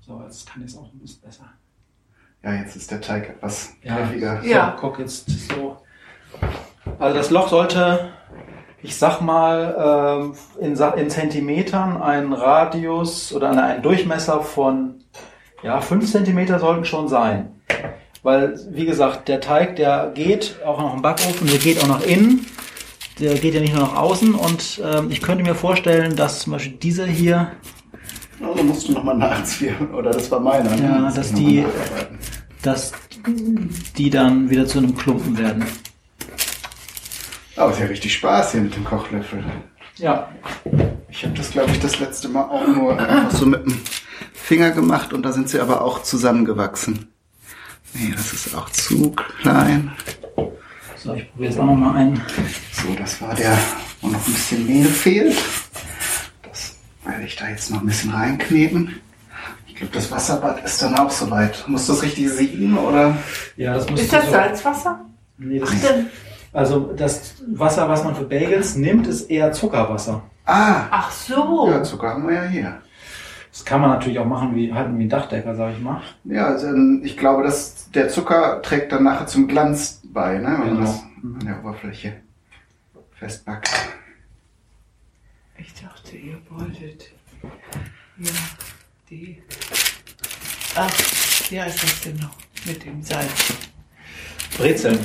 So, 0.00 0.22
jetzt 0.24 0.50
kann 0.50 0.62
ich 0.64 0.70
es 0.70 0.78
auch 0.78 0.92
ein 0.92 0.98
bisschen 0.98 1.20
besser. 1.22 1.44
Ja, 2.48 2.54
jetzt 2.60 2.76
ist 2.76 2.90
der 2.90 3.00
Teig 3.00 3.28
etwas 3.30 3.74
Ja. 3.82 3.96
kräftiger. 3.96 4.40
So, 4.42 4.48
Ja. 4.48 4.76
guck 4.80 4.98
jetzt 4.98 5.28
so. 5.48 5.76
Also 6.98 7.16
das 7.18 7.30
Loch 7.30 7.48
sollte, 7.48 8.08
ich 8.82 8.96
sag 8.96 9.20
mal, 9.20 10.22
ähm, 10.22 10.34
in, 10.60 10.76
in 10.98 11.10
Zentimetern 11.10 12.00
einen 12.00 12.32
Radius 12.32 13.32
oder 13.32 13.50
eine- 13.50 13.62
einen 13.64 13.82
Durchmesser 13.82 14.40
von 14.40 14.94
ja, 15.62 15.80
5 15.80 16.10
Zentimeter 16.10 16.58
sollten 16.58 16.84
schon 16.84 17.08
sein. 17.08 17.60
Weil, 18.22 18.58
wie 18.70 18.86
gesagt, 18.86 19.28
der 19.28 19.40
Teig, 19.40 19.76
der 19.76 20.10
geht 20.14 20.56
auch 20.64 20.80
noch 20.80 20.94
im 20.94 21.02
Backofen, 21.02 21.46
der 21.48 21.58
geht 21.58 21.82
auch 21.82 21.88
nach 21.88 22.02
innen. 22.02 22.46
Der 23.20 23.34
geht 23.34 23.54
ja 23.54 23.60
nicht 23.60 23.74
nur 23.74 23.82
nach 23.82 23.96
außen. 23.96 24.34
Und 24.34 24.80
ähm, 24.84 25.10
ich 25.10 25.20
könnte 25.20 25.42
mir 25.44 25.54
vorstellen, 25.56 26.14
dass 26.16 26.40
zum 26.40 26.52
Beispiel 26.52 26.74
dieser 26.78 27.06
hier 27.06 27.48
Also 28.40 28.62
musst 28.62 28.88
du 28.88 28.92
nochmal 28.92 29.16
nachziehen. 29.16 29.92
Oder 29.92 30.10
das 30.12 30.30
war 30.30 30.38
meiner. 30.38 30.70
ne? 30.76 31.00
Ja, 31.04 31.10
dass 31.10 31.32
die-. 31.32 31.64
Dass 32.62 32.92
die 33.96 34.10
dann 34.10 34.50
wieder 34.50 34.66
zu 34.66 34.78
einem 34.78 34.96
Klumpen 34.96 35.38
werden. 35.38 35.64
Aber 37.56 37.70
es 37.70 37.76
ist 37.76 37.82
ja 37.82 37.86
richtig 37.88 38.14
Spaß 38.14 38.52
hier 38.52 38.60
mit 38.60 38.74
dem 38.76 38.84
Kochlöffel. 38.84 39.44
Ja, 39.96 40.28
Ich 41.10 41.24
habe 41.24 41.34
das, 41.34 41.50
glaube 41.50 41.72
ich, 41.72 41.80
das 41.80 41.98
letzte 41.98 42.28
Mal 42.28 42.44
auch 42.44 42.66
nur 42.68 42.98
einfach 42.98 43.30
so 43.36 43.46
mit 43.46 43.64
dem 43.64 43.80
Finger 44.32 44.70
gemacht 44.70 45.12
und 45.12 45.22
da 45.22 45.32
sind 45.32 45.48
sie 45.48 45.58
aber 45.60 45.82
auch 45.82 46.02
zusammengewachsen. 46.02 47.08
Nee, 47.94 48.12
das 48.14 48.32
ist 48.32 48.54
auch 48.54 48.70
zu 48.70 49.10
klein. 49.40 49.90
so, 50.96 51.14
ich 51.14 51.28
probiere 51.30 51.50
jetzt 51.50 51.58
auch 51.58 51.64
noch 51.66 51.74
mal 51.74 51.94
einen. 51.96 52.20
So, 52.72 52.94
das 52.96 53.20
war 53.20 53.34
der, 53.34 53.58
wo 54.00 54.08
noch 54.08 54.24
ein 54.24 54.32
bisschen 54.32 54.66
Mehl 54.66 54.84
fehlt. 54.84 55.36
Das 56.42 56.76
werde 57.04 57.24
ich 57.24 57.34
da 57.34 57.48
jetzt 57.48 57.70
noch 57.70 57.80
ein 57.80 57.86
bisschen 57.86 58.10
reinkneten. 58.12 59.00
Ich 59.80 59.80
glaube, 59.80 59.94
das 59.94 60.10
Wasserbad 60.10 60.64
ist 60.64 60.82
dann 60.82 60.96
auch 60.96 61.10
soweit. 61.10 61.64
Muss 61.68 61.86
das 61.86 62.02
richtig 62.02 62.28
siegen 62.30 62.76
oder? 62.76 63.16
Ja, 63.56 63.74
das 63.74 63.88
muss 63.88 64.00
Ist 64.00 64.12
das 64.12 64.28
Salzwasser? 64.30 65.04
Nee, 65.36 65.60
das 65.60 65.70
Dann- 65.82 66.06
also 66.52 66.92
das 66.96 67.34
Wasser, 67.46 67.88
was 67.88 68.02
man 68.02 68.16
für 68.16 68.24
Bagels 68.24 68.74
nimmt, 68.74 69.06
ist 69.06 69.30
eher 69.30 69.52
Zuckerwasser. 69.52 70.22
Ah, 70.44 70.86
Ach 70.90 71.10
so. 71.12 71.68
ja, 71.70 71.82
Zucker 71.84 72.08
haben 72.10 72.26
wir 72.26 72.34
ja 72.34 72.44
hier. 72.44 72.82
Das 73.52 73.64
kann 73.64 73.80
man 73.80 73.90
natürlich 73.90 74.18
auch 74.18 74.24
machen 74.24 74.54
wie 74.56 74.72
halten 74.72 74.98
wie 74.98 75.04
ein 75.04 75.08
Dachdecker, 75.08 75.54
sag 75.54 75.72
ich 75.74 75.80
mal. 75.80 76.00
Ja, 76.24 76.46
also, 76.46 76.66
ähm, 76.68 77.02
ich 77.04 77.16
glaube, 77.16 77.42
dass 77.44 77.90
der 77.92 78.08
Zucker 78.08 78.60
trägt 78.62 78.90
dann 78.92 79.04
nachher 79.04 79.26
zum 79.26 79.46
Glanz 79.46 80.00
bei, 80.04 80.38
ne? 80.38 80.44
wenn 80.44 80.58
man 80.58 80.68
Genau. 80.70 80.80
das 80.80 81.00
an 81.22 81.38
der 81.46 81.60
Oberfläche 81.60 82.14
festbackt. 83.12 83.70
Ich 85.58 85.74
dachte, 85.74 86.16
ihr 86.16 86.38
wolltet. 86.50 87.10
Ja, 88.18 88.30
die. 89.10 89.42
Ach, 90.74 90.92
ja, 91.50 91.64
ist 91.64 91.82
das 91.82 92.00
denn 92.02 92.16
noch 92.16 92.36
mit 92.64 92.84
dem 92.84 93.02
Salz? 93.02 93.30
Brezeln. 94.56 94.98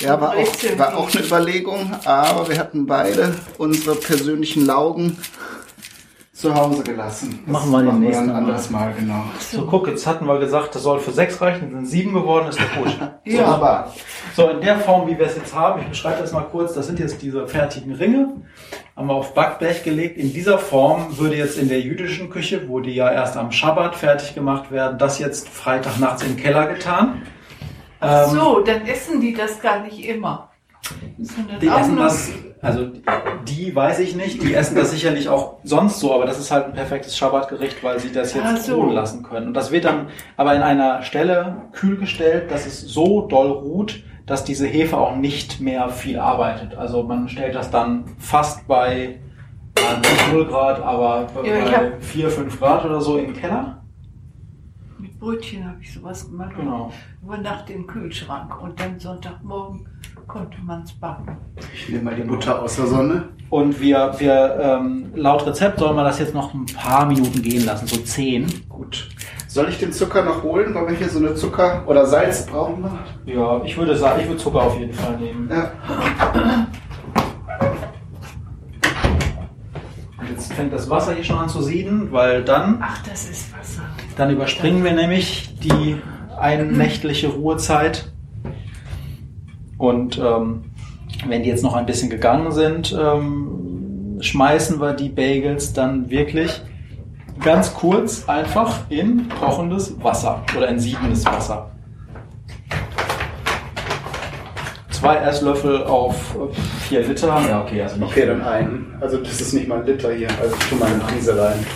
Ja, 0.00 0.20
war 0.20 0.30
auch, 0.30 0.34
Brezeln. 0.34 0.78
war 0.78 0.96
auch 0.96 1.14
eine 1.14 1.24
Überlegung, 1.24 1.94
aber 2.04 2.48
wir 2.48 2.58
hatten 2.58 2.86
beide 2.86 3.34
unsere 3.58 3.96
persönlichen 3.96 4.64
Laugen 4.66 5.18
zu 6.34 6.52
Hause 6.52 6.82
gelassen. 6.82 7.38
Das 7.46 7.52
Machen 7.52 7.70
wir 7.70 7.82
den 7.82 8.00
nächsten 8.00 8.26
Mal. 8.26 8.34
anderes 8.34 8.68
Mal, 8.68 8.92
genau. 8.98 9.22
So, 9.38 9.66
guck, 9.66 9.86
jetzt 9.86 10.04
hatten 10.04 10.26
wir 10.26 10.38
gesagt, 10.40 10.74
das 10.74 10.82
soll 10.82 10.98
für 10.98 11.12
sechs 11.12 11.40
reichen, 11.40 11.70
sind 11.70 11.86
sieben 11.86 12.12
geworden, 12.12 12.48
ist 12.48 12.58
doch 12.60 12.82
gut. 12.82 12.98
Ja. 13.24 13.46
Wunderbar. 13.46 13.94
So, 14.36 14.50
in 14.50 14.60
der 14.60 14.78
Form, 14.80 15.08
wie 15.08 15.16
wir 15.18 15.24
es 15.26 15.36
jetzt 15.36 15.54
haben, 15.54 15.80
ich 15.80 15.88
beschreibe 15.88 16.20
das 16.20 16.32
mal 16.32 16.42
kurz, 16.42 16.74
das 16.74 16.86
sind 16.88 16.98
jetzt 16.98 17.22
diese 17.22 17.46
fertigen 17.46 17.94
Ringe, 17.94 18.42
haben 18.96 19.06
wir 19.06 19.14
auf 19.14 19.32
Backblech 19.32 19.82
gelegt. 19.82 20.18
In 20.18 20.32
dieser 20.34 20.58
Form 20.58 21.16
würde 21.16 21.36
jetzt 21.36 21.56
in 21.56 21.68
der 21.68 21.80
jüdischen 21.80 22.28
Küche, 22.28 22.68
wo 22.68 22.80
die 22.80 22.94
ja 22.94 23.10
erst 23.10 23.36
am 23.38 23.50
Schabbat 23.50 23.94
fertig 23.96 24.34
gemacht 24.34 24.70
werden, 24.72 24.98
das 24.98 25.18
jetzt 25.20 25.48
Freitagnachts 25.48 26.22
in 26.22 26.36
den 26.36 26.42
Keller 26.42 26.66
getan. 26.66 27.22
Ähm, 28.02 28.28
So, 28.30 28.60
dann 28.60 28.84
essen 28.86 29.20
die 29.22 29.32
das 29.32 29.60
gar 29.62 29.80
nicht 29.80 30.04
immer. 30.06 30.50
Die 31.60 31.66
essen 31.68 31.96
das, 31.96 32.32
also 32.60 32.90
die 33.48 33.74
weiß 33.74 34.00
ich 34.00 34.16
nicht, 34.16 34.42
die 34.42 34.54
essen 34.54 34.76
das 34.76 34.90
sicherlich 34.90 35.28
auch 35.28 35.58
sonst 35.64 36.00
so, 36.00 36.14
aber 36.14 36.26
das 36.26 36.38
ist 36.38 36.50
halt 36.50 36.66
ein 36.66 36.72
perfektes 36.72 37.16
Schabbatgericht, 37.16 37.82
weil 37.82 37.98
sie 37.98 38.12
das 38.12 38.34
jetzt 38.34 38.44
Ach 38.46 38.56
so. 38.56 38.76
ruhen 38.80 38.90
lassen 38.90 39.22
können. 39.22 39.48
Und 39.48 39.54
das 39.54 39.70
wird 39.70 39.84
dann 39.84 40.08
aber 40.36 40.54
in 40.54 40.62
einer 40.62 41.02
Stelle 41.02 41.56
kühl 41.72 41.96
gestellt, 41.96 42.50
dass 42.50 42.66
es 42.66 42.80
so 42.80 43.26
doll 43.26 43.50
ruht, 43.50 44.02
dass 44.26 44.44
diese 44.44 44.66
Hefe 44.66 44.96
auch 44.96 45.16
nicht 45.16 45.60
mehr 45.60 45.88
viel 45.88 46.18
arbeitet. 46.18 46.74
Also 46.76 47.02
man 47.02 47.28
stellt 47.28 47.54
das 47.54 47.70
dann 47.70 48.04
fast 48.18 48.66
bei 48.66 49.20
ja, 49.78 49.98
nicht 49.98 50.32
0 50.32 50.46
Grad, 50.46 50.80
aber 50.80 51.26
Ja, 51.44 51.64
bei 51.64 51.70
hab- 51.92 52.02
4, 52.02 52.30
5 52.30 52.58
Grad 52.58 52.84
oder 52.84 53.00
so 53.00 53.16
den 53.16 53.34
Keller. 53.34 53.82
Mit 54.98 55.18
Brötchen 55.18 55.66
habe 55.66 55.78
ich 55.80 55.92
sowas 55.92 56.26
gemacht. 56.30 56.54
Genau. 56.56 56.90
Über 57.22 57.36
Nacht 57.38 57.68
im 57.68 57.86
Kühlschrank. 57.86 58.62
Und 58.62 58.80
dann 58.80 58.98
Sonntagmorgen 58.98 59.86
konnte 60.26 60.58
man 60.62 60.82
es 60.82 60.92
backen. 60.92 61.36
Ich 61.74 61.88
nehme 61.88 62.04
mal 62.04 62.14
die 62.14 62.22
Butter 62.22 62.62
aus 62.62 62.76
der 62.76 62.86
Sonne. 62.86 63.28
Und 63.50 63.80
wir, 63.80 64.14
wir 64.18 64.58
ähm, 64.60 65.12
laut 65.14 65.46
Rezept 65.46 65.78
soll 65.78 65.94
man 65.94 66.04
das 66.04 66.18
jetzt 66.18 66.34
noch 66.34 66.52
ein 66.54 66.66
paar 66.66 67.06
Minuten 67.06 67.40
gehen 67.42 67.64
lassen, 67.64 67.86
so 67.86 67.96
10. 67.96 68.68
Gut. 68.68 69.08
Soll 69.46 69.68
ich 69.68 69.78
den 69.78 69.92
Zucker 69.92 70.24
noch 70.24 70.42
holen, 70.42 70.74
weil 70.74 70.88
wir 70.88 70.96
hier 70.96 71.08
so 71.08 71.20
eine 71.20 71.34
Zucker- 71.34 71.84
oder 71.86 72.06
Salz 72.06 72.46
brauchen 72.46 72.82
noch? 72.82 72.98
Ja, 73.26 73.62
ich 73.64 73.76
würde 73.76 73.96
sagen, 73.96 74.20
ich 74.20 74.26
würde 74.26 74.40
Zucker 74.40 74.62
auf 74.62 74.78
jeden 74.78 74.92
Fall 74.92 75.16
nehmen. 75.18 75.48
Ja. 75.48 75.70
Und 80.18 80.30
jetzt 80.30 80.52
fängt 80.52 80.72
das 80.72 80.88
Wasser 80.90 81.14
hier 81.14 81.24
schon 81.24 81.38
an 81.38 81.48
zu 81.48 81.62
sieden, 81.62 82.10
weil 82.10 82.42
dann, 82.44 82.78
Ach, 82.80 82.98
das 83.08 83.28
ist 83.30 83.56
Wasser. 83.56 83.82
dann 84.16 84.30
überspringen 84.30 84.82
wir 84.82 84.92
nämlich 84.92 85.54
die 85.60 85.96
einnächtliche 86.36 87.28
Ruhezeit. 87.28 88.12
Und 89.78 90.18
ähm, 90.18 90.64
wenn 91.28 91.42
die 91.42 91.48
jetzt 91.48 91.62
noch 91.62 91.74
ein 91.74 91.86
bisschen 91.86 92.10
gegangen 92.10 92.52
sind, 92.52 92.96
ähm, 92.98 94.18
schmeißen 94.20 94.80
wir 94.80 94.92
die 94.92 95.08
Bagels 95.08 95.72
dann 95.72 96.10
wirklich 96.10 96.62
ganz 97.42 97.74
kurz 97.74 98.28
einfach 98.28 98.88
in 98.88 99.28
kochendes 99.28 100.02
Wasser 100.02 100.42
oder 100.56 100.68
in 100.68 100.78
siedendes 100.78 101.24
Wasser. 101.26 101.70
Zwei 104.90 105.16
Esslöffel 105.16 105.84
auf 105.84 106.34
äh, 106.34 106.54
vier 106.88 107.06
Liter. 107.06 107.28
Ja, 107.48 107.62
okay, 107.62 107.82
also 107.82 107.96
nicht 107.96 108.10
Okay, 108.10 108.26
dann 108.26 108.42
einen. 108.42 108.94
Also 109.00 109.18
das 109.18 109.40
ist 109.40 109.52
nicht 109.52 109.68
mal 109.68 109.80
ein 109.80 109.86
Liter 109.86 110.12
hier. 110.12 110.28
Also 110.40 110.54
ich 110.58 110.68
tue 110.68 110.78
mal 110.78 110.86
eine 110.86 111.00
Prise 111.00 111.38
rein. 111.38 111.66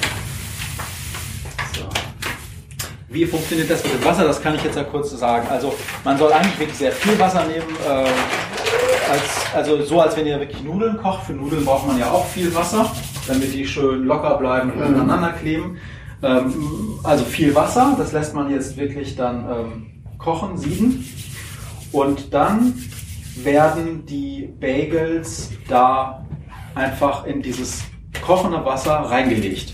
Wie 3.11 3.25
funktioniert 3.25 3.71
das 3.71 3.83
mit 3.85 3.95
dem 3.95 4.05
Wasser? 4.05 4.25
Das 4.25 4.43
kann 4.43 4.55
ich 4.55 4.63
jetzt 4.65 4.77
ja 4.77 4.85
kurz 4.85 5.11
sagen. 5.11 5.47
Also 5.51 5.75
man 6.05 6.19
soll 6.19 6.31
eigentlich 6.33 6.59
wirklich 6.59 6.77
sehr 6.79 6.93
viel 6.93 7.19
Wasser 7.19 7.45
nehmen. 7.47 7.65
Äh, 7.87 8.05
als, 9.11 9.55
also 9.55 9.83
so, 9.83 10.01
als 10.03 10.15
wenn 10.17 10.27
ihr 10.27 10.39
wirklich 10.39 10.63
Nudeln 10.63 10.99
kocht. 10.99 11.25
Für 11.25 11.33
Nudeln 11.33 11.65
braucht 11.65 11.87
man 11.87 11.99
ja 11.99 12.11
auch 12.11 12.27
viel 12.27 12.55
Wasser, 12.55 12.91
damit 13.27 13.55
die 13.55 13.67
schön 13.67 14.05
locker 14.05 14.37
bleiben 14.37 14.73
und 14.73 14.79
Mhm. 14.91 15.01
aneinander 15.01 15.33
kleben. 15.33 15.79
Ähm, 16.23 16.99
also 17.03 17.25
viel 17.25 17.55
Wasser, 17.55 17.95
das 17.97 18.13
lässt 18.13 18.35
man 18.35 18.51
jetzt 18.51 18.77
wirklich 18.77 19.17
dann 19.17 19.47
ähm, 19.51 19.87
kochen, 20.19 20.59
sieden. 20.59 21.09
Und 21.93 22.35
dann 22.35 22.75
werden 23.37 24.05
die 24.05 24.53
Bagels 24.61 25.51
da 25.69 26.27
einfach 26.75 27.25
in 27.25 27.41
dieses 27.41 27.85
kochende 28.21 28.63
Wasser 28.67 28.93
reingelegt. 28.97 29.73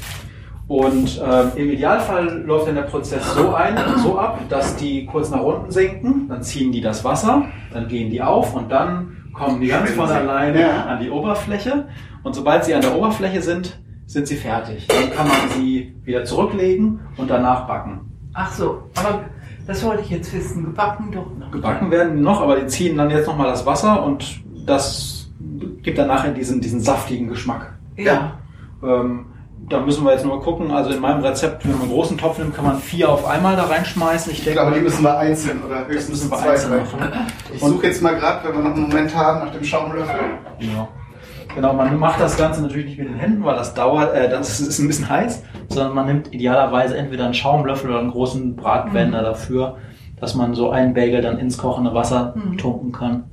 Und 0.66 1.20
ähm, 1.22 1.50
im 1.56 1.70
Idealfall 1.70 2.42
läuft 2.46 2.68
dann 2.68 2.76
der 2.76 2.82
Prozess 2.82 3.34
so 3.34 3.54
ein, 3.54 3.76
so 3.98 4.18
ab, 4.18 4.40
dass 4.48 4.76
die 4.76 5.04
kurz 5.04 5.30
nach 5.30 5.42
unten 5.42 5.70
sinken, 5.70 6.26
dann 6.28 6.42
ziehen 6.42 6.72
die 6.72 6.80
das 6.80 7.04
Wasser, 7.04 7.44
dann 7.72 7.86
gehen 7.86 8.10
die 8.10 8.22
auf 8.22 8.54
und 8.54 8.72
dann 8.72 9.16
kommen 9.34 9.60
die 9.60 9.66
ganz 9.68 9.90
von 9.90 10.08
alleine 10.08 10.60
Ja. 10.60 10.84
an 10.86 11.00
die 11.00 11.10
Oberfläche. 11.10 11.86
Und 12.22 12.34
sobald 12.34 12.64
sie 12.64 12.74
an 12.74 12.80
der 12.80 12.96
Oberfläche 12.96 13.42
sind, 13.42 13.78
sind 14.06 14.26
sie 14.26 14.36
fertig. 14.36 14.86
Dann 14.88 15.10
kann 15.14 15.28
man 15.28 15.36
sie 15.54 15.94
wieder 16.04 16.24
zurücklegen 16.24 17.00
und 17.18 17.28
danach 17.28 17.66
backen. 17.66 18.00
Ach 18.32 18.50
so, 18.50 18.84
aber 18.94 19.20
das 19.66 19.84
wollte 19.84 20.02
ich 20.02 20.10
jetzt 20.10 20.32
wissen. 20.32 20.64
Gebacken 20.64 21.12
doch 21.12 21.26
noch. 21.38 21.50
Gebacken 21.50 21.90
werden 21.90 22.16
die 22.16 22.22
noch, 22.22 22.40
aber 22.40 22.56
die 22.56 22.66
ziehen 22.66 22.96
dann 22.96 23.10
jetzt 23.10 23.26
nochmal 23.26 23.48
das 23.48 23.66
Wasser 23.66 24.02
und 24.04 24.42
das 24.66 25.30
gibt 25.82 25.98
dann 25.98 26.08
nachher 26.08 26.32
diesen, 26.32 26.60
diesen 26.62 26.80
saftigen 26.80 27.28
Geschmack. 27.28 27.74
Ja. 27.96 28.38
Ähm, 28.82 29.26
da 29.68 29.80
müssen 29.80 30.04
wir 30.04 30.12
jetzt 30.12 30.24
nur 30.24 30.40
gucken. 30.42 30.70
Also 30.70 30.90
in 30.90 31.00
meinem 31.00 31.22
Rezept, 31.22 31.64
wenn 31.64 31.72
man 31.72 31.82
einen 31.82 31.90
großen 31.90 32.18
Topf 32.18 32.38
nimmt, 32.38 32.54
kann 32.54 32.64
man 32.64 32.78
vier 32.78 33.08
auf 33.10 33.24
einmal 33.26 33.56
da 33.56 33.64
reinschmeißen. 33.64 34.32
Ich 34.32 34.38
Ich 34.38 34.44
denke, 34.44 34.60
glaube, 34.60 34.76
die 34.76 34.82
müssen 34.82 35.02
wir 35.02 35.16
einzeln 35.18 35.62
oder 35.64 35.86
höchstens 35.86 36.10
müssen 36.10 36.30
wir 36.30 36.38
zwei 36.38 36.50
einzeln 36.50 36.80
machen. 36.80 36.98
Ich 37.52 37.60
suche 37.60 37.86
jetzt 37.86 38.02
mal 38.02 38.14
gerade, 38.16 38.46
wenn 38.48 38.54
wir 38.56 38.62
noch 38.68 38.74
einen 38.76 38.82
Moment 38.88 39.14
haben, 39.16 39.46
nach 39.46 39.52
dem 39.52 39.64
Schaumlöffel. 39.64 40.14
Ja. 40.60 40.88
Genau, 41.54 41.72
man 41.72 41.96
macht 41.98 42.20
das 42.20 42.36
Ganze 42.36 42.62
natürlich 42.62 42.86
nicht 42.86 42.98
mit 42.98 43.08
den 43.08 43.14
Händen, 43.16 43.44
weil 43.44 43.54
das 43.54 43.74
dauert, 43.74 44.12
äh, 44.14 44.28
das 44.28 44.58
ist 44.60 44.78
ein 44.80 44.88
bisschen 44.88 45.08
heiß, 45.08 45.42
sondern 45.68 45.94
man 45.94 46.06
nimmt 46.06 46.34
idealerweise 46.34 46.96
entweder 46.96 47.26
einen 47.26 47.34
Schaumlöffel 47.34 47.90
oder 47.90 48.00
einen 48.00 48.10
großen 48.10 48.56
Bratwender 48.56 49.22
dafür, 49.22 49.76
dass 50.20 50.34
man 50.34 50.54
so 50.54 50.70
einen 50.70 50.94
Bagel 50.94 51.20
dann 51.22 51.38
ins 51.38 51.56
kochende 51.56 51.94
Wasser 51.94 52.34
Mhm. 52.36 52.58
tunken 52.58 52.90
kann. 52.92 53.24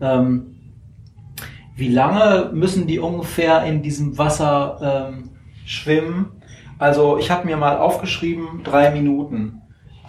Ähm, 0.00 0.46
wie 1.76 1.88
lange 1.88 2.50
müssen 2.52 2.86
die 2.86 3.00
ungefähr 3.00 3.64
in 3.64 3.82
diesem 3.82 4.16
Wasser 4.16 5.08
ähm, 5.10 5.30
schwimmen? 5.64 6.32
Also 6.78 7.18
ich 7.18 7.30
habe 7.30 7.46
mir 7.46 7.56
mal 7.56 7.78
aufgeschrieben, 7.78 8.62
drei 8.64 8.90
Minuten. 8.90 9.60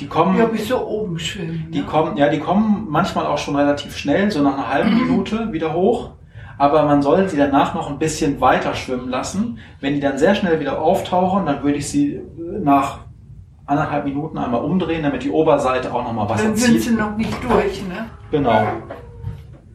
Die 0.01 0.07
kommen, 0.07 0.37
Ja, 0.37 0.45
bis 0.45 0.67
so 0.67 0.85
oben 0.85 1.17
schwimmen. 1.19 1.67
die 1.71 1.79
ne? 1.79 1.85
kommen, 1.85 2.17
ja, 2.17 2.27
die 2.29 2.39
kommen 2.39 2.87
manchmal 2.89 3.25
auch 3.27 3.37
schon 3.37 3.55
relativ 3.55 3.95
schnell, 3.95 4.29
so 4.29 4.41
nach 4.41 4.53
einer 4.55 4.69
halben 4.73 4.93
Minute 4.93 5.53
wieder 5.53 5.73
hoch. 5.73 6.11
Aber 6.57 6.83
man 6.83 7.01
soll 7.01 7.27
sie 7.29 7.37
danach 7.37 7.73
noch 7.75 7.89
ein 7.89 7.97
bisschen 7.99 8.39
weiter 8.41 8.73
schwimmen 8.75 9.09
lassen. 9.09 9.59
Wenn 9.81 9.93
die 9.93 9.99
dann 9.99 10.17
sehr 10.17 10.35
schnell 10.35 10.59
wieder 10.59 10.81
auftauchen, 10.81 11.45
dann 11.45 11.63
würde 11.63 11.77
ich 11.77 11.89
sie 11.89 12.19
nach 12.61 12.99
anderthalb 13.65 14.05
Minuten 14.05 14.37
einmal 14.37 14.61
umdrehen, 14.63 15.03
damit 15.03 15.23
die 15.23 15.31
Oberseite 15.31 15.93
auch 15.93 16.03
nochmal 16.03 16.29
Wasser 16.29 16.43
Dann 16.43 16.55
sind 16.55 16.73
zieht. 16.73 16.83
sie 16.83 16.91
noch 16.95 17.15
nicht 17.17 17.33
durch, 17.43 17.81
ne? 17.87 18.05
Genau. 18.31 18.63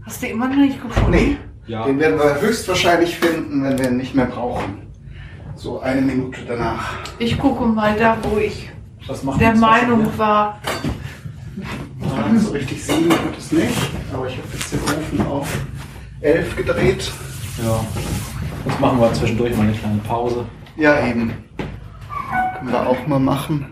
Hast 0.05 0.23
du 0.23 0.27
immer 0.27 0.49
noch 0.49 0.57
nicht 0.57 0.83
gefunden? 0.83 1.11
Nee, 1.11 1.37
Ja. 1.67 1.85
den 1.85 1.99
werden 1.99 2.19
wir 2.19 2.41
höchstwahrscheinlich 2.41 3.19
finden, 3.19 3.63
wenn 3.65 3.79
wir 3.79 3.91
ihn 3.91 3.97
nicht 3.97 4.15
mehr 4.15 4.27
brauchen. 4.27 4.90
So 5.61 5.79
eine 5.81 6.01
Minute 6.01 6.41
danach. 6.49 6.95
Ich 7.19 7.39
gucke 7.39 7.67
mal 7.67 7.95
da, 7.95 8.17
wo 8.23 8.39
ich 8.39 8.71
Was 9.07 9.23
macht 9.23 9.43
der 9.43 9.55
Meinung 9.55 10.05
hier? 10.05 10.19
war. 10.19 10.59
Ja, 12.01 12.39
so 12.39 12.53
richtig 12.53 12.83
sieben 12.83 13.11
tut 13.11 13.37
es 13.37 13.53
nicht, 13.53 13.91
aber 14.11 14.27
ich 14.27 14.39
habe 14.39 14.49
jetzt 14.55 14.73
den 14.73 14.81
Ofen 14.81 15.27
auf 15.27 15.67
11 16.23 16.57
gedreht. 16.57 17.13
Ja. 17.63 17.85
Das 18.65 18.81
machen 18.81 19.01
wir 19.01 19.13
zwischendurch 19.13 19.55
mal 19.55 19.65
eine 19.65 19.73
kleine 19.75 19.99
Pause. 19.99 20.47
Ja, 20.77 21.07
eben. 21.07 21.35
Können 22.57 22.73
wir 22.73 22.89
auch 22.89 23.07
mal 23.07 23.21
machen. 23.21 23.71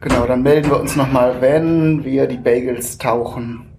Genau, 0.00 0.24
dann 0.24 0.42
melden 0.42 0.70
wir 0.70 0.80
uns 0.80 0.96
nochmal, 0.96 1.42
wenn 1.42 2.04
wir 2.04 2.26
die 2.26 2.38
Bagels 2.38 2.96
tauchen. 2.96 3.72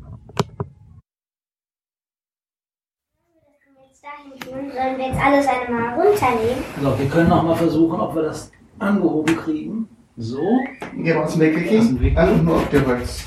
jetzt 3.94 4.04
dahin 4.04 4.40
tun? 4.40 4.72
Sollen 4.84 4.98
wir 4.98 5.08
jetzt 5.08 5.24
alles 5.24 5.48
einmal 5.48 5.94
runternehmen? 5.94 6.62
So, 6.82 7.00
wir 7.00 7.08
können 7.08 7.30
noch 7.30 7.42
mal 7.42 7.56
versuchen, 7.56 8.02
ob 8.02 8.16
wir 8.16 8.24
das 8.24 8.52
angehoben 8.80 9.38
kriegen. 9.38 9.88
So. 10.18 10.42
Gehen 10.94 11.06
wir 11.06 11.24
aus 11.24 11.32
dem 11.32 11.40
Weg, 11.40 11.56
Aus 11.56 11.62
dem 11.62 12.02
Vicky? 12.02 12.02
Weg. 12.02 12.18
Einfach 12.18 12.44
nur 12.44 12.56
auf 12.58 12.70
der 12.70 12.86
Holz. 12.86 13.24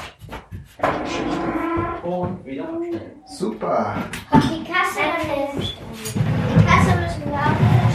Und 2.03 2.45
wieder 2.45 2.65
abstellen. 2.65 3.01
Super. 3.25 3.97
Und 4.33 4.43
die 4.43 4.65
Kasse 4.71 5.01
dann 5.01 5.57
Die 5.57 6.63
Kasse 6.67 6.93
müssen 7.01 7.25
wir 7.25 7.41
auch 7.41 7.57
wieder 7.59 7.89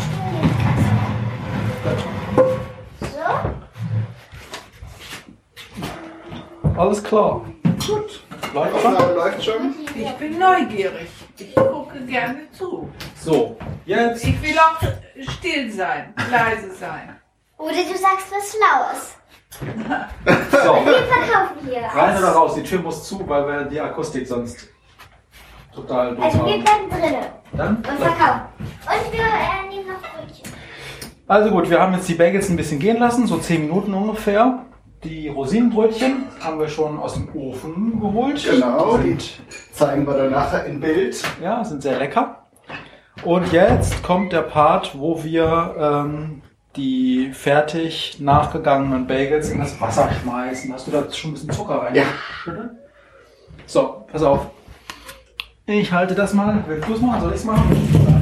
stellen. 1.85 2.61
So? 6.73 6.79
Alles 6.81 7.03
klar. 7.03 7.45
Gut. 7.63 8.23
Läuft 8.55 9.43
schon. 9.45 9.75
Ich 9.95 10.11
bin 10.13 10.39
neugierig. 10.39 11.09
Ich 11.37 11.53
gucke 11.55 11.99
gerne 12.07 12.39
zu. 12.51 12.89
So, 13.23 13.55
jetzt. 13.85 14.23
Ich 14.25 14.41
will 14.41 14.57
auch 14.57 14.81
still 15.33 15.71
sein, 15.71 16.13
leise 16.31 16.73
sein. 16.73 17.15
Oder 17.57 17.73
du 17.73 17.97
sagst 17.97 18.27
was 18.31 18.51
Schlaues. 18.51 19.15
So. 20.51 20.85
Wir 20.85 21.03
verkaufen 21.03 21.57
hier. 21.67 21.81
Rein 21.93 22.17
oder 22.17 22.29
raus? 22.29 22.55
Die 22.55 22.63
Tür 22.63 22.79
muss 22.81 23.03
zu, 23.07 23.27
weil 23.27 23.45
wir 23.47 23.63
die 23.65 23.79
Akustik 23.79 24.27
sonst 24.27 24.67
total 25.73 26.15
doof 26.15 26.23
Also 26.25 26.37
wir 26.45 26.59
bleiben 26.63 26.89
drinnen 26.89 27.25
Dann? 27.53 27.75
und 27.77 27.85
verkaufen. 27.85 28.41
Und 28.59 29.13
wir 29.13 29.19
äh, 29.19 29.69
nehmen 29.69 29.87
noch 29.87 29.99
Brötchen. 30.01 30.51
Also 31.27 31.51
gut, 31.51 31.69
wir 31.69 31.79
haben 31.81 31.93
jetzt 31.93 32.07
die 32.07 32.13
Bagels 32.15 32.49
ein 32.49 32.55
bisschen 32.57 32.79
gehen 32.79 32.97
lassen, 32.97 33.27
so 33.27 33.37
10 33.37 33.61
Minuten 33.67 33.93
ungefähr. 33.93 34.65
Die 35.03 35.27
Rosinenbrötchen 35.29 36.27
haben 36.41 36.59
wir 36.59 36.69
schon 36.69 36.99
aus 36.99 37.15
dem 37.15 37.35
Ofen 37.35 37.99
geholt. 37.99 38.43
Genau, 38.49 38.97
Die 38.97 39.17
zeigen 39.73 40.05
wir 40.05 40.13
dann 40.15 40.31
nachher 40.31 40.65
im 40.65 40.79
Bild. 40.79 41.21
ja, 41.41 41.63
sind 41.65 41.81
sehr 41.81 41.97
lecker. 41.97 42.40
Und 43.23 43.51
jetzt 43.51 44.01
kommt 44.03 44.33
der 44.33 44.41
Part, 44.41 44.97
wo 44.97 45.23
wir 45.23 45.75
ähm, 45.77 46.41
die 46.75 47.31
fertig 47.33 48.17
nachgegangenen 48.19 49.05
Bagels 49.05 49.49
in 49.49 49.59
das 49.59 49.79
Wasser 49.79 50.09
schmeißen. 50.21 50.73
Hast 50.73 50.87
du 50.87 50.91
da 50.91 51.11
schon 51.11 51.31
ein 51.31 51.33
bisschen 51.33 51.51
Zucker 51.51 51.75
rein? 51.75 51.95
Ja. 51.95 52.03
So, 53.67 54.05
pass 54.11 54.23
auf. 54.23 54.47
Ich 55.67 55.91
halte 55.91 56.15
das 56.15 56.33
mal. 56.33 56.63
Willst 56.67 56.87
du 56.87 56.93
es 56.93 57.01
machen? 57.01 57.21
Soll 57.21 57.29
ich 57.31 57.37
es 57.37 57.45
machen? 57.45 58.21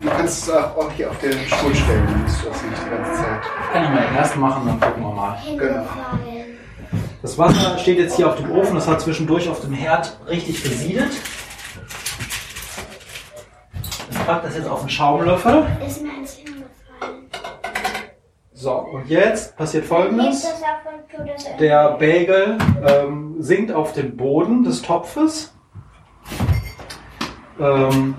Du 0.00 0.08
kannst 0.08 0.48
es 0.48 0.54
auch 0.54 0.90
hier 0.92 1.10
auf 1.10 1.18
den 1.18 1.32
Stuhl 1.32 1.74
stellen, 1.74 2.06
dann 2.06 2.22
musst 2.22 2.42
du 2.42 2.48
das 2.48 2.62
nicht 2.62 2.82
die 2.84 2.90
ganze 2.90 3.12
Zeit. 3.12 3.40
Kann 3.72 3.84
ich 3.84 3.90
mal 3.90 4.16
erst 4.16 4.36
machen, 4.36 4.62
dann 4.66 4.80
gucken 4.80 5.02
wir 5.02 5.12
mal. 5.12 5.36
Hingefallen. 5.38 5.86
Das 7.22 7.36
Wasser 7.36 7.78
steht 7.78 7.98
jetzt 7.98 8.16
hier 8.16 8.28
auf 8.28 8.36
dem 8.36 8.50
Ofen, 8.52 8.76
das 8.76 8.86
hat 8.86 9.00
zwischendurch 9.00 9.48
auf 9.48 9.60
dem 9.60 9.72
Herd 9.72 10.16
richtig 10.28 10.62
gesiedelt. 10.62 11.10
Ich 14.26 14.32
pack 14.32 14.42
das 14.42 14.56
jetzt 14.56 14.68
auf 14.68 14.80
den 14.80 14.88
Schaumlöffel. 14.90 15.64
Ist 15.86 16.02
mir 16.02 16.10
eins 16.10 16.32
hingefallen. 16.32 17.30
So, 18.52 18.72
und 18.72 19.08
jetzt 19.08 19.56
passiert 19.56 19.84
folgendes. 19.84 20.44
Der 21.60 21.90
Bagel 21.92 22.58
ähm, 22.84 23.36
sinkt 23.38 23.70
auf 23.70 23.92
den 23.92 24.16
Boden 24.16 24.64
des 24.64 24.82
Topfes. 24.82 25.54
Ähm, 27.60 28.16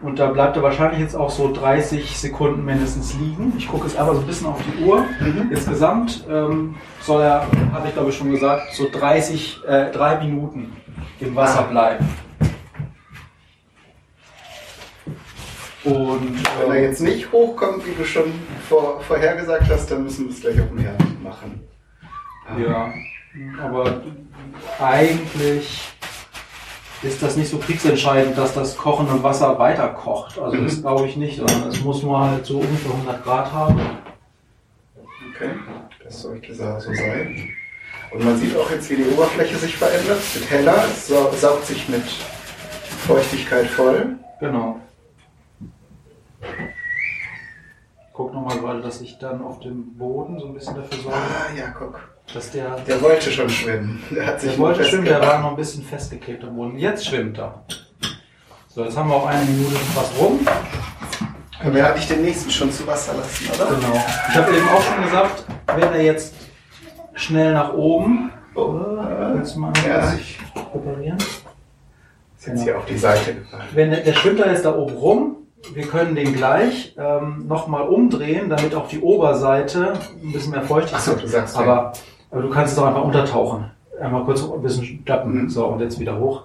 und 0.00 0.20
da 0.20 0.26
bleibt 0.28 0.56
er 0.56 0.62
wahrscheinlich 0.62 1.00
jetzt 1.00 1.16
auch 1.16 1.30
so 1.30 1.52
30 1.52 2.16
Sekunden 2.16 2.64
mindestens 2.64 3.14
liegen. 3.14 3.52
Ich 3.58 3.66
gucke 3.66 3.88
jetzt 3.88 3.98
aber 3.98 4.14
so 4.14 4.20
ein 4.20 4.28
bisschen 4.28 4.46
auf 4.46 4.60
die 4.62 4.84
Uhr. 4.84 5.04
Insgesamt 5.50 6.24
ähm, 6.30 6.76
soll 7.00 7.20
er, 7.22 7.48
habe 7.72 7.88
ich 7.88 7.94
glaube 7.94 8.10
ich 8.10 8.16
schon 8.16 8.30
gesagt, 8.30 8.74
so 8.74 8.86
30, 8.92 9.58
äh, 9.66 9.90
drei 9.90 10.18
Minuten 10.24 10.76
im 11.18 11.34
Wasser 11.34 11.64
Ah. 11.66 11.68
bleiben. 11.68 12.08
Und 15.94 16.38
Wenn 16.60 16.70
er 16.70 16.76
ähm, 16.76 16.82
jetzt 16.84 17.00
nicht 17.00 17.30
hochkommt, 17.32 17.86
wie 17.86 17.94
du 17.94 18.04
schon 18.04 18.32
vor, 18.68 19.00
vorhergesagt 19.00 19.68
hast, 19.70 19.90
dann 19.90 20.04
müssen 20.04 20.26
wir 20.26 20.32
es 20.34 20.40
gleich 20.40 20.60
auf 20.60 20.68
dem 20.68 20.78
Herd 20.78 21.00
machen. 21.22 21.60
Ja, 22.58 22.92
aber 23.62 24.00
eigentlich 24.80 25.80
ist 27.02 27.22
das 27.22 27.36
nicht 27.36 27.50
so 27.50 27.58
kriegsentscheidend, 27.58 28.36
dass 28.36 28.54
das 28.54 28.76
kochende 28.76 29.22
Wasser 29.22 29.58
weiter 29.58 29.88
kocht. 29.88 30.38
Also 30.38 30.56
das 30.56 30.76
Mhm. 30.78 30.80
glaube 30.82 31.06
ich 31.06 31.16
nicht, 31.16 31.36
sondern 31.38 31.68
es 31.68 31.80
muss 31.84 32.02
nur 32.02 32.18
halt 32.20 32.44
so 32.46 32.58
ungefähr 32.58 32.92
100 32.92 33.22
Grad 33.24 33.52
haben. 33.52 33.80
Okay, 35.34 35.50
das 36.04 36.22
sollte 36.22 36.54
so 36.54 36.64
sein. 36.94 37.50
Und 38.10 38.24
man 38.24 38.36
sieht 38.38 38.56
auch 38.56 38.70
jetzt, 38.70 38.88
wie 38.90 38.96
die 38.96 39.04
Oberfläche 39.04 39.56
sich 39.56 39.76
verändert. 39.76 40.18
Es 40.18 40.34
wird 40.40 40.50
heller, 40.50 40.84
es 40.90 41.06
sau- 41.08 41.30
saugt 41.32 41.66
sich 41.66 41.88
mit 41.88 42.02
Feuchtigkeit 43.06 43.66
voll. 43.68 44.16
Genau. 44.40 44.80
Ich 46.40 48.12
guck 48.12 48.34
nochmal 48.34 48.58
gerade, 48.58 48.80
dass 48.80 49.00
ich 49.00 49.18
dann 49.18 49.42
auf 49.42 49.60
dem 49.60 49.96
Boden 49.96 50.38
so 50.40 50.46
ein 50.46 50.54
bisschen 50.54 50.74
dafür 50.74 50.98
sorge, 51.02 51.16
Ah, 51.18 51.56
ja, 51.56 51.68
guck. 51.76 52.00
dass 52.34 52.50
der... 52.50 52.76
Der 52.80 53.00
wollte 53.00 53.30
schon 53.30 53.48
schwimmen. 53.48 54.02
Der 54.10 54.26
hat 54.26 54.40
sich 54.40 54.50
Der 54.50 54.58
wollte 54.58 54.84
schwimmen, 54.84 55.04
der 55.04 55.20
war 55.20 55.40
noch 55.40 55.50
ein 55.50 55.56
bisschen 55.56 55.84
festgeklebt 55.84 56.42
am 56.44 56.56
Boden. 56.56 56.78
Jetzt 56.78 57.06
schwimmt 57.06 57.38
er. 57.38 57.62
So, 58.68 58.84
jetzt 58.84 58.96
haben 58.96 59.08
wir 59.08 59.16
auch 59.16 59.26
eine 59.26 59.44
Minute 59.44 59.76
fast 59.94 60.18
rum. 60.18 60.40
Können 61.60 61.74
wir 61.74 61.88
eigentlich 61.88 62.06
den 62.08 62.22
nächsten 62.22 62.50
schon 62.50 62.70
zu 62.70 62.86
Wasser 62.86 63.14
lassen, 63.14 63.48
oder? 63.54 63.66
Genau. 63.66 64.04
Ich 64.28 64.34
habe 64.36 64.56
eben 64.56 64.68
auch 64.68 64.82
schon 64.82 65.02
gesagt, 65.04 65.44
wenn 65.74 65.92
er 65.92 66.02
jetzt 66.02 66.34
schnell 67.14 67.52
nach 67.52 67.72
oben. 67.72 68.30
Oh, 68.54 68.74
Willst 69.34 69.54
du 69.56 69.60
mal 69.60 69.72
ja, 69.86 70.12
ich 70.14 70.38
präparieren? 70.54 71.18
ist 72.38 72.46
jetzt 72.46 72.62
hier 72.62 72.78
auf 72.78 72.84
die 72.86 72.96
Seite 72.98 73.34
gefallen. 73.34 73.64
Wenn 73.72 73.90
der, 73.90 74.00
der 74.00 74.12
schwimmt 74.14 74.38
da 74.40 74.48
jetzt 74.50 74.64
da 74.64 74.74
oben 74.76 74.94
rum, 74.96 75.36
wir 75.74 75.86
können 75.86 76.14
den 76.14 76.32
gleich 76.34 76.94
ähm, 76.98 77.46
nochmal 77.46 77.82
umdrehen, 77.88 78.48
damit 78.48 78.74
auch 78.74 78.88
die 78.88 79.00
Oberseite 79.00 79.94
ein 80.22 80.32
bisschen 80.32 80.52
mehr 80.52 80.62
feucht 80.62 80.88
Ach 80.92 80.98
ist. 80.98 81.04
so, 81.06 81.14
du 81.14 81.26
sagst 81.26 81.56
aber, 81.56 81.92
aber 82.30 82.42
du 82.42 82.50
kannst 82.50 82.72
es 82.74 82.78
auch 82.78 82.86
einfach 82.86 83.02
untertauchen. 83.04 83.70
Einmal 84.00 84.24
kurz 84.24 84.42
ein 84.42 84.62
bisschen 84.62 85.04
klappen. 85.04 85.42
Mhm. 85.42 85.50
So, 85.50 85.66
und 85.66 85.80
jetzt 85.80 85.98
wieder 85.98 86.16
hoch. 86.18 86.44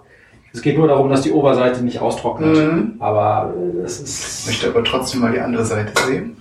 Es 0.54 0.62
geht 0.62 0.78
nur 0.78 0.88
darum, 0.88 1.10
dass 1.10 1.22
die 1.22 1.32
Oberseite 1.32 1.84
nicht 1.84 2.00
austrocknet. 2.00 2.56
Mhm. 2.56 2.96
Aber 3.00 3.54
äh, 3.56 3.80
es 3.84 4.00
Ich 4.00 4.06
ist. 4.06 4.48
möchte 4.48 4.68
aber 4.70 4.84
trotzdem 4.84 5.22
mal 5.22 5.32
die 5.32 5.40
andere 5.40 5.66
Seite 5.66 5.94
sehen, 6.06 6.38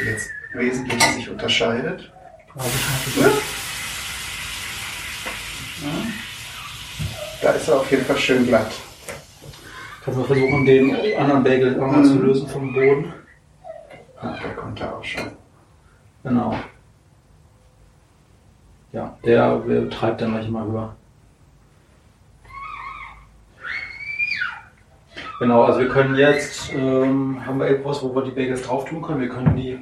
die 0.00 0.06
jetzt 0.08 0.28
wesentlich 0.54 1.02
sich 1.02 1.30
unterscheidet. 1.30 2.12
ich, 2.56 2.62
Da 7.42 7.50
ist 7.50 7.68
er 7.68 7.76
auf 7.80 7.90
jeden 7.90 8.04
Fall 8.04 8.16
schön 8.16 8.46
glatt. 8.46 8.70
Du 10.06 10.12
mal 10.12 10.24
versuchen, 10.24 10.64
den 10.64 10.94
anderen 11.18 11.42
Bagel 11.42 11.72
irgendwann 11.74 12.00
Mhm. 12.02 12.04
zu 12.04 12.18
lösen 12.22 12.48
vom 12.48 12.72
Boden? 12.72 13.12
Ah, 14.20 14.34
der 14.42 14.54
kommt 14.54 14.80
da 14.80 14.92
auch 14.92 15.04
schon. 15.04 15.32
Genau. 16.22 16.54
Ja, 18.92 19.16
der 19.24 19.58
der 19.58 19.90
treibt 19.90 20.20
dann 20.20 20.32
gleich 20.32 20.46
immer 20.48 20.64
höher. 20.64 20.96
Genau, 25.38 25.64
also 25.64 25.80
wir 25.80 25.88
können 25.88 26.14
jetzt, 26.16 26.72
ähm, 26.72 27.44
haben 27.44 27.58
wir 27.58 27.68
irgendwas, 27.68 28.02
wo 28.02 28.14
wir 28.14 28.22
die 28.22 28.30
Bagels 28.30 28.62
drauf 28.62 28.86
tun 28.86 29.02
können. 29.02 29.20
Wir 29.20 29.28
können 29.28 29.54
die, 29.54 29.78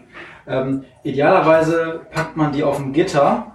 ähm, 0.48 0.84
idealerweise 1.04 2.00
packt 2.10 2.36
man 2.36 2.50
die 2.52 2.64
auf 2.64 2.80
ein 2.80 2.92
Gitter, 2.92 3.52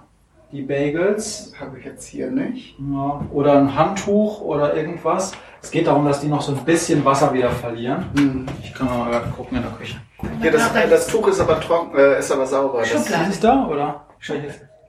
die 0.50 0.62
Bagels, 0.62 1.52
habe 1.60 1.78
ich 1.78 1.84
jetzt 1.84 2.06
hier 2.06 2.30
nicht. 2.30 2.76
ja, 2.78 3.20
oder 3.32 3.58
ein 3.58 3.74
Handtuch 3.76 4.40
oder 4.40 4.74
irgendwas. 4.74 5.32
Es 5.62 5.70
geht 5.70 5.86
darum, 5.86 6.04
dass 6.06 6.20
die 6.20 6.28
noch 6.28 6.40
so 6.40 6.52
ein 6.52 6.64
bisschen 6.64 7.04
Wasser 7.04 7.32
wieder 7.34 7.50
verlieren. 7.50 8.06
Hm. 8.16 8.46
Ich 8.62 8.72
kann 8.74 8.86
mal 8.86 9.10
gerade 9.10 9.28
gucken 9.30 9.58
in 9.58 9.62
der 9.62 9.72
Küche. 9.72 9.96
Hier, 10.40 10.50
das, 10.50 10.72
das 10.72 11.06
Tuch 11.06 11.28
ist 11.28 11.40
aber 11.40 11.60
trocken, 11.60 11.96
äh, 11.98 12.18
ist 12.18 12.32
aber 12.32 12.46
sauber. 12.46 12.80
Das, 12.80 12.88
Schublade. 12.88 13.22
Ist 13.24 13.34
es 13.34 13.40
da, 13.40 13.66
oder? 13.66 14.06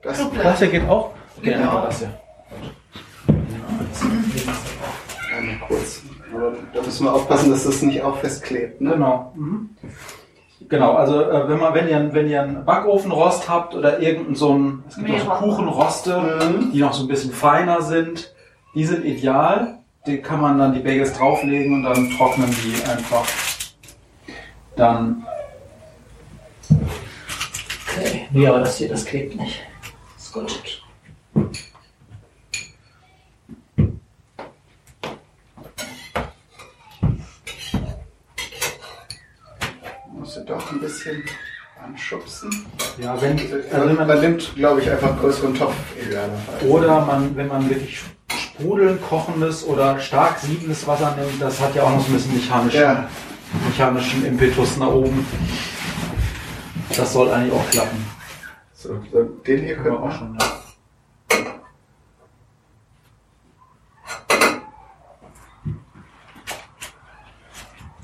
Das, 0.02 0.18
Das 0.42 0.58
hier 0.58 0.68
geht 0.68 0.88
auch? 0.88 1.10
Okay, 1.38 1.52
Genau. 1.54 1.66
dann 1.66 1.74
wir 1.74 1.86
das 1.86 1.98
hier. 1.98 2.10
einmal 5.36 5.56
kurz. 5.68 6.02
Aber 6.34 6.52
da 6.72 6.82
müssen 6.82 7.04
wir 7.04 7.12
aufpassen, 7.14 7.50
dass 7.50 7.64
das 7.64 7.82
nicht 7.82 8.02
auch 8.02 8.16
festklebt. 8.18 8.80
Ne? 8.80 8.90
Genau. 8.92 9.32
Mhm. 9.36 9.70
Genau, 10.68 10.94
also 10.94 11.20
äh, 11.22 11.48
wenn 11.48 11.58
man, 11.58 11.74
wenn 11.74 11.88
ihr, 11.88 12.14
wenn 12.14 12.28
ihr 12.28 12.42
einen 12.42 12.64
Backofenrost 12.64 13.48
habt 13.48 13.74
oder 13.74 13.98
irgendein 14.00 14.34
so 14.36 14.54
ein, 14.54 14.84
es 14.88 14.96
gibt 14.96 15.10
auch 15.28 15.40
so. 15.40 15.46
Kuchenroste, 15.46 16.18
Mhm. 16.20 16.72
die 16.72 16.80
noch 16.80 16.94
so 16.94 17.04
ein 17.04 17.08
bisschen 17.08 17.32
feiner 17.32 17.82
sind, 17.82 18.32
die 18.74 18.84
sind 18.84 19.04
ideal. 19.04 19.78
Die 20.04 20.20
kann 20.20 20.40
man 20.40 20.58
dann 20.58 20.74
die 20.74 20.80
Bagels 20.80 21.12
drauflegen 21.12 21.74
und 21.74 21.82
dann 21.84 22.10
trocknen 22.10 22.50
die 22.50 22.82
einfach. 22.90 23.24
Dann. 24.74 25.24
Okay, 27.86 28.26
nee, 28.32 28.46
aber 28.46 28.60
das 28.60 28.78
hier, 28.78 28.88
das 28.88 29.04
klebt 29.04 29.36
nicht. 29.36 29.62
Ist 30.18 30.32
gut. 30.32 30.82
Musst 40.12 40.36
du 40.36 40.40
doch 40.44 40.72
ein 40.72 40.80
bisschen 40.80 41.22
anschubsen. 41.80 42.66
Ja, 42.98 43.20
wenn, 43.20 43.38
also 43.38 43.52
wenn 43.52 43.80
Also 43.80 43.94
man, 43.94 44.06
man 44.08 44.20
nimmt, 44.20 44.54
glaube 44.56 44.80
ich, 44.80 44.90
einfach 44.90 45.10
einen 45.10 45.20
größeren 45.20 45.54
Topf. 45.54 45.74
Oder 46.66 47.04
man, 47.04 47.36
wenn 47.36 47.46
man 47.46 47.70
wirklich 47.70 48.00
sprudelnd 48.54 49.00
kochendes 49.08 49.64
oder 49.66 49.98
stark 49.98 50.38
siedendes 50.38 50.86
Wasser 50.86 51.14
nimmt, 51.16 51.40
das 51.40 51.60
hat 51.60 51.74
ja 51.74 51.84
auch 51.84 51.90
noch 51.90 52.00
so 52.00 52.08
ein 52.08 52.14
bisschen 52.14 52.34
mechanischen, 52.36 52.80
Ja. 52.80 53.08
mechanischen 53.66 54.24
Impetus 54.26 54.76
nach 54.76 54.88
oben. 54.88 55.26
Das 56.96 57.12
soll 57.12 57.30
eigentlich 57.32 57.52
auch 57.52 57.70
klappen. 57.70 58.06
So, 58.74 58.94
den 59.46 59.64
hier 59.64 59.76
Können 59.76 59.94
wir 59.94 60.02
auch 60.02 60.12
schon, 60.12 60.36
ja. 60.38 60.46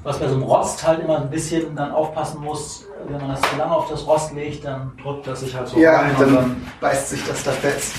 Was 0.04 0.18
bei 0.20 0.28
so 0.28 0.34
einem 0.34 0.44
Rost 0.44 0.86
halt 0.86 1.00
immer 1.00 1.18
ein 1.20 1.28
bisschen 1.28 1.74
dann 1.74 1.90
aufpassen 1.90 2.40
muss, 2.40 2.86
wenn 3.08 3.20
man 3.20 3.30
das 3.30 3.40
zu 3.42 3.56
lange 3.56 3.72
auf 3.72 3.88
das 3.90 4.06
Rost 4.06 4.32
legt, 4.32 4.64
dann 4.64 4.92
drückt 5.02 5.26
das 5.26 5.40
sich 5.40 5.54
halt 5.54 5.68
so 5.68 5.78
Ja, 5.78 6.00
rein 6.00 6.10
und 6.12 6.20
dann 6.20 6.34
dann 6.34 6.66
beißt 6.80 7.10
sich 7.10 7.26
das 7.26 7.42
da 7.42 7.50
fest. 7.50 7.94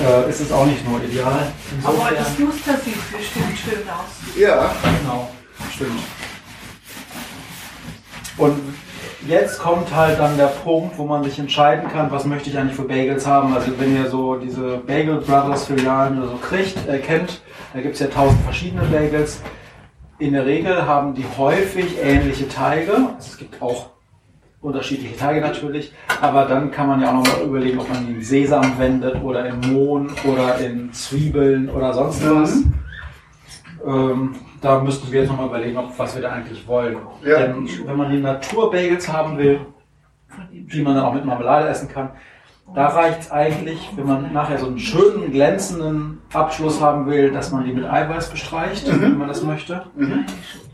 Äh, 0.00 0.30
ist 0.30 0.40
es 0.40 0.52
auch 0.52 0.66
nicht 0.66 0.86
nur 0.88 1.02
ideal. 1.02 1.52
Aber 1.82 1.92
Insofern, 1.92 2.14
das 2.16 2.38
Muster 2.38 2.76
sieht 2.84 3.12
bestimmt 3.12 3.58
schön 3.58 3.88
aus. 3.88 4.36
Ja, 4.38 4.70
genau, 5.00 5.30
stimmt. 5.72 6.00
Und 8.36 8.60
jetzt 9.26 9.58
kommt 9.58 9.94
halt 9.94 10.18
dann 10.18 10.36
der 10.36 10.46
Punkt, 10.46 10.96
wo 10.96 11.04
man 11.04 11.24
sich 11.24 11.38
entscheiden 11.38 11.90
kann, 11.90 12.10
was 12.10 12.24
möchte 12.24 12.50
ich 12.50 12.58
eigentlich 12.58 12.76
für 12.76 12.84
Bagels 12.84 13.26
haben. 13.26 13.52
Also 13.54 13.72
wenn 13.78 13.96
ihr 13.96 14.08
so 14.08 14.36
diese 14.36 14.78
Bagel 14.78 15.16
Brothers 15.16 15.66
Filialen 15.66 16.18
oder 16.18 16.30
so 16.30 16.36
kriegt, 16.36 16.88
äh, 16.88 16.98
kennt, 16.98 17.42
da 17.74 17.80
gibt 17.80 17.94
es 17.94 18.00
ja 18.00 18.06
tausend 18.06 18.40
verschiedene 18.42 18.82
Bagels. 18.82 19.40
In 20.20 20.32
der 20.32 20.46
Regel 20.46 20.86
haben 20.86 21.14
die 21.14 21.24
häufig 21.36 21.98
ähnliche 22.02 22.48
Teige. 22.48 22.92
Also 22.92 23.30
es 23.30 23.38
gibt 23.38 23.60
auch 23.60 23.90
unterschiedliche 24.60 25.16
Teige 25.16 25.40
natürlich, 25.40 25.92
aber 26.20 26.44
dann 26.46 26.70
kann 26.70 26.88
man 26.88 27.00
ja 27.00 27.10
auch 27.10 27.24
noch 27.24 27.38
mal 27.38 27.44
überlegen, 27.44 27.78
ob 27.78 27.88
man 27.88 28.08
ihn 28.08 28.16
in 28.16 28.22
Sesam 28.22 28.78
wendet 28.78 29.22
oder 29.22 29.46
in 29.46 29.60
Mohn 29.72 30.10
oder 30.24 30.58
in 30.58 30.92
Zwiebeln 30.92 31.70
oder 31.70 31.92
sonst 31.92 32.28
was. 32.28 32.56
Mhm. 32.56 32.74
Ähm, 33.86 34.34
da 34.60 34.80
müssten 34.80 35.12
wir 35.12 35.20
jetzt 35.20 35.30
noch 35.30 35.38
mal 35.38 35.46
überlegen, 35.46 35.76
ob, 35.76 35.96
was 35.96 36.14
wir 36.16 36.22
da 36.22 36.32
eigentlich 36.32 36.66
wollen. 36.66 36.96
Ja. 37.24 37.38
Denn 37.38 37.68
wenn 37.86 37.96
man 37.96 38.10
die 38.10 38.18
Naturbagels 38.18 39.08
haben 39.12 39.38
will, 39.38 39.60
die 40.50 40.82
man 40.82 40.96
dann 40.96 41.04
auch 41.04 41.14
mit 41.14 41.24
Marmelade 41.24 41.68
essen 41.68 41.88
kann, 41.88 42.10
da 42.74 42.88
reicht 42.88 43.20
es 43.20 43.30
eigentlich, 43.30 43.90
wenn 43.96 44.06
man 44.06 44.32
nachher 44.32 44.58
so 44.58 44.66
einen 44.66 44.78
schönen, 44.78 45.32
glänzenden 45.32 46.20
Abschluss 46.32 46.82
haben 46.82 47.06
will, 47.06 47.30
dass 47.30 47.50
man 47.50 47.64
die 47.64 47.72
mit 47.72 47.84
Eiweiß 47.84 48.28
bestreicht, 48.28 48.86
wenn 49.00 49.16
man 49.16 49.28
das 49.28 49.42
möchte. 49.42 49.84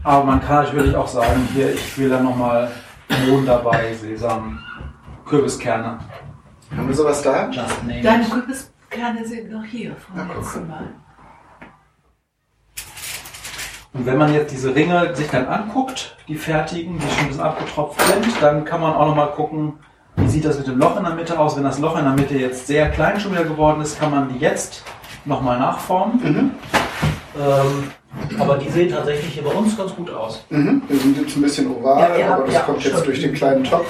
Aber 0.03 0.25
man 0.25 0.41
kann 0.41 0.65
natürlich 0.65 0.97
auch 0.97 1.07
sagen, 1.07 1.49
hier, 1.55 1.73
ich 1.73 1.97
will 1.97 2.09
dann 2.09 2.25
nochmal 2.25 2.71
Mohn 3.09 3.47
dabei, 3.47 3.95
Sesam, 3.95 4.59
Kürbiskerne. 5.27 5.99
Haben 6.77 6.89
wir 6.89 6.95
sowas 6.95 7.23
da? 7.23 7.49
Just 7.51 7.85
name 7.85 8.03
Deine 8.03 8.25
it. 8.25 8.31
Kürbiskerne 8.31 9.27
sind 9.27 9.51
noch 9.51 9.65
hier 9.65 9.95
vom 9.97 10.17
Na, 10.17 10.35
letzten 10.35 10.69
Mal. 10.69 10.89
Und 13.93 14.07
wenn 14.07 14.19
man 14.19 14.35
jetzt 14.35 14.53
diese 14.53 14.75
Ringe 14.75 15.15
sich 15.15 15.29
dann 15.29 15.47
anguckt, 15.47 16.17
die 16.27 16.35
fertigen, 16.35 16.99
die 16.99 17.07
schon 17.07 17.19
ein 17.21 17.29
bisschen 17.29 17.43
abgetropft 17.43 18.01
sind, 18.03 18.43
dann 18.43 18.65
kann 18.65 18.81
man 18.81 18.93
auch 18.95 19.07
nochmal 19.07 19.31
gucken, 19.31 19.75
wie 20.17 20.29
sieht 20.29 20.45
das 20.45 20.59
mit 20.59 20.67
dem 20.67 20.79
Loch 20.79 20.97
in 20.97 21.05
der 21.05 21.15
Mitte 21.15 21.39
aus. 21.39 21.57
Wenn 21.57 21.63
das 21.63 21.79
Loch 21.79 21.97
in 21.97 22.05
der 22.05 22.15
Mitte 22.15 22.37
jetzt 22.37 22.67
sehr 22.67 22.91
klein 22.91 23.21
schon 23.21 23.33
wieder 23.33 23.45
geworden 23.45 23.81
ist, 23.81 23.99
kann 23.99 24.11
man 24.11 24.29
die 24.29 24.39
jetzt 24.39 24.83
nochmal 25.25 25.59
nachformen. 25.59 26.21
Mhm. 26.23 26.51
Ähm, 27.37 27.91
aber 28.39 28.59
die 28.59 28.71
sehen 28.71 28.91
tatsächlich 28.91 29.35
hier 29.35 29.43
bei 29.43 29.51
uns 29.51 29.77
ganz 29.77 29.95
gut 29.95 30.09
aus. 30.11 30.45
Mhm. 30.51 30.83
Wir 30.89 30.99
sind 30.99 31.17
jetzt 31.19 31.37
ein 31.37 31.43
bisschen 31.43 31.71
oval, 31.75 31.99
Ja, 32.19 32.27
aber 32.27 32.35
habt- 32.37 32.47
das 32.49 32.55
ja, 32.55 32.61
kommt 32.61 32.85
jetzt 32.85 32.95
schon. 32.97 33.05
durch 33.05 33.21
den 33.21 33.35
kleinen 33.35 33.65
Topf. 33.65 33.87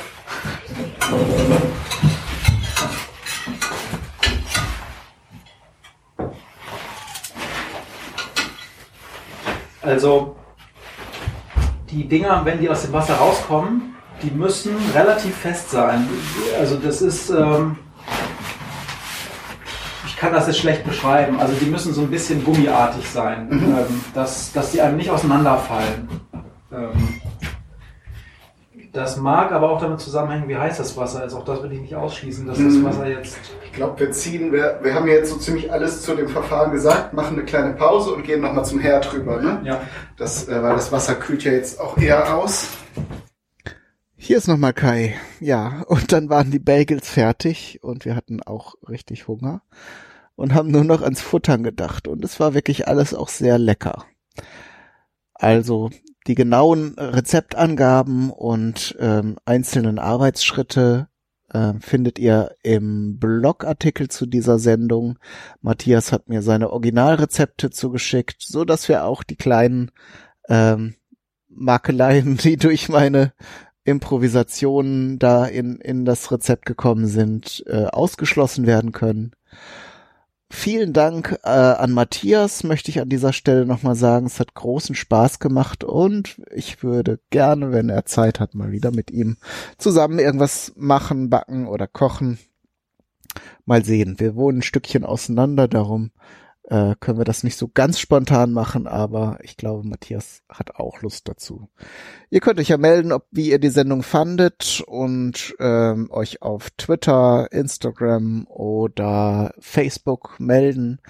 Also 9.83 10.37
die 11.91 12.09
Dinger, 12.09 12.45
wenn 12.45 12.61
die 12.61 12.69
aus 12.69 12.83
dem 12.83 12.93
Wasser 12.93 13.15
rauskommen, 13.15 13.95
die 14.23 14.31
müssen 14.31 14.75
relativ 14.95 15.37
fest 15.37 15.71
sein. 15.71 16.09
Also 16.59 16.77
das 16.77 17.03
ist, 17.03 17.31
ähm, 17.31 17.77
kann 20.25 20.33
das 20.33 20.47
jetzt 20.47 20.59
schlecht 20.61 20.85
beschreiben. 20.85 21.39
Also 21.39 21.53
die 21.61 21.67
müssen 21.67 21.93
so 21.93 22.01
ein 22.01 22.11
bisschen 22.11 22.43
gummiartig 22.45 23.07
sein, 23.11 23.49
ähm, 23.53 24.01
dass, 24.15 24.53
dass 24.53 24.73
die 24.73 24.81
einem 24.81 24.97
nicht 24.97 25.11
auseinanderfallen. 25.11 26.09
Ähm, 26.73 27.21
das 28.95 29.19
mag 29.19 29.53
aber 29.53 29.71
auch 29.71 29.81
damit 29.81 30.01
zusammenhängen, 30.01 30.49
wie 30.49 30.57
heiß 30.57 30.79
das 30.79 30.97
Wasser 30.97 31.25
ist. 31.25 31.35
Auch 31.35 31.45
das 31.45 31.63
will 31.63 31.73
ich 31.73 31.81
nicht 31.81 31.95
ausschließen, 31.95 32.47
dass 32.47 32.57
das 32.57 32.73
Mhm. 32.73 32.85
Wasser 32.85 33.07
jetzt 33.07 33.37
Ich 33.65 33.73
glaube, 33.73 34.01
wir 34.01 34.13
ziehen, 34.13 34.51
wir, 34.51 34.79
wir 34.83 34.95
haben 34.95 35.07
jetzt 35.09 35.31
so 35.31 35.37
ziemlich 35.37 35.71
alles 35.71 36.01
zu 36.01 36.15
dem 36.15 36.29
Verfahren 36.29 36.73
gesagt, 36.73 37.13
machen 37.13 37.37
eine 37.37 37.45
kleine 37.45 37.75
Pause 37.75 38.15
und 38.15 38.23
gehen 38.25 38.41
nochmal 38.41 38.65
zum 38.65 38.79
Herd 38.79 39.13
rüber, 39.13 39.43
ne? 39.43 39.61
ja, 39.65 39.83
Das, 40.17 40.49
äh, 40.49 40.63
weil 40.63 40.75
das 40.75 40.91
Wasser 40.91 41.17
kühlt 41.17 41.45
ja 41.45 41.53
jetzt 41.53 41.79
auch 41.81 41.99
eher 41.99 42.35
aus. 42.35 42.69
Hier 44.17 44.39
ist 44.39 44.49
nochmal 44.49 44.73
Kai. 44.73 45.17
Ja, 45.39 45.83
und 45.89 46.13
dann 46.13 46.31
waren 46.31 46.51
die 46.51 46.61
Bagels 46.61 47.11
fertig 47.11 47.81
und 47.83 48.07
wir 48.07 48.17
hatten 48.17 48.43
auch 48.43 48.77
richtig 48.89 49.29
Hunger 49.29 49.61
und 50.37 50.55
haben 50.55 50.71
nur 50.71 50.85
noch 50.85 51.03
ans 51.03 51.21
Futtern 51.21 51.63
gedacht 51.63 52.09
und 52.09 52.25
es 52.25 52.41
war 52.41 52.55
wirklich 52.55 52.89
alles 52.89 53.15
auch 53.15 53.29
sehr 53.29 53.59
lecker. 53.59 54.05
Also 55.35 55.91
die 56.27 56.35
genauen 56.35 56.95
Rezeptangaben 56.99 58.31
und 58.31 58.97
ähm, 58.99 59.37
einzelnen 59.45 59.99
Arbeitsschritte 59.99 61.09
äh, 61.51 61.75
findet 61.81 62.19
ihr 62.19 62.55
im 62.63 63.19
Blogartikel 63.19 64.09
zu 64.09 64.27
dieser 64.27 64.59
Sendung. 64.59 65.19
Matthias 65.61 66.13
hat 66.13 66.29
mir 66.29 66.43
seine 66.43 66.71
Originalrezepte 66.71 67.71
zugeschickt, 67.71 68.43
so 68.43 68.65
dass 68.65 68.89
wir 68.89 69.05
auch 69.05 69.23
die 69.23 69.37
kleinen 69.37 69.91
ähm, 70.49 70.95
Makeleien, 71.49 72.37
die 72.43 72.57
durch 72.57 72.89
meine 72.89 73.33
Improvisationen 73.85 75.19
da 75.19 75.45
in, 75.45 75.77
in 75.77 76.05
das 76.05 76.33
Rezept 76.33 76.65
gekommen 76.65 77.07
sind, 77.07 77.65
äh, 77.67 77.85
ausgeschlossen 77.85 78.67
werden 78.67 78.93
können. 78.93 79.33
Vielen 80.57 80.93
Dank 80.93 81.37
äh, 81.43 81.49
an 81.49 81.91
Matthias, 81.91 82.63
möchte 82.63 82.89
ich 82.89 83.01
an 83.01 83.09
dieser 83.09 83.33
Stelle 83.33 83.67
nochmal 83.67 83.97
sagen. 83.97 84.27
Es 84.27 84.39
hat 84.39 84.55
großen 84.55 84.95
Spaß 84.95 85.41
gemacht 85.41 85.83
und 85.83 86.41
ich 86.55 86.85
würde 86.85 87.19
gerne, 87.31 87.73
wenn 87.73 87.89
er 87.89 88.07
Zeit 88.07 88.39
hat, 88.39 88.55
mal 88.55 88.71
wieder 88.71 88.93
mit 88.93 89.11
ihm 89.11 89.37
zusammen 89.79 90.21
irgendwas 90.21 90.73
machen, 90.77 91.29
backen 91.29 91.67
oder 91.67 91.89
kochen. 91.89 92.39
Mal 93.67 93.85
sehen. 93.85 94.21
Wir 94.21 94.37
wohnen 94.37 94.59
ein 94.59 94.63
Stückchen 94.63 95.05
auseinander, 95.05 95.67
darum 95.67 96.13
äh, 96.69 96.95
können 96.99 97.19
wir 97.19 97.25
das 97.25 97.45
nicht 97.45 97.59
so 97.59 97.69
ganz 97.69 97.99
spontan 97.99 98.53
machen, 98.53 98.87
aber 98.87 99.39
ich 99.43 99.57
glaube, 99.57 99.87
Matthias 99.87 100.43
hat 100.49 100.77
auch 100.77 101.03
Lust 101.03 101.29
dazu. 101.29 101.69
Ihr 102.31 102.41
könnt 102.41 102.59
euch 102.59 102.69
ja 102.69 102.79
melden, 102.79 103.13
ob 103.13 103.27
wie 103.31 103.51
ihr 103.51 103.59
die 103.59 103.69
Sendung 103.69 104.03
fandet 104.03 104.83
und 104.87 105.55
ähm, 105.61 106.09
euch 106.11 106.43
auf 106.43 106.71
Twitter, 106.71 107.49
Instagram 107.53 108.47
oder 108.49 109.53
Facebook 109.59 110.41
melden. 110.41 111.01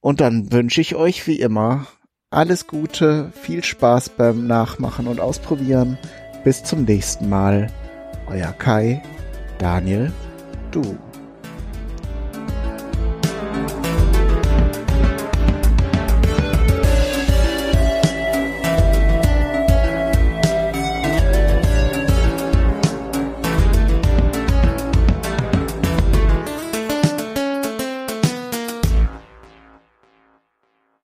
Und 0.00 0.20
dann 0.20 0.50
wünsche 0.50 0.80
ich 0.80 0.96
euch 0.96 1.26
wie 1.26 1.38
immer 1.38 1.86
alles 2.32 2.66
Gute, 2.66 3.30
viel 3.34 3.62
Spaß 3.62 4.10
beim 4.10 4.46
Nachmachen 4.46 5.06
und 5.06 5.20
Ausprobieren. 5.20 5.98
Bis 6.44 6.64
zum 6.64 6.84
nächsten 6.84 7.28
Mal. 7.28 7.68
Euer 8.26 8.52
Kai, 8.52 9.02
Daniel, 9.58 10.10
du. 10.70 10.98